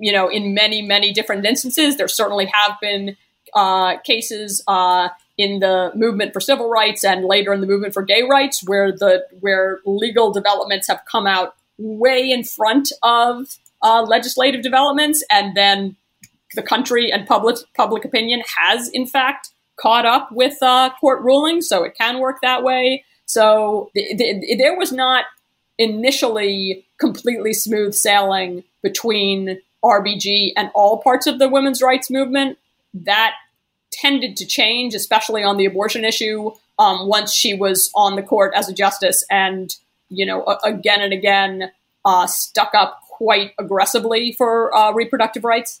You 0.00 0.12
know, 0.12 0.28
in 0.28 0.52
many 0.52 0.82
many 0.82 1.12
different 1.12 1.46
instances, 1.46 1.96
there 1.96 2.08
certainly 2.08 2.46
have 2.46 2.76
been 2.80 3.16
uh, 3.54 3.98
cases 3.98 4.64
uh, 4.66 5.10
in 5.36 5.60
the 5.60 5.92
movement 5.94 6.32
for 6.32 6.40
civil 6.40 6.68
rights 6.68 7.04
and 7.04 7.24
later 7.24 7.52
in 7.52 7.60
the 7.60 7.68
movement 7.68 7.94
for 7.94 8.02
gay 8.02 8.24
rights 8.24 8.66
where 8.66 8.90
the 8.90 9.24
where 9.38 9.78
legal 9.86 10.32
developments 10.32 10.88
have 10.88 11.02
come 11.08 11.28
out 11.28 11.54
way 11.78 12.32
in 12.32 12.42
front 12.42 12.90
of 13.04 13.46
uh, 13.80 14.02
legislative 14.02 14.62
developments, 14.62 15.22
and 15.30 15.56
then 15.56 15.94
the 16.56 16.62
country 16.62 17.12
and 17.12 17.28
public 17.28 17.58
public 17.76 18.04
opinion 18.04 18.42
has 18.56 18.88
in 18.88 19.06
fact 19.06 19.50
caught 19.80 20.06
up 20.06 20.30
with 20.32 20.56
uh, 20.62 20.90
court 21.00 21.22
rulings, 21.22 21.68
so 21.68 21.84
it 21.84 21.94
can 21.96 22.18
work 22.18 22.38
that 22.42 22.62
way. 22.62 23.04
So 23.26 23.90
th- 23.94 24.18
th- 24.18 24.58
there 24.58 24.76
was 24.76 24.92
not 24.92 25.24
initially 25.78 26.86
completely 26.98 27.52
smooth 27.52 27.94
sailing 27.94 28.64
between 28.82 29.60
RBG 29.84 30.52
and 30.56 30.70
all 30.74 30.98
parts 31.02 31.26
of 31.26 31.38
the 31.38 31.48
women's 31.48 31.80
rights 31.82 32.10
movement. 32.10 32.58
That 32.94 33.34
tended 33.92 34.36
to 34.38 34.46
change, 34.46 34.94
especially 34.94 35.42
on 35.42 35.56
the 35.56 35.66
abortion 35.66 36.04
issue, 36.04 36.50
um, 36.78 37.08
once 37.08 37.32
she 37.32 37.54
was 37.54 37.90
on 37.94 38.16
the 38.16 38.22
court 38.22 38.52
as 38.54 38.68
a 38.68 38.72
justice 38.72 39.24
and, 39.30 39.74
you 40.08 40.26
know, 40.26 40.44
a- 40.44 40.58
again 40.68 41.00
and 41.00 41.12
again 41.12 41.70
uh, 42.04 42.26
stuck 42.26 42.74
up 42.74 43.00
quite 43.10 43.52
aggressively 43.58 44.32
for 44.32 44.74
uh, 44.76 44.92
reproductive 44.92 45.44
rights. 45.44 45.80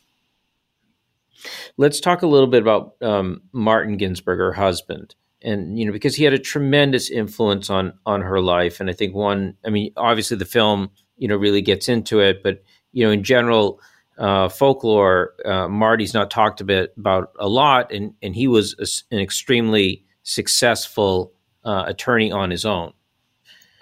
Let's 1.76 2.00
talk 2.00 2.22
a 2.22 2.26
little 2.26 2.46
bit 2.46 2.62
about 2.62 2.94
um, 3.00 3.42
Martin 3.52 3.96
Ginsburg, 3.96 4.38
her 4.38 4.52
husband, 4.52 5.14
and 5.42 5.78
you 5.78 5.86
know 5.86 5.92
because 5.92 6.16
he 6.16 6.24
had 6.24 6.32
a 6.32 6.38
tremendous 6.38 7.10
influence 7.10 7.70
on 7.70 7.92
on 8.06 8.22
her 8.22 8.40
life, 8.40 8.80
and 8.80 8.90
I 8.90 8.92
think 8.92 9.14
one, 9.14 9.54
I 9.64 9.70
mean, 9.70 9.92
obviously 9.96 10.36
the 10.36 10.44
film, 10.44 10.90
you 11.16 11.28
know, 11.28 11.36
really 11.36 11.62
gets 11.62 11.88
into 11.88 12.20
it, 12.20 12.42
but 12.42 12.62
you 12.92 13.04
know, 13.04 13.10
in 13.10 13.22
general, 13.22 13.80
uh, 14.18 14.48
folklore, 14.48 15.34
uh, 15.44 15.68
Marty's 15.68 16.14
not 16.14 16.30
talked 16.30 16.60
a 16.60 16.64
about, 16.64 16.88
about 16.96 17.32
a 17.38 17.48
lot, 17.48 17.92
and 17.92 18.14
and 18.22 18.34
he 18.34 18.48
was 18.48 18.74
a, 18.78 19.14
an 19.14 19.20
extremely 19.20 20.04
successful 20.22 21.32
uh, 21.64 21.84
attorney 21.86 22.32
on 22.32 22.50
his 22.50 22.64
own. 22.64 22.92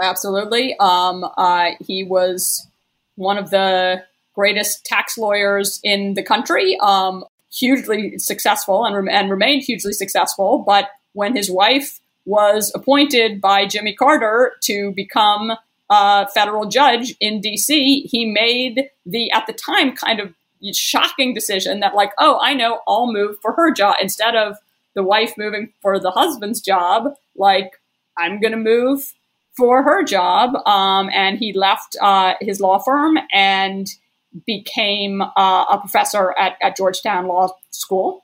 Absolutely, 0.00 0.76
um, 0.78 1.24
uh, 1.36 1.70
he 1.80 2.04
was 2.04 2.68
one 3.14 3.38
of 3.38 3.50
the 3.50 4.04
greatest 4.34 4.84
tax 4.84 5.16
lawyers 5.16 5.80
in 5.82 6.14
the 6.14 6.22
country. 6.22 6.76
Um, 6.80 7.24
hugely 7.52 8.18
successful 8.18 8.84
and, 8.84 8.96
re- 8.96 9.12
and 9.12 9.30
remained 9.30 9.62
hugely 9.62 9.92
successful. 9.92 10.58
But 10.66 10.88
when 11.12 11.34
his 11.34 11.50
wife 11.50 12.00
was 12.24 12.72
appointed 12.74 13.40
by 13.40 13.66
Jimmy 13.66 13.94
Carter 13.94 14.54
to 14.64 14.92
become 14.92 15.52
a 15.88 16.28
federal 16.28 16.66
judge 16.66 17.14
in 17.20 17.40
DC, 17.40 18.04
he 18.06 18.26
made 18.26 18.90
the, 19.04 19.30
at 19.30 19.46
the 19.46 19.52
time, 19.52 19.94
kind 19.94 20.20
of 20.20 20.34
shocking 20.74 21.32
decision 21.32 21.80
that, 21.80 21.94
like, 21.94 22.10
oh, 22.18 22.38
I 22.42 22.54
know, 22.54 22.80
I'll 22.88 23.12
move 23.12 23.36
for 23.40 23.52
her 23.52 23.72
job 23.72 23.96
instead 24.00 24.34
of 24.34 24.56
the 24.94 25.04
wife 25.04 25.34
moving 25.38 25.72
for 25.80 26.00
the 26.00 26.10
husband's 26.10 26.60
job. 26.60 27.14
Like, 27.36 27.80
I'm 28.18 28.40
going 28.40 28.52
to 28.52 28.58
move 28.58 29.12
for 29.56 29.82
her 29.82 30.02
job. 30.02 30.54
Um, 30.66 31.08
and 31.12 31.38
he 31.38 31.52
left 31.52 31.96
uh, 32.00 32.34
his 32.40 32.60
law 32.60 32.78
firm 32.78 33.18
and 33.32 33.88
became 34.44 35.22
uh, 35.22 35.64
a 35.70 35.78
professor 35.80 36.34
at, 36.38 36.56
at 36.62 36.76
Georgetown 36.76 37.26
Law 37.26 37.48
School. 37.70 38.22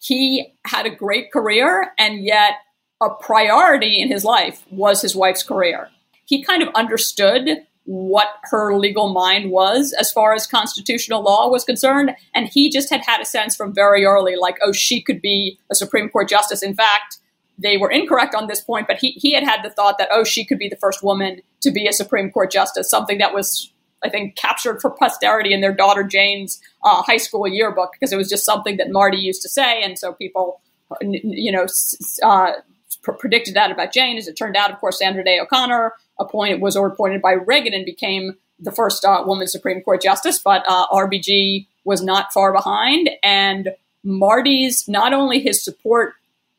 He 0.00 0.54
had 0.64 0.86
a 0.86 0.90
great 0.90 1.30
career, 1.32 1.92
and 1.98 2.24
yet 2.24 2.54
a 3.02 3.10
priority 3.10 4.00
in 4.00 4.08
his 4.08 4.24
life 4.24 4.64
was 4.70 5.02
his 5.02 5.16
wife's 5.16 5.42
career. 5.42 5.88
He 6.26 6.42
kind 6.42 6.62
of 6.62 6.68
understood 6.74 7.48
what 7.84 8.28
her 8.44 8.76
legal 8.78 9.12
mind 9.12 9.50
was 9.50 9.92
as 9.98 10.12
far 10.12 10.32
as 10.32 10.46
constitutional 10.46 11.22
law 11.22 11.48
was 11.48 11.64
concerned. 11.64 12.14
And 12.34 12.46
he 12.46 12.70
just 12.70 12.88
had 12.90 13.00
had 13.04 13.20
a 13.20 13.24
sense 13.24 13.56
from 13.56 13.74
very 13.74 14.04
early, 14.04 14.36
like, 14.36 14.58
oh, 14.62 14.72
she 14.72 15.02
could 15.02 15.20
be 15.20 15.58
a 15.70 15.74
Supreme 15.74 16.08
Court 16.08 16.28
justice. 16.28 16.62
In 16.62 16.74
fact, 16.74 17.18
they 17.58 17.76
were 17.76 17.90
incorrect 17.90 18.34
on 18.34 18.46
this 18.46 18.60
point, 18.60 18.86
but 18.86 18.98
he, 18.98 19.12
he 19.12 19.32
had 19.32 19.42
had 19.42 19.62
the 19.62 19.70
thought 19.70 19.98
that, 19.98 20.08
oh, 20.12 20.24
she 20.24 20.44
could 20.44 20.58
be 20.58 20.68
the 20.68 20.76
first 20.76 21.02
woman 21.02 21.40
to 21.62 21.70
be 21.70 21.88
a 21.88 21.92
Supreme 21.92 22.30
Court 22.30 22.50
justice, 22.50 22.88
something 22.88 23.18
that 23.18 23.34
was 23.34 23.72
I 24.04 24.08
think, 24.08 24.36
captured 24.36 24.80
for 24.80 24.90
posterity 24.90 25.52
in 25.52 25.60
their 25.60 25.74
daughter 25.74 26.02
Jane's 26.02 26.60
uh, 26.84 27.02
high 27.02 27.18
school 27.18 27.46
yearbook 27.46 27.92
because 27.92 28.12
it 28.12 28.16
was 28.16 28.28
just 28.28 28.44
something 28.44 28.76
that 28.78 28.90
Marty 28.90 29.18
used 29.18 29.42
to 29.42 29.48
say, 29.48 29.82
and 29.82 29.98
so 29.98 30.12
people, 30.12 30.60
you 31.02 31.52
know, 31.52 31.66
uh, 32.22 32.52
pr- 33.02 33.12
predicted 33.12 33.54
that 33.54 33.70
about 33.70 33.92
Jane. 33.92 34.16
As 34.16 34.28
it 34.28 34.36
turned 34.36 34.56
out, 34.56 34.70
of 34.70 34.78
course, 34.78 34.98
Sandra 34.98 35.24
Day 35.24 35.38
O'Connor 35.38 35.92
appointed 36.18 36.60
was 36.60 36.76
appointed 36.76 37.22
by 37.22 37.32
Reagan 37.32 37.74
and 37.74 37.84
became 37.84 38.36
the 38.58 38.72
first 38.72 39.04
uh, 39.04 39.22
woman 39.26 39.46
Supreme 39.46 39.80
Court 39.80 40.02
justice, 40.02 40.38
but 40.38 40.64
uh, 40.68 40.86
RBG 40.88 41.66
was 41.84 42.02
not 42.02 42.32
far 42.32 42.52
behind, 42.52 43.10
and 43.22 43.74
Marty's 44.04 44.86
not 44.86 45.12
only 45.12 45.40
his 45.40 45.62
support 45.62 46.14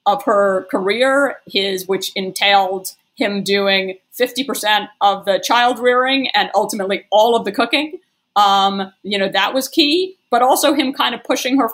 of 0.06 0.24
her 0.24 0.66
career, 0.72 1.40
his 1.48 1.88
which 1.88 2.12
entailed 2.16 2.94
him 3.16 3.44
doing 3.44 3.98
50% 4.20 4.88
of 5.02 5.26
the 5.26 5.40
child 5.40 5.80
rearing 5.80 6.28
and 6.34 6.50
ultimately 6.56 7.06
all 7.12 7.36
of 7.36 7.46
the 7.46 7.52
cooking. 7.52 8.00
Um, 8.36 8.92
you 9.04 9.18
know, 9.18 9.30
that 9.30 9.54
was 9.54 9.68
key, 9.68 10.18
but 10.30 10.42
also 10.42 10.74
him 10.74 10.94
kind 10.94 11.14
of 11.14 11.24
pushing 11.24 11.58
her 11.58 11.70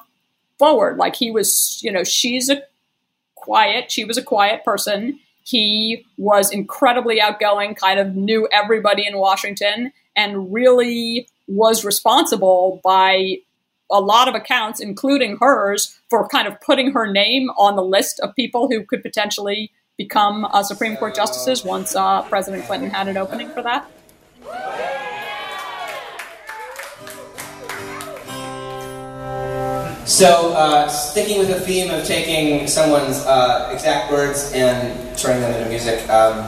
forward. 0.58 0.97
Like 0.97 1.15
he 1.15 1.32
was, 1.32 1.80
you 1.84 1.91
know, 1.91 2.04
she's 2.04 2.50
a 2.50 2.63
quiet, 3.36 3.91
she 3.91 4.04
was 4.04 4.17
a 4.17 4.23
quiet 4.23 4.65
person. 4.65 5.19
He 5.43 6.06
was 6.17 6.52
incredibly 6.52 7.21
outgoing, 7.21 7.76
kind 7.76 8.00
of 8.00 8.15
knew 8.15 8.50
everybody 8.52 9.08
in 9.08 9.17
Washington, 9.17 9.93
and 10.15 10.52
really 10.52 11.30
was 11.47 11.86
responsible 11.86 12.82
by 12.84 13.38
a 13.89 14.02
lot 14.02 14.28
of 14.28 14.36
accounts, 14.36 14.82
including 14.82 15.38
hers, 15.39 15.97
for 16.10 16.28
kind 16.28 16.47
of 16.47 16.60
putting 16.60 16.91
her 16.91 17.10
name 17.10 17.50
on 17.52 17.78
the 17.78 17.84
list 17.84 18.19
of 18.19 18.36
people 18.36 18.67
who 18.67 18.84
could 18.84 19.02
potentially 19.02 19.71
become 19.97 20.45
uh, 20.45 20.62
Supreme 20.62 20.95
Court 20.95 21.15
justices 21.15 21.63
once 21.65 21.95
uh, 21.95 22.21
President 22.23 22.65
Clinton 22.65 22.89
had 22.89 23.07
an 23.07 23.17
opening 23.17 23.49
for 23.49 23.63
that. 23.63 23.89
So, 30.07 30.53
uh, 30.53 30.88
sticking 30.88 31.38
with 31.38 31.49
the 31.49 31.60
theme 31.60 31.91
of 31.91 32.05
taking 32.05 32.65
someone's 32.67 33.17
uh, 33.25 33.69
exact 33.73 34.10
words 34.10 34.51
and 34.53 35.17
turning 35.17 35.41
them 35.41 35.53
into 35.53 35.69
music, 35.69 36.07
um, 36.10 36.47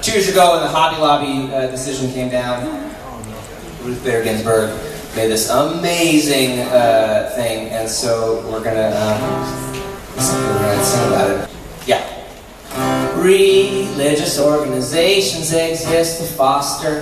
two 0.00 0.12
years 0.12 0.28
ago 0.28 0.52
when 0.54 0.62
the 0.62 0.68
Hobby 0.68 1.00
Lobby 1.00 1.52
uh, 1.52 1.70
decision 1.70 2.10
came 2.12 2.30
down, 2.30 2.64
Ruth 3.82 4.02
Bader 4.02 4.24
Ginsburg 4.24 4.70
made 5.14 5.28
this 5.28 5.50
amazing 5.50 6.60
uh, 6.60 7.32
thing, 7.36 7.68
and 7.68 7.88
so 7.88 8.48
we're 8.50 8.64
gonna, 8.64 8.88
um, 8.96 9.20
we're 10.16 10.58
gonna 10.58 10.82
sing 10.82 11.06
about 11.08 11.30
it. 11.30 11.50
Yeah. 11.86 12.15
Religious 13.26 14.38
organizations 14.38 15.52
exist 15.52 16.20
to 16.20 16.24
foster 16.36 17.00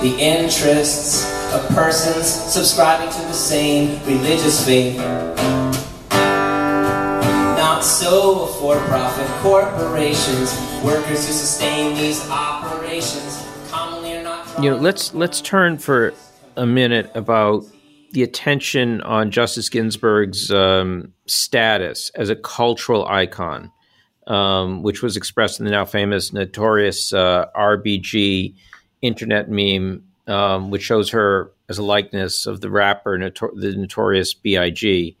the 0.00 0.16
interests 0.18 1.30
of 1.52 1.68
persons 1.68 2.24
subscribing 2.26 3.10
to 3.12 3.18
the 3.26 3.34
same 3.34 4.02
religious 4.06 4.64
faith. 4.64 4.96
Not 7.58 7.82
so 7.82 8.46
for-profit 8.46 9.26
corporations, 9.42 10.58
workers 10.82 11.26
who 11.26 11.32
sustain 11.34 11.94
these 11.94 12.26
operations 12.30 13.46
commonly 13.68 14.16
are 14.16 14.22
not. 14.22 14.64
You 14.64 14.70
know, 14.70 14.78
let's 14.78 15.12
let's 15.12 15.42
turn 15.42 15.76
for 15.76 16.14
a 16.56 16.64
minute 16.64 17.10
about 17.14 17.66
the 18.12 18.22
attention 18.22 19.02
on 19.02 19.30
Justice 19.30 19.68
Ginsburg's 19.68 20.50
um, 20.50 21.12
status 21.26 22.10
as 22.14 22.30
a 22.30 22.34
cultural 22.34 23.06
icon 23.06 23.70
um, 24.30 24.82
which 24.82 25.02
was 25.02 25.16
expressed 25.16 25.58
in 25.58 25.66
the 25.66 25.72
now 25.72 25.84
famous, 25.84 26.32
notorious 26.32 27.12
uh, 27.12 27.46
RBG 27.56 28.54
internet 29.02 29.50
meme, 29.50 30.04
um, 30.28 30.70
which 30.70 30.82
shows 30.82 31.10
her 31.10 31.50
as 31.68 31.78
a 31.78 31.82
likeness 31.82 32.46
of 32.46 32.60
the 32.60 32.70
rapper, 32.70 33.18
notor- 33.18 33.60
the 33.60 33.74
notorious 33.74 34.32
B.I.G. 34.32 35.16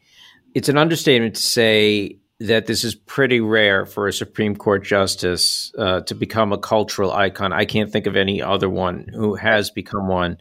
It's 0.54 0.68
an 0.68 0.78
understatement 0.78 1.34
to 1.34 1.42
say 1.42 2.18
that 2.38 2.66
this 2.66 2.84
is 2.84 2.94
pretty 2.94 3.40
rare 3.40 3.84
for 3.84 4.06
a 4.06 4.12
Supreme 4.12 4.54
Court 4.54 4.84
justice 4.84 5.72
uh, 5.76 6.02
to 6.02 6.14
become 6.14 6.52
a 6.52 6.58
cultural 6.58 7.12
icon. 7.12 7.52
I 7.52 7.64
can't 7.64 7.90
think 7.90 8.06
of 8.06 8.16
any 8.16 8.40
other 8.40 8.70
one 8.70 9.08
who 9.12 9.34
has 9.34 9.70
become 9.70 10.06
one. 10.06 10.38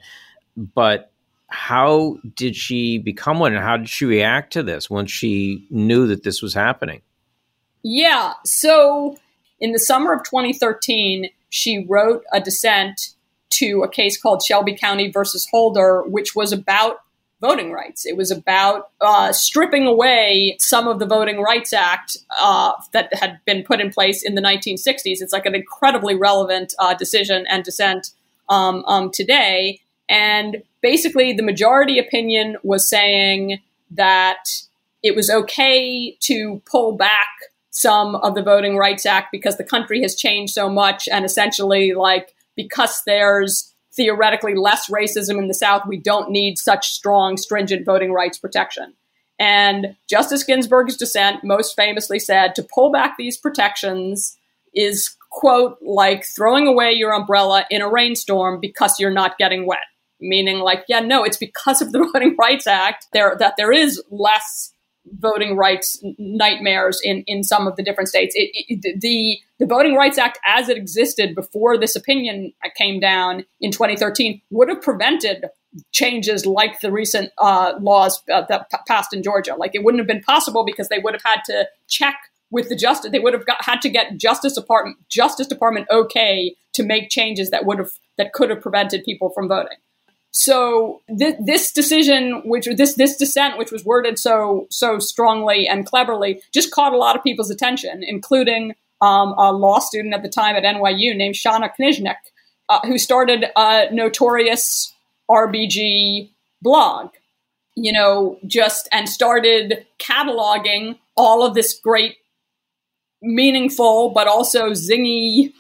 But 0.56 1.12
how 1.48 2.18
did 2.36 2.56
she 2.56 3.00
become 3.00 3.40
one, 3.40 3.56
and 3.56 3.64
how 3.64 3.78
did 3.78 3.90
she 3.90 4.06
react 4.06 4.54
to 4.54 4.62
this 4.62 4.92
once 4.92 5.10
she 5.10 5.68
knew 5.72 6.06
that 6.08 6.22
this 6.22 6.44
was 6.44 6.54
happening? 6.54 7.02
Yeah. 7.84 8.34
So 8.46 9.18
in 9.60 9.72
the 9.72 9.80
summer 9.80 10.14
of 10.14 10.24
2013, 10.24 11.30
she 11.50 11.86
wrote 11.86 12.24
a 12.32 12.40
dissent 12.40 13.16
to 13.52 13.84
a 13.84 13.90
case 13.90 14.22
called 14.22 14.44
Shelby 14.44 14.76
County 14.76 15.12
versus 15.12 15.48
Holder, 15.52 16.04
which 16.04 16.36
was 16.36 16.52
about 16.52 17.02
voting 17.42 17.72
rights. 17.72 18.06
It 18.06 18.18
was 18.18 18.32
about 18.32 18.90
uh, 19.02 19.32
stripping 19.32 19.88
away 19.88 20.58
some 20.60 20.88
of 20.88 21.00
the 21.00 21.06
Voting 21.06 21.42
Rights 21.42 21.72
Act 21.74 22.18
uh, 22.38 22.74
that 22.92 23.14
had 23.14 23.40
been 23.46 23.64
put 23.64 23.80
in 23.80 23.92
place 23.92 24.24
in 24.24 24.36
the 24.36 24.42
1960s. 24.42 25.22
It's 25.22 25.34
like 25.34 25.46
an 25.46 25.56
incredibly 25.56 26.16
relevant 26.16 26.74
uh, 26.80 26.94
decision 26.94 27.46
and 27.50 27.64
dissent 27.64 28.12
um, 28.50 28.84
um, 28.86 29.10
today. 29.12 29.80
And 30.10 30.64
basically, 30.82 31.34
the 31.34 31.44
majority 31.44 31.98
opinion 31.98 32.58
was 32.64 32.90
saying 32.90 33.62
that 33.92 34.50
it 35.02 35.16
was 35.16 35.30
okay 35.30 36.18
to 36.20 36.62
pull 36.70 36.92
back 36.92 37.28
some 37.80 38.16
of 38.16 38.36
the 38.36 38.44
Voting 38.44 38.76
Rights 38.76 39.06
Act 39.06 39.30
because 39.32 39.56
the 39.56 39.64
country 39.64 40.02
has 40.02 40.14
changed 40.14 40.54
so 40.54 40.70
much, 40.70 41.08
and 41.08 41.24
essentially, 41.24 41.94
like, 41.94 42.36
because 42.58 43.02
there's 43.06 43.74
theoretically 43.94 44.54
less 44.54 44.90
racism 44.90 45.38
in 45.38 45.48
the 45.48 45.54
South, 45.54 45.84
we 45.88 45.98
don't 45.98 46.30
need 46.30 46.58
such 46.58 46.90
strong, 46.90 47.38
stringent 47.38 47.86
voting 47.86 48.12
rights 48.12 48.38
protection. 48.38 48.94
And 49.40 49.96
Justice 50.10 50.44
Ginsburg's 50.44 50.98
dissent 50.98 51.46
most 51.46 51.74
famously 51.74 52.20
said 52.20 52.54
to 52.56 52.64
pull 52.64 52.92
back 52.92 53.16
these 53.18 53.38
protections 53.38 54.38
is, 54.76 55.16
quote, 55.32 55.78
like 55.82 56.26
throwing 56.26 56.68
away 56.68 56.92
your 56.92 57.14
umbrella 57.14 57.66
in 57.72 57.82
a 57.82 57.90
rainstorm 57.90 58.60
because 58.60 59.00
you're 59.00 59.10
not 59.10 59.38
getting 59.38 59.66
wet. 59.66 59.88
Meaning, 60.20 60.60
like, 60.60 60.84
yeah, 60.90 61.00
no, 61.00 61.24
it's 61.24 61.38
because 61.38 61.82
of 61.82 61.94
the 61.94 62.00
Voting 62.14 62.36
Rights 62.38 62.68
Act 62.68 63.08
there 63.14 63.38
that 63.40 63.54
there 63.56 63.72
is 63.72 64.04
less 64.12 64.74
voting 65.14 65.56
rights 65.56 66.04
nightmares 66.18 67.00
in, 67.04 67.24
in 67.28 67.44
some 67.44 67.68
of 67.68 67.76
the 67.76 67.84
different 67.84 68.10
states. 68.10 68.34
It, 68.36 68.50
it, 68.54 69.00
the 69.02 69.38
the 69.60 69.66
Voting 69.66 69.96
Rights 69.96 70.18
Act, 70.18 70.40
as 70.46 70.70
it 70.70 70.78
existed 70.78 71.36
before 71.36 71.78
this 71.78 71.96
opinion 71.96 72.54
came 72.78 73.00
down 73.00 73.46
in 73.60 73.72
2013, 73.72 74.42
would 74.52 74.70
have 74.70 74.82
prevented 74.82 75.46
changes 75.92 76.46
like 76.46 76.80
the 76.80 76.92
recent 76.92 77.32
uh, 77.38 77.74
laws 77.80 78.24
uh, 78.34 78.44
that 78.48 78.72
p- 78.72 78.78
passed 78.88 79.14
in 79.14 79.22
Georgia. 79.22 79.56
Like 79.56 79.72
it 79.74 79.84
wouldn't 79.84 80.00
have 80.00 80.08
been 80.08 80.24
possible 80.24 80.64
because 80.66 80.88
they 80.88 81.00
would 81.00 81.14
have 81.14 81.24
had 81.24 81.42
to 81.46 81.68
check 81.88 82.16
with 82.52 82.70
the 82.70 82.76
justice. 82.76 83.12
They 83.12 83.20
would 83.20 83.34
have 83.34 83.46
got, 83.46 83.64
had 83.64 83.82
to 83.82 83.90
get 83.90 84.18
Justice 84.18 84.54
Department 84.54 84.98
Justice 85.10 85.48
Department 85.48 85.88
okay 85.92 86.56
to 86.74 86.84
make 86.84 87.10
changes 87.10 87.50
that 87.52 87.66
would 87.66 87.80
have 87.80 87.92
that 88.18 88.34
could 88.34 88.50
have 88.50 88.62
prevented 88.62 89.04
people 89.04 89.30
from 89.30 89.48
voting. 89.48 89.78
So 90.32 91.02
th- 91.18 91.38
this 91.44 91.72
decision, 91.72 92.44
which 92.46 92.68
this 92.78 92.96
this 92.96 93.18
dissent, 93.18 93.58
which 93.58 93.72
was 93.72 93.84
worded 93.84 94.20
so 94.20 94.68
so 94.70 95.00
strongly 95.00 95.68
and 95.68 95.86
cleverly, 95.86 96.42
just 96.54 96.72
caught 96.72 96.94
a 96.94 96.98
lot 96.98 97.16
of 97.16 97.24
people's 97.24 97.50
attention, 97.50 98.04
including 98.04 98.76
um, 99.02 99.34
a 99.38 99.52
law 99.52 99.80
student 99.80 100.14
at 100.14 100.22
the 100.22 100.30
time 100.30 100.56
at 100.56 100.64
NYU 100.64 101.16
named 101.16 101.36
Shana 101.36 101.70
Knizhnik, 101.80 102.16
uh, 102.68 102.80
who 102.82 102.98
started 102.98 103.46
a 103.56 103.92
notorious 103.92 104.94
RBG 105.30 106.30
blog. 106.62 107.10
You 107.76 107.94
know, 107.94 108.38
just 108.46 108.90
and 108.92 109.08
started 109.08 109.86
cataloging 110.00 110.98
all 111.16 111.46
of 111.46 111.56
this 111.56 111.80
great, 111.80 112.18
meaningful 113.22 114.10
but 114.10 114.28
also 114.28 114.72
zingy 114.72 115.54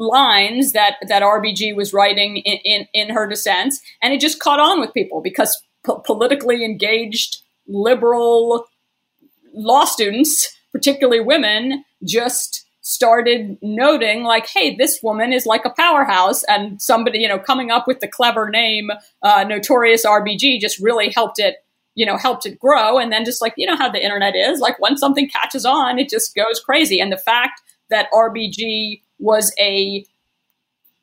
lines 0.00 0.72
that 0.72 0.96
that 1.06 1.22
RBG 1.22 1.76
was 1.76 1.92
writing 1.92 2.38
in, 2.38 2.58
in, 2.64 2.88
in 2.92 3.14
her 3.14 3.28
dissents, 3.28 3.80
and 4.02 4.12
it 4.12 4.20
just 4.20 4.40
caught 4.40 4.60
on 4.60 4.80
with 4.80 4.94
people 4.94 5.20
because 5.20 5.62
po- 5.84 6.00
politically 6.00 6.64
engaged 6.64 7.42
liberal 7.68 8.66
law 9.54 9.84
students, 9.84 10.56
particularly 10.72 11.20
women, 11.20 11.84
just 12.04 12.66
started 12.82 13.58
noting 13.60 14.24
like 14.24 14.48
hey 14.48 14.74
this 14.74 15.00
woman 15.02 15.34
is 15.34 15.44
like 15.44 15.66
a 15.66 15.70
powerhouse 15.70 16.42
and 16.44 16.80
somebody 16.80 17.18
you 17.18 17.28
know 17.28 17.38
coming 17.38 17.70
up 17.70 17.86
with 17.86 18.00
the 18.00 18.08
clever 18.08 18.48
name 18.48 18.90
uh, 19.22 19.44
notorious 19.44 20.04
rbg 20.06 20.58
just 20.58 20.80
really 20.80 21.10
helped 21.10 21.38
it 21.38 21.56
you 21.94 22.06
know 22.06 22.16
helped 22.16 22.46
it 22.46 22.58
grow. 22.58 22.98
And 22.98 23.12
then 23.12 23.24
just 23.24 23.42
like 23.42 23.54
you 23.56 23.66
know 23.66 23.76
how 23.76 23.90
the 23.90 24.02
internet 24.02 24.34
is 24.34 24.60
like 24.60 24.78
when 24.80 24.96
something 24.96 25.28
catches 25.28 25.64
on 25.64 25.98
it 25.98 26.08
just 26.08 26.34
goes 26.34 26.60
crazy. 26.60 27.00
And 27.00 27.12
the 27.12 27.18
fact 27.18 27.60
that 27.90 28.10
rbg 28.12 29.02
was 29.20 29.54
a 29.60 30.04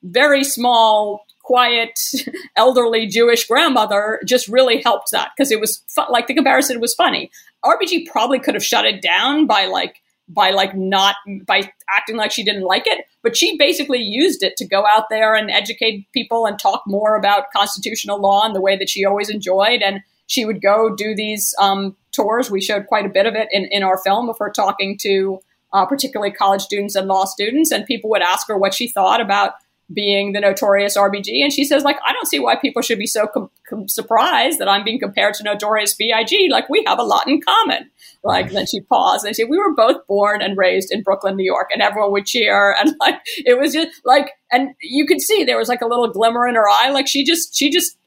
very 0.03 0.43
small, 0.43 1.25
quiet, 1.43 1.99
elderly 2.55 3.07
Jewish 3.07 3.47
grandmother 3.47 4.19
just 4.25 4.47
really 4.47 4.81
helped 4.83 5.11
that 5.11 5.31
because 5.35 5.51
it 5.51 5.59
was 5.59 5.83
fu- 5.87 6.11
like 6.11 6.27
the 6.27 6.33
comparison 6.33 6.79
was 6.79 6.93
funny. 6.93 7.31
RBG 7.63 8.07
probably 8.11 8.39
could 8.39 8.53
have 8.53 8.65
shut 8.65 8.85
it 8.85 9.01
down 9.01 9.47
by 9.47 9.65
like 9.65 10.01
by 10.29 10.51
like 10.51 10.75
not 10.75 11.15
by 11.45 11.71
acting 11.89 12.17
like 12.17 12.31
she 12.31 12.43
didn't 12.43 12.63
like 12.63 12.85
it, 12.85 13.05
but 13.23 13.37
she 13.37 13.57
basically 13.57 13.99
used 13.99 14.43
it 14.43 14.57
to 14.57 14.65
go 14.65 14.83
out 14.93 15.05
there 15.09 15.35
and 15.35 15.49
educate 15.49 16.05
people 16.11 16.45
and 16.45 16.59
talk 16.59 16.83
more 16.85 17.15
about 17.15 17.51
constitutional 17.55 18.19
law 18.19 18.45
in 18.45 18.53
the 18.53 18.61
way 18.61 18.75
that 18.75 18.89
she 18.89 19.05
always 19.05 19.29
enjoyed. 19.29 19.81
And 19.81 20.01
she 20.27 20.43
would 20.43 20.61
go 20.61 20.93
do 20.93 21.15
these 21.15 21.55
um, 21.59 21.95
tours. 22.11 22.51
We 22.51 22.61
showed 22.61 22.87
quite 22.87 23.05
a 23.05 23.09
bit 23.09 23.25
of 23.25 23.35
it 23.35 23.47
in, 23.51 23.65
in 23.71 23.83
our 23.83 23.97
film 23.97 24.29
of 24.29 24.37
her 24.39 24.49
talking 24.49 24.97
to 25.01 25.39
uh, 25.73 25.85
particularly 25.85 26.31
college 26.31 26.61
students 26.61 26.95
and 26.95 27.07
law 27.07 27.25
students. 27.25 27.71
And 27.71 27.85
people 27.85 28.09
would 28.09 28.21
ask 28.21 28.47
her 28.47 28.57
what 28.57 28.73
she 28.73 28.87
thought 28.87 29.21
about 29.21 29.53
being 29.93 30.33
the 30.33 30.41
notorious 30.41 30.97
RBG. 30.97 31.41
And 31.41 31.53
she 31.53 31.63
says, 31.63 31.83
like, 31.83 31.97
I 32.05 32.11
don't 32.11 32.27
see 32.27 32.39
why 32.39 32.57
people 32.57 32.81
should 32.81 32.99
be 32.99 33.07
so 33.07 33.27
com- 33.27 33.49
com- 33.69 33.87
surprised 33.87 34.59
that 34.59 34.67
I'm 34.67 34.83
being 34.83 34.99
compared 34.99 35.35
to 35.35 35.43
notorious 35.43 35.95
BIG. 35.95 36.51
Like, 36.51 36.67
we 36.67 36.83
have 36.85 36.99
a 36.99 37.03
lot 37.03 37.27
in 37.27 37.41
common. 37.41 37.89
Like, 38.23 38.51
then 38.51 38.65
she 38.65 38.81
paused 38.81 39.25
and 39.25 39.33
she 39.33 39.43
said, 39.43 39.49
we 39.49 39.57
were 39.57 39.73
both 39.73 40.05
born 40.07 40.41
and 40.41 40.57
raised 40.57 40.91
in 40.91 41.03
Brooklyn, 41.03 41.37
New 41.37 41.45
York. 41.45 41.69
And 41.71 41.81
everyone 41.81 42.11
would 42.11 42.25
cheer. 42.25 42.75
And 42.87 42.93
like, 42.99 43.15
it 43.37 43.57
was 43.57 43.73
just 43.73 43.89
like, 44.05 44.31
and 44.51 44.71
you 44.81 45.07
could 45.07 45.21
see 45.21 45.43
there 45.43 45.57
was 45.57 45.69
like 45.69 45.81
a 45.81 45.87
little 45.87 46.09
glimmer 46.09 46.47
in 46.47 46.55
her 46.55 46.67
eye. 46.69 46.89
Like, 46.91 47.07
she 47.07 47.23
just, 47.23 47.55
she 47.55 47.71
just, 47.71 47.97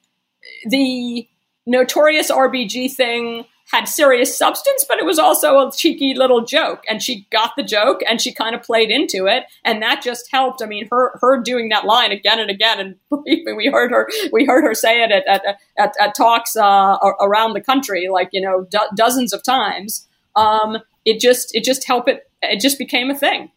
the 0.68 1.26
notorious 1.66 2.30
RBG 2.30 2.94
thing 2.94 3.46
had 3.70 3.84
serious 3.84 4.36
substance, 4.36 4.84
but 4.88 4.98
it 4.98 5.04
was 5.04 5.18
also 5.18 5.58
a 5.58 5.72
cheeky 5.72 6.14
little 6.14 6.44
joke. 6.44 6.82
And 6.88 7.02
she 7.02 7.26
got 7.30 7.52
the 7.56 7.62
joke 7.62 8.00
and 8.08 8.20
she 8.20 8.32
kind 8.32 8.54
of 8.54 8.62
played 8.62 8.90
into 8.90 9.26
it. 9.26 9.44
And 9.64 9.80
that 9.82 10.02
just 10.02 10.30
helped. 10.30 10.62
I 10.62 10.66
mean, 10.66 10.88
her, 10.90 11.12
her 11.20 11.40
doing 11.40 11.68
that 11.68 11.84
line 11.84 12.10
again 12.10 12.40
and 12.40 12.50
again. 12.50 12.80
And 12.80 12.96
believe 13.08 13.44
me, 13.44 13.52
we 13.52 13.66
heard 13.68 13.90
her, 13.92 14.08
we 14.32 14.44
heard 14.44 14.64
her 14.64 14.74
say 14.74 15.02
it 15.02 15.12
at, 15.12 15.26
at, 15.26 15.60
at, 15.78 15.92
at 16.00 16.14
talks 16.14 16.56
uh, 16.56 16.96
around 17.20 17.54
the 17.54 17.60
country, 17.60 18.08
like, 18.10 18.30
you 18.32 18.40
know, 18.40 18.66
do- 18.70 18.78
dozens 18.96 19.32
of 19.32 19.42
times. 19.42 20.08
Um, 20.34 20.78
it 21.04 21.20
just, 21.20 21.54
it 21.54 21.64
just 21.64 21.86
helped 21.86 22.08
it. 22.08 22.28
It 22.42 22.60
just 22.60 22.78
became 22.78 23.10
a 23.10 23.14
thing. 23.14 23.50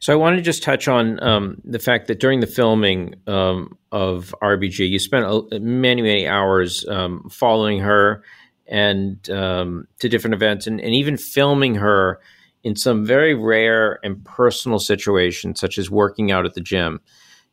So 0.00 0.12
I 0.12 0.16
want 0.16 0.36
to 0.36 0.42
just 0.42 0.62
touch 0.62 0.88
on 0.88 1.22
um, 1.22 1.60
the 1.64 1.78
fact 1.78 2.06
that 2.06 2.20
during 2.20 2.40
the 2.40 2.46
filming 2.46 3.16
um, 3.26 3.76
of 3.92 4.34
RBG, 4.42 4.88
you 4.88 4.98
spent 4.98 5.26
many, 5.60 6.00
many 6.00 6.26
hours 6.26 6.86
um, 6.88 7.28
following 7.28 7.80
her 7.80 8.22
and 8.68 9.28
um, 9.30 9.86
to 9.98 10.08
different 10.08 10.34
events, 10.34 10.66
and, 10.66 10.80
and 10.80 10.94
even 10.94 11.16
filming 11.16 11.76
her 11.76 12.20
in 12.64 12.76
some 12.76 13.04
very 13.04 13.34
rare 13.34 13.98
and 14.02 14.24
personal 14.24 14.78
situations, 14.78 15.60
such 15.60 15.78
as 15.78 15.90
working 15.90 16.30
out 16.30 16.44
at 16.44 16.54
the 16.54 16.60
gym. 16.60 17.00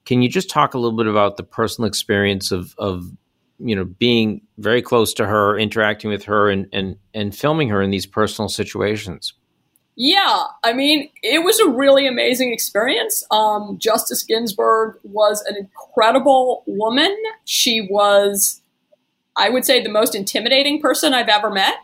Can 0.06 0.22
you 0.22 0.30
just 0.30 0.50
talk 0.50 0.74
a 0.74 0.78
little 0.78 0.98
bit 0.98 1.08
about 1.08 1.38
the 1.38 1.44
personal 1.44 1.88
experience 1.88 2.52
of, 2.52 2.76
of 2.78 3.06
you 3.60 3.76
know 3.76 3.86
being 3.86 4.42
very 4.58 4.82
close 4.82 5.14
to 5.16 5.26
her, 5.26 5.58
interacting 5.58 6.10
with 6.10 6.24
her, 6.26 6.50
and 6.50 6.68
and 6.74 6.98
and 7.14 7.36
filming 7.36 7.70
her 7.70 7.82
in 7.82 7.92
these 7.92 8.06
personal 8.06 8.50
situations? 8.50 9.34
Yeah, 9.98 10.44
I 10.64 10.74
mean, 10.74 11.10
it 11.24 11.46
was 11.46 11.58
a 11.60 11.70
really 11.70 12.06
amazing 12.06 12.52
experience. 12.52 13.26
Um, 13.32 13.78
Justice 13.80 14.24
Ginsburg 14.24 14.98
was 15.04 15.42
an 15.48 15.56
incredible 15.56 16.64
woman. 16.68 17.16
She 17.46 17.88
was 17.90 18.62
I 19.38 19.50
would 19.50 19.66
say, 19.66 19.82
the 19.82 19.90
most 19.90 20.16
intimidating 20.16 20.82
person 20.82 21.14
I've 21.14 21.30
ever 21.30 21.50
met. 21.50 21.76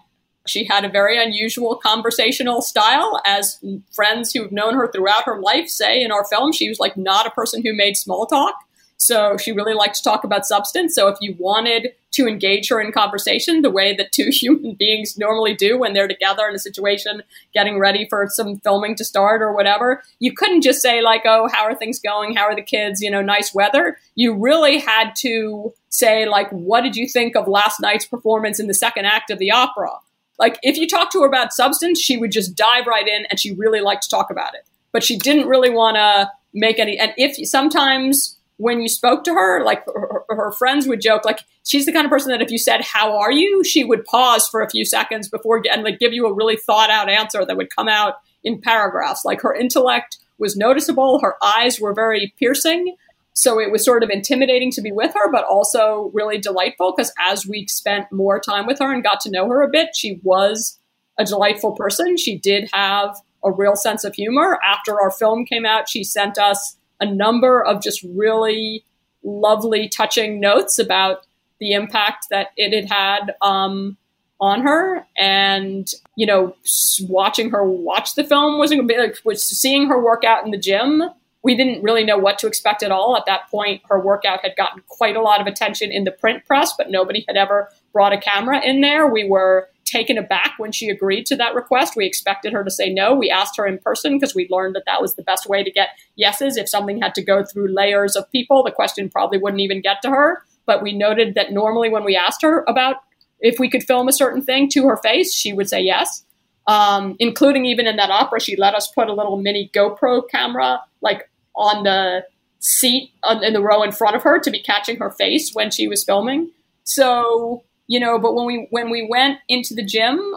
She 0.48 0.66
had 0.66 0.84
a 0.84 0.90
very 0.90 1.22
unusual 1.22 1.76
conversational 1.76 2.62
style. 2.62 3.22
As 3.26 3.60
friends 3.92 4.34
who've 4.34 4.52
known 4.52 4.74
her 4.74 4.92
throughout 4.92 5.26
her 5.26 5.40
life 5.40 5.70
say 5.70 6.02
in 6.02 6.12
our 6.12 6.26
film, 6.26 6.52
she 6.52 6.68
was 6.68 6.80
like 6.80 6.98
not 6.98 7.28
a 7.28 7.32
person 7.32 7.62
who 7.64 7.76
made 7.76 7.96
small 7.96 8.26
talk. 8.26 8.56
So 9.02 9.36
she 9.38 9.52
really 9.52 9.74
liked 9.74 9.96
to 9.96 10.04
talk 10.04 10.24
about 10.24 10.46
substance. 10.46 10.94
So 10.94 11.08
if 11.08 11.18
you 11.22 11.36
wanted 11.40 11.94
to 12.12 12.28
engage 12.28 12.70
her 12.70 12.80
in 12.80 12.92
conversation 12.92 13.64
the 13.64 13.72
way 13.72 13.96
that 13.96 14.12
two 14.12 14.30
human 14.32 14.76
beings 14.76 15.18
normally 15.18 15.56
do 15.56 15.78
when 15.78 15.94
they're 15.94 16.08
together 16.08 16.48
in 16.48 16.54
a 16.54 16.60
situation, 16.60 17.24
getting 17.52 17.80
ready 17.80 18.08
for 18.08 18.28
some 18.30 18.60
filming 18.60 18.96
to 18.96 19.04
start 19.04 19.42
or 19.42 19.54
whatever, 19.54 20.04
you 20.20 20.34
couldn't 20.34 20.62
just 20.62 20.82
say, 20.84 21.02
like, 21.02 21.24
oh, 21.26 21.50
how 21.52 21.64
are 21.64 21.74
things 21.74 22.00
going? 22.00 22.36
How 22.36 22.44
are 22.44 22.56
the 22.56 22.62
kids? 22.62 23.02
You 23.02 23.10
know, 23.10 23.24
nice 23.24 23.56
weather. 23.56 23.98
You 24.14 24.36
really 24.36 24.78
had 24.78 25.16
to 25.18 25.74
say, 25.92 26.28
like, 26.28 26.50
what 26.50 26.82
did 26.82 26.96
you 26.96 27.08
think 27.08 27.36
of 27.36 27.48
last 27.48 27.80
night's 27.80 28.06
performance 28.06 28.60
in 28.60 28.68
the 28.68 28.74
second 28.74 29.06
act 29.06 29.30
of 29.30 29.38
the 29.38 29.52
opera? 29.52 29.92
Like, 30.40 30.58
if 30.64 30.78
you 30.78 30.88
talk 30.88 31.12
to 31.12 31.22
her 31.22 31.28
about 31.28 31.54
substance, 31.54 32.02
she 32.02 32.18
would 32.18 32.32
just 32.32 32.56
dive 32.56 32.88
right 32.88 33.08
in 33.08 33.28
and 33.30 33.40
she 33.40 33.54
really 33.54 33.82
liked 33.82 34.04
to 34.04 34.10
talk 34.10 34.32
about 34.32 34.56
it. 34.56 34.66
But 34.92 35.04
she 35.04 35.18
didn't 35.18 35.48
really 35.48 35.70
want 35.70 35.98
to 35.98 36.32
make 36.54 36.80
any, 36.80 36.98
and 36.98 37.14
if 37.18 37.48
sometimes 37.48 38.38
when 38.58 38.82
you 38.82 38.88
spoke 38.88 39.24
to 39.24 39.34
her, 39.34 39.64
like 39.64 39.84
her, 39.86 40.24
her, 40.30 40.52
friends 40.52 40.88
would 40.88 41.02
joke, 41.02 41.26
like 41.26 41.40
she's 41.66 41.86
the 41.86 41.92
kind 41.92 42.06
of 42.06 42.12
person 42.12 42.32
that 42.32 42.42
if 42.42 42.52
you 42.52 42.60
said 42.60 42.82
"How 42.82 43.18
are 43.18 43.32
you," 43.32 43.64
she 43.64 43.84
would 43.84 44.06
pause 44.06 44.48
for 44.48 44.62
a 44.62 44.70
few 44.70 44.86
seconds 44.86 45.28
before 45.28 45.64
and 45.72 45.84
like 45.84 46.00
give 46.00 46.14
you 46.14 46.28
a 46.28 46.34
really 46.34 46.58
thought 46.58 46.92
out 46.92 47.10
answer 47.10 47.44
that 47.44 47.58
would 47.58 47.76
come 47.76 47.88
out 47.88 48.16
in 48.44 48.62
paragraphs. 48.62 49.26
Like 49.26 49.42
her 49.42 49.56
intellect 49.56 50.18
was 50.38 50.56
noticeable, 50.56 51.20
her 51.22 51.36
eyes 51.44 51.80
were 51.80 51.94
very 51.94 52.34
piercing, 52.38 52.96
So 53.34 53.60
it 53.60 53.72
was 53.72 53.84
sort 53.86 54.04
of 54.04 54.10
intimidating 54.10 54.72
to 54.72 54.82
be 54.82 54.92
with 54.92 55.14
her, 55.14 55.32
but 55.32 55.46
also 55.46 56.12
really 56.14 56.38
delightful 56.38 56.94
because 56.96 57.14
as 57.20 57.48
we 57.48 57.66
spent 57.68 58.12
more 58.12 58.40
time 58.40 58.68
with 58.68 58.80
her 58.80 58.94
and 58.94 59.04
got 59.04 59.20
to 59.22 59.32
know 59.32 59.48
her 59.48 59.62
a 59.62 59.70
bit, 59.70 59.96
she 59.96 60.20
was 60.24 60.80
a 61.18 61.26
delightful 61.26 61.72
person. 61.74 62.18
She 62.18 62.38
did 62.38 62.70
have 62.74 63.16
a 63.44 63.52
real 63.52 63.76
sense 63.76 64.04
of 64.04 64.14
humor. 64.14 64.60
After 64.64 65.00
our 65.00 65.12
film 65.12 65.46
came 65.46 65.66
out, 65.66 65.90
she 65.90 66.04
sent 66.04 66.38
us 66.38 66.78
a 67.00 67.06
number 67.06 67.64
of 67.64 67.82
just 67.82 68.06
really 68.16 68.84
lovely, 69.24 69.88
touching 69.88 70.40
notes 70.40 70.78
about 70.80 71.26
the 71.60 71.74
impact 71.74 72.28
that 72.32 72.50
it 72.58 72.74
had 72.74 72.90
had 72.90 73.36
um, 73.42 73.98
on 74.40 74.62
her. 74.62 75.06
And, 75.18 75.92
you 76.16 76.26
know, 76.26 76.56
watching 77.02 77.52
her 77.52 77.64
watch 77.64 78.16
the 78.16 78.24
film 78.24 78.58
wasn't 78.58 78.88
like, 78.88 79.18
was 79.24 79.44
seeing 79.44 79.88
her 79.88 80.04
work 80.04 80.24
out 80.24 80.44
in 80.46 80.52
the 80.52 80.58
gym. 80.58 81.04
We 81.44 81.56
didn't 81.56 81.84
really 81.84 82.04
know 82.04 82.18
what 82.18 82.38
to 82.40 82.48
expect 82.48 82.84
at 82.84 82.92
all. 82.92 83.18
At 83.18 83.26
that 83.26 83.50
point, 83.50 83.82
her 83.90 84.00
workout 84.00 84.42
had 84.44 84.56
gotten 84.56 84.84
quite 84.88 85.16
a 85.16 85.22
lot 85.22 85.42
of 85.42 85.48
attention 85.48 85.92
in 85.92 86.04
the 86.04 86.12
print 86.12 86.46
press, 86.46 86.74
but 86.78 86.92
nobody 86.92 87.26
had 87.28 87.38
ever 87.38 87.70
brought 87.94 88.14
a 88.14 88.20
camera 88.20 88.62
in 88.64 88.82
there. 88.82 89.12
We 89.12 89.28
were 89.28 89.70
taken 89.92 90.18
aback 90.18 90.54
when 90.58 90.72
she 90.72 90.90
agreed 90.90 91.26
to 91.26 91.36
that 91.36 91.54
request. 91.54 91.96
We 91.96 92.06
expected 92.06 92.54
her 92.54 92.64
to 92.64 92.72
say 92.72 92.92
no. 92.92 93.14
We 93.14 93.30
asked 93.30 93.58
her 93.58 93.68
in 93.68 93.78
person 93.80 94.18
because 94.18 94.34
we 94.34 94.48
learned 94.50 94.76
that 94.76 94.84
that 94.86 95.02
was 95.02 95.16
the 95.16 95.24
best 95.24 95.48
way 95.48 95.64
to 95.64 95.72
get 95.72 95.90
yeses. 96.16 96.58
If 96.58 96.70
something 96.70 97.02
had 97.02 97.14
to 97.16 97.24
go 97.24 97.44
through 97.44 97.74
layers 97.74 98.16
of 98.16 98.32
people, 98.32 98.64
the 98.64 98.72
question 98.72 99.10
probably 99.10 99.38
wouldn't 99.38 99.62
even 99.62 99.82
get 99.82 100.02
to 100.04 100.10
her. 100.10 100.44
But 100.66 100.82
we 100.82 100.94
noted 100.94 101.36
that 101.36 101.52
normally 101.52 101.90
when 101.90 102.04
we 102.04 102.16
asked 102.16 102.42
her 102.44 102.64
about 102.68 102.98
if 103.40 103.60
we 103.60 103.70
could 103.70 103.84
film 103.84 104.08
a 104.08 104.14
certain 104.14 104.42
thing 104.42 104.70
to 104.70 104.88
her 104.88 104.98
face, 104.98 105.34
she 105.34 105.52
would 105.52 105.68
say 105.68 105.82
yes. 105.82 106.24
Um, 106.68 107.16
including 107.20 107.66
even 107.66 107.88
in 107.88 107.96
that 107.96 108.12
opera, 108.12 108.40
she 108.40 108.56
let 108.56 108.76
us 108.76 108.88
put 108.88 109.10
a 109.10 109.14
little 109.14 109.38
mini 109.38 109.72
GoPro 109.74 110.22
camera 110.30 110.80
like 111.02 111.30
on 111.56 111.84
the 111.84 112.26
seat 112.60 113.12
in 113.42 113.54
the 113.54 113.62
row 113.62 113.84
in 113.84 113.92
front 113.92 114.16
of 114.16 114.24
her 114.24 114.40
to 114.40 114.52
be 114.52 114.62
catching 114.62 114.98
her 114.98 115.10
face 115.10 115.52
when 115.54 115.72
she 115.72 115.88
was 115.88 116.04
filming. 116.04 116.52
So 116.84 117.64
you 117.88 118.00
know, 118.00 118.18
but 118.20 118.36
when 118.36 118.46
we 118.46 118.68
when 118.70 118.90
we 118.90 119.06
went 119.10 119.40
into 119.50 119.74
the 119.74 119.84
gym, 119.84 120.36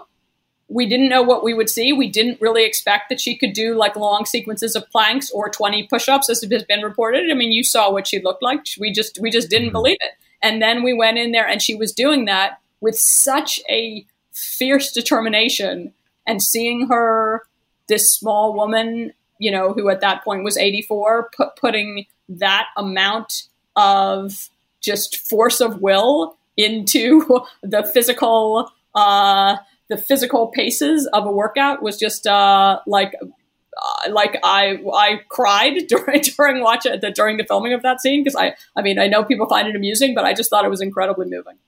we 0.69 0.89
didn't 0.89 1.09
know 1.09 1.23
what 1.23 1.45
we 1.45 1.55
would 1.55 1.71
see. 1.71 1.93
We 1.93 2.11
didn't 2.11 2.41
really 2.41 2.65
expect 2.65 3.09
that 3.09 3.21
she 3.21 3.37
could 3.37 3.53
do 3.53 3.77
like 3.77 3.95
long 3.95 4.25
sequences 4.25 4.75
of 4.75 4.91
planks 4.91 5.31
or 5.31 5.49
20 5.49 5.87
push-ups 5.87 6.29
as 6.29 6.43
it 6.43 6.51
has 6.51 6.65
been 6.65 6.83
reported. 6.83 7.31
I 7.31 7.35
mean, 7.35 7.53
you 7.53 7.63
saw 7.63 7.93
what 7.93 8.09
she 8.09 8.21
looked 8.21 8.43
like. 8.43 8.65
We 8.79 8.93
just 8.93 9.19
we 9.21 9.31
just 9.31 9.51
didn't 9.51 9.69
mm-hmm. 9.69 9.75
believe 9.75 9.99
it. 10.01 10.13
And 10.43 10.61
then 10.61 10.83
we 10.83 10.93
went 10.93 11.19
in 11.19 11.33
there 11.33 11.47
and 11.47 11.63
she 11.63 11.75
was 11.75 11.93
doing 11.93 12.25
that 12.25 12.59
with 12.81 12.99
such 12.99 13.61
a 13.71 14.05
fierce 14.33 14.93
determination 14.93 15.93
and 16.27 16.43
seeing 16.43 16.89
her 16.89 17.47
this 17.89 18.13
small 18.13 18.53
woman, 18.55 19.13
you 19.39 19.51
know, 19.51 19.73
who 19.73 19.89
at 19.89 20.01
that 20.01 20.25
point 20.25 20.45
was 20.45 20.57
84, 20.57 21.31
put, 21.37 21.57
putting 21.57 22.07
that 22.29 22.67
amount 22.77 23.45
of 23.77 24.51
just 24.81 25.29
force 25.29 25.61
of 25.61 25.81
will 25.81 26.37
into 26.57 27.45
the 27.63 27.83
physical 27.83 28.71
uh, 28.95 29.57
the 29.89 29.97
physical 29.97 30.49
paces 30.49 31.07
of 31.13 31.27
a 31.27 31.31
workout 31.31 31.83
was 31.83 31.99
just 31.99 32.27
uh, 32.27 32.81
like 32.87 33.15
uh, 33.21 34.11
like 34.11 34.39
I 34.45 34.79
I 34.93 35.21
cried 35.29 35.87
during 35.89 36.23
during 36.23 36.63
watch 36.63 36.87
it, 36.87 37.15
during 37.15 37.37
the 37.37 37.45
filming 37.45 37.73
of 37.73 37.83
that 37.83 38.01
scene 38.01 38.23
because 38.23 38.37
I 38.37 38.55
I 38.77 38.83
mean 38.83 38.99
I 38.99 39.09
know 39.09 39.25
people 39.25 39.49
find 39.49 39.69
it 39.69 39.77
amusing 39.77 40.15
but 40.15 40.25
I 40.25 40.33
just 40.33 40.51
thought 40.51 40.65
it 40.65 40.71
was 40.71 40.81
incredibly 40.81 41.27
moving. 41.27 41.59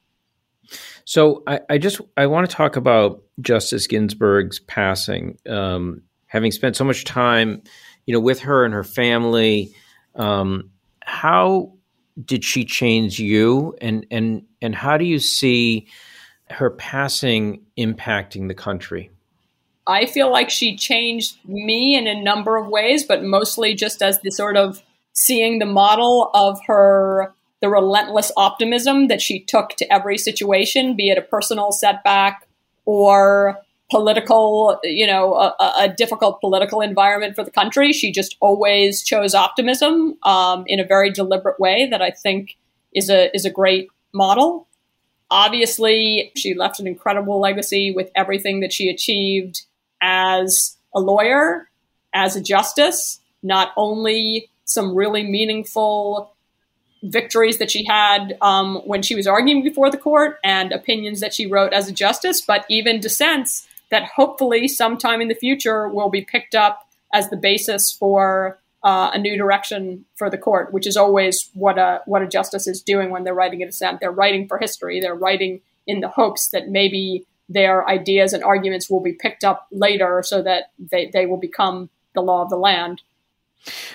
So 1.04 1.42
I, 1.46 1.60
I 1.70 1.78
just 1.78 2.00
I 2.16 2.26
want 2.26 2.48
to 2.48 2.54
talk 2.54 2.76
about 2.76 3.22
Justice 3.40 3.86
Ginsburg's 3.86 4.58
passing. 4.60 5.38
Um, 5.48 6.02
having 6.26 6.52
spent 6.52 6.76
so 6.76 6.84
much 6.84 7.04
time, 7.04 7.62
you 8.04 8.14
know, 8.14 8.20
with 8.20 8.40
her 8.40 8.64
and 8.64 8.74
her 8.74 8.84
family, 8.84 9.74
um, 10.14 10.70
how 11.02 11.72
did 12.24 12.44
she 12.44 12.64
change 12.64 13.18
you? 13.18 13.76
And 13.80 14.06
and 14.10 14.44
and 14.62 14.74
how 14.74 14.96
do 14.96 15.04
you 15.04 15.18
see 15.18 15.86
her 16.50 16.70
passing 16.70 17.62
impacting 17.78 18.48
the 18.48 18.54
country? 18.54 19.10
I 19.86 20.06
feel 20.06 20.30
like 20.30 20.50
she 20.50 20.76
changed 20.76 21.38
me 21.46 21.96
in 21.96 22.06
a 22.06 22.20
number 22.20 22.56
of 22.56 22.68
ways 22.68 23.04
but 23.04 23.22
mostly 23.22 23.74
just 23.74 24.02
as 24.02 24.20
the 24.20 24.30
sort 24.30 24.56
of 24.56 24.82
seeing 25.12 25.58
the 25.58 25.66
model 25.66 26.30
of 26.34 26.60
her 26.66 27.32
the 27.62 27.68
relentless 27.68 28.30
optimism 28.36 29.08
that 29.08 29.22
she 29.22 29.40
took 29.40 29.70
to 29.70 29.92
every 29.92 30.18
situation 30.18 30.96
be 30.96 31.08
it 31.08 31.18
a 31.18 31.22
personal 31.22 31.70
setback 31.70 32.48
or 32.84 33.58
political, 33.90 34.80
you 34.82 35.06
know, 35.06 35.34
a, 35.34 35.54
a, 35.78 35.88
difficult 35.88 36.40
political 36.40 36.80
environment 36.80 37.36
for 37.36 37.44
the 37.44 37.50
country. 37.50 37.92
She 37.92 38.10
just 38.10 38.36
always 38.40 39.02
chose 39.02 39.34
optimism 39.34 40.16
um, 40.24 40.64
in 40.66 40.80
a 40.80 40.84
very 40.84 41.10
deliberate 41.10 41.60
way 41.60 41.86
that 41.90 42.02
I 42.02 42.10
think 42.10 42.56
is 42.94 43.08
a 43.10 43.34
is 43.34 43.44
a 43.44 43.50
great 43.50 43.88
model. 44.12 44.66
Obviously, 45.30 46.32
she 46.36 46.54
left 46.54 46.80
an 46.80 46.86
incredible 46.86 47.40
legacy 47.40 47.92
with 47.92 48.10
everything 48.16 48.60
that 48.60 48.72
she 48.72 48.88
achieved 48.88 49.62
as 50.00 50.76
a 50.94 51.00
lawyer, 51.00 51.68
as 52.12 52.36
a 52.36 52.40
justice. 52.40 53.20
Not 53.42 53.72
only 53.76 54.50
some 54.64 54.96
really 54.96 55.22
meaningful 55.22 56.32
victories 57.04 57.58
that 57.58 57.70
she 57.70 57.84
had 57.84 58.36
um, 58.40 58.82
when 58.84 59.02
she 59.02 59.14
was 59.14 59.28
arguing 59.28 59.62
before 59.62 59.90
the 59.90 59.96
court 59.96 60.38
and 60.42 60.72
opinions 60.72 61.20
that 61.20 61.32
she 61.32 61.46
wrote 61.46 61.72
as 61.72 61.88
a 61.88 61.92
justice, 61.92 62.40
but 62.40 62.64
even 62.68 62.98
dissents 62.98 63.68
that 63.90 64.04
hopefully 64.04 64.68
sometime 64.68 65.20
in 65.20 65.28
the 65.28 65.34
future 65.34 65.88
will 65.88 66.10
be 66.10 66.22
picked 66.22 66.54
up 66.54 66.88
as 67.12 67.30
the 67.30 67.36
basis 67.36 67.92
for 67.92 68.58
uh, 68.82 69.10
a 69.12 69.18
new 69.18 69.36
direction 69.36 70.04
for 70.14 70.30
the 70.30 70.38
court, 70.38 70.72
which 70.72 70.86
is 70.86 70.96
always 70.96 71.50
what 71.54 71.78
a 71.78 72.00
what 72.06 72.22
a 72.22 72.28
justice 72.28 72.66
is 72.66 72.80
doing 72.82 73.10
when 73.10 73.24
they're 73.24 73.34
writing 73.34 73.62
a 73.62 73.66
dissent. 73.66 74.00
They're 74.00 74.12
writing 74.12 74.46
for 74.46 74.58
history. 74.58 75.00
They're 75.00 75.14
writing 75.14 75.60
in 75.86 76.00
the 76.00 76.08
hopes 76.08 76.48
that 76.48 76.68
maybe 76.68 77.24
their 77.48 77.88
ideas 77.88 78.32
and 78.32 78.42
arguments 78.44 78.90
will 78.90 79.00
be 79.00 79.12
picked 79.12 79.44
up 79.44 79.66
later, 79.70 80.22
so 80.24 80.42
that 80.42 80.70
they, 80.78 81.10
they 81.12 81.26
will 81.26 81.36
become 81.36 81.90
the 82.14 82.20
law 82.20 82.42
of 82.42 82.50
the 82.50 82.56
land. 82.56 83.02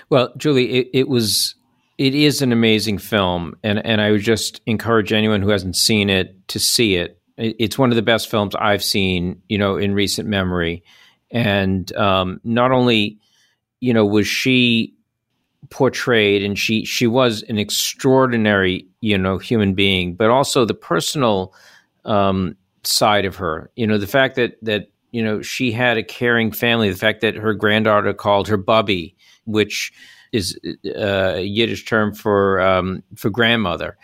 Well, 0.09 0.33
Julie, 0.37 0.71
it, 0.79 0.89
it 0.93 1.07
was 1.07 1.55
it 1.97 2.15
is 2.15 2.41
an 2.41 2.51
amazing 2.51 2.97
film, 2.97 3.55
and 3.63 3.85
and 3.85 4.01
I 4.01 4.11
would 4.11 4.21
just 4.21 4.59
encourage 4.65 5.13
anyone 5.13 5.41
who 5.41 5.49
hasn't 5.49 5.77
seen 5.77 6.09
it 6.09 6.35
to 6.49 6.59
see 6.59 6.95
it 6.95 7.20
it's 7.41 7.77
one 7.77 7.89
of 7.89 7.95
the 7.95 8.01
best 8.01 8.29
films 8.29 8.55
I've 8.55 8.83
seen, 8.83 9.41
you 9.49 9.57
know, 9.57 9.77
in 9.77 9.93
recent 9.93 10.27
memory. 10.27 10.83
And 11.31 11.91
um, 11.95 12.39
not 12.43 12.71
only, 12.71 13.17
you 13.79 13.93
know, 13.93 14.05
was 14.05 14.27
she 14.27 14.93
portrayed, 15.69 16.43
and 16.43 16.57
she 16.57 16.85
she 16.85 17.07
was 17.07 17.43
an 17.43 17.57
extraordinary, 17.57 18.87
you 18.99 19.17
know, 19.17 19.37
human 19.37 19.73
being, 19.73 20.15
but 20.15 20.29
also 20.29 20.65
the 20.65 20.73
personal 20.73 21.53
um, 22.05 22.55
side 22.83 23.25
of 23.25 23.35
her. 23.37 23.71
You 23.75 23.87
know, 23.87 23.97
the 23.97 24.07
fact 24.07 24.35
that 24.35 24.57
that 24.61 24.91
you 25.11 25.23
know 25.23 25.41
she 25.41 25.71
had 25.71 25.97
a 25.97 26.03
caring 26.03 26.51
family, 26.51 26.89
the 26.89 26.97
fact 26.97 27.21
that 27.21 27.35
her 27.35 27.53
granddaughter 27.53 28.13
called 28.13 28.47
her 28.49 28.57
Bubby, 28.57 29.15
which 29.45 29.93
is 30.31 30.59
uh, 30.85 31.33
a 31.35 31.43
Yiddish 31.43 31.85
term 31.85 32.13
for 32.13 32.59
um, 32.61 33.03
for 33.15 33.29
grandmother 33.29 33.97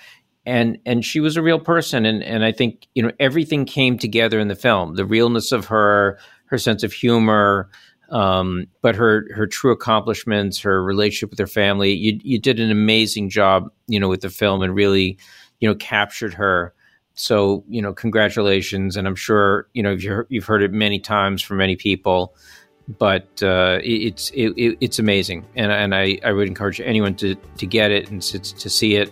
and 0.47 0.79
and 0.85 1.03
she 1.03 1.19
was 1.19 1.35
a 1.35 1.41
real 1.41 1.59
person. 1.59 2.05
And 2.05 2.23
and 2.23 2.43
I 2.43 2.51
think 2.51 2.87
you 2.95 3.03
know 3.03 3.11
everything 3.19 3.65
came 3.65 3.97
together 3.99 4.39
in 4.39 4.47
the 4.47 4.55
film 4.55 4.95
the 4.95 5.05
realness 5.05 5.51
of 5.51 5.65
her 5.65 6.17
her 6.45 6.57
sense 6.57 6.83
of 6.83 6.93
humor 6.93 7.69
um, 8.09 8.67
but 8.81 8.95
her 8.95 9.27
her 9.35 9.45
true 9.45 9.73
accomplishments 9.73 10.61
her 10.61 10.81
relationship 10.81 11.29
with 11.29 11.39
her 11.39 11.47
family. 11.47 11.91
You 11.91 12.19
you 12.23 12.39
did 12.39 12.59
an 12.59 12.71
amazing 12.71 13.29
job 13.29 13.69
you 13.87 13.99
know 13.99 14.07
with 14.07 14.21
the 14.21 14.29
film 14.29 14.61
and 14.61 14.73
really 14.73 15.17
you 15.59 15.67
know 15.67 15.75
captured 15.75 16.33
her. 16.35 16.73
So 17.15 17.65
you 17.67 17.81
know 17.81 17.93
congratulations. 17.93 18.95
And 18.95 19.05
I'm 19.05 19.15
sure 19.15 19.67
you 19.73 19.83
know 19.83 19.91
you've, 19.91 20.25
you've 20.29 20.45
heard 20.45 20.63
it 20.63 20.71
many 20.71 20.99
times 20.99 21.41
from 21.41 21.57
many 21.57 21.75
people 21.75 22.33
but 22.99 23.43
uh, 23.43 23.79
it's 23.83 24.31
it, 24.33 24.77
it's 24.79 24.97
amazing. 24.97 25.45
And 25.57 25.73
and 25.73 25.93
I, 25.93 26.19
I 26.23 26.31
would 26.31 26.47
encourage 26.47 26.79
anyone 26.79 27.15
to 27.15 27.35
to 27.35 27.65
get 27.65 27.91
it 27.91 28.09
and 28.09 28.21
to, 28.21 28.39
to 28.39 28.69
see 28.69 28.95
it 28.95 29.11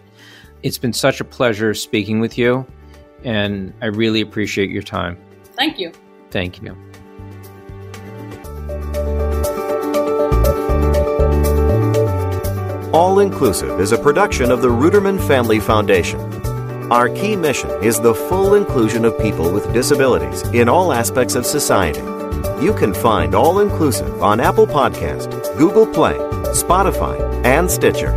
it's 0.64 0.78
been 0.78 0.94
such 0.94 1.22
a 1.22 1.24
pleasure 1.24 1.74
speaking 1.74 2.20
with 2.20 2.38
you, 2.38 2.66
and 3.24 3.74
I 3.82 3.88
really 3.88 4.22
appreciate 4.22 4.70
your 4.70 4.84
time. 4.84 5.18
Thank 5.56 5.80
you. 5.80 5.92
Thank 6.32 6.62
you. 6.62 6.76
All 12.94 13.20
Inclusive 13.20 13.82
is 13.82 13.92
a 13.92 13.98
production 13.98 14.52
of 14.52 14.62
the 14.62 14.70
Ruderman 14.70 15.20
Family 15.28 15.60
Foundation. 15.60 16.20
Our 16.92 17.10
key 17.10 17.36
mission 17.36 17.70
is 17.84 18.00
the 18.00 18.16
full 18.16 18.54
inclusion 18.54 19.04
of 19.06 19.20
people 19.20 19.52
with 19.52 19.74
disabilities 19.74 20.44
in 20.54 20.70
all 20.70 20.94
aspects 20.94 21.36
of 21.36 21.46
society. 21.46 22.00
You 22.64 22.74
can 22.74 22.94
find 22.94 23.36
All 23.36 23.60
Inclusive 23.60 24.22
on 24.22 24.40
Apple 24.40 24.66
Podcast, 24.66 25.58
Google 25.58 25.86
Play, 25.86 26.14
Spotify, 26.54 27.20
and 27.44 27.70
Stitcher. 27.70 28.12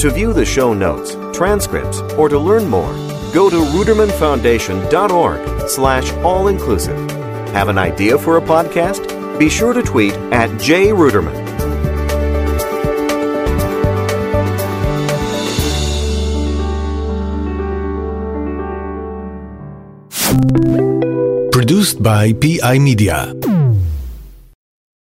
To 0.00 0.10
view 0.10 0.32
the 0.32 0.44
show 0.44 0.74
notes, 0.74 1.14
transcripts, 1.32 2.00
or 2.18 2.28
to 2.28 2.38
learn 2.38 2.68
more, 2.68 2.92
go 3.32 3.50
to 3.50 3.56
rudermanfoundation.org 3.56 5.68
slash 5.68 6.12
all-inclusive. 6.24 7.10
Have 7.50 7.68
an 7.68 7.78
idea 7.78 8.18
for 8.18 8.36
a 8.36 8.40
podcast? 8.40 9.38
Be 9.38 9.48
sure 9.48 9.72
to 9.72 9.82
tweet 9.82 10.12
at 10.32 10.50
jruderman. 10.60 11.48
Produced 21.52 22.02
by 22.02 22.32
PI 22.32 22.78
Media. 22.78 23.34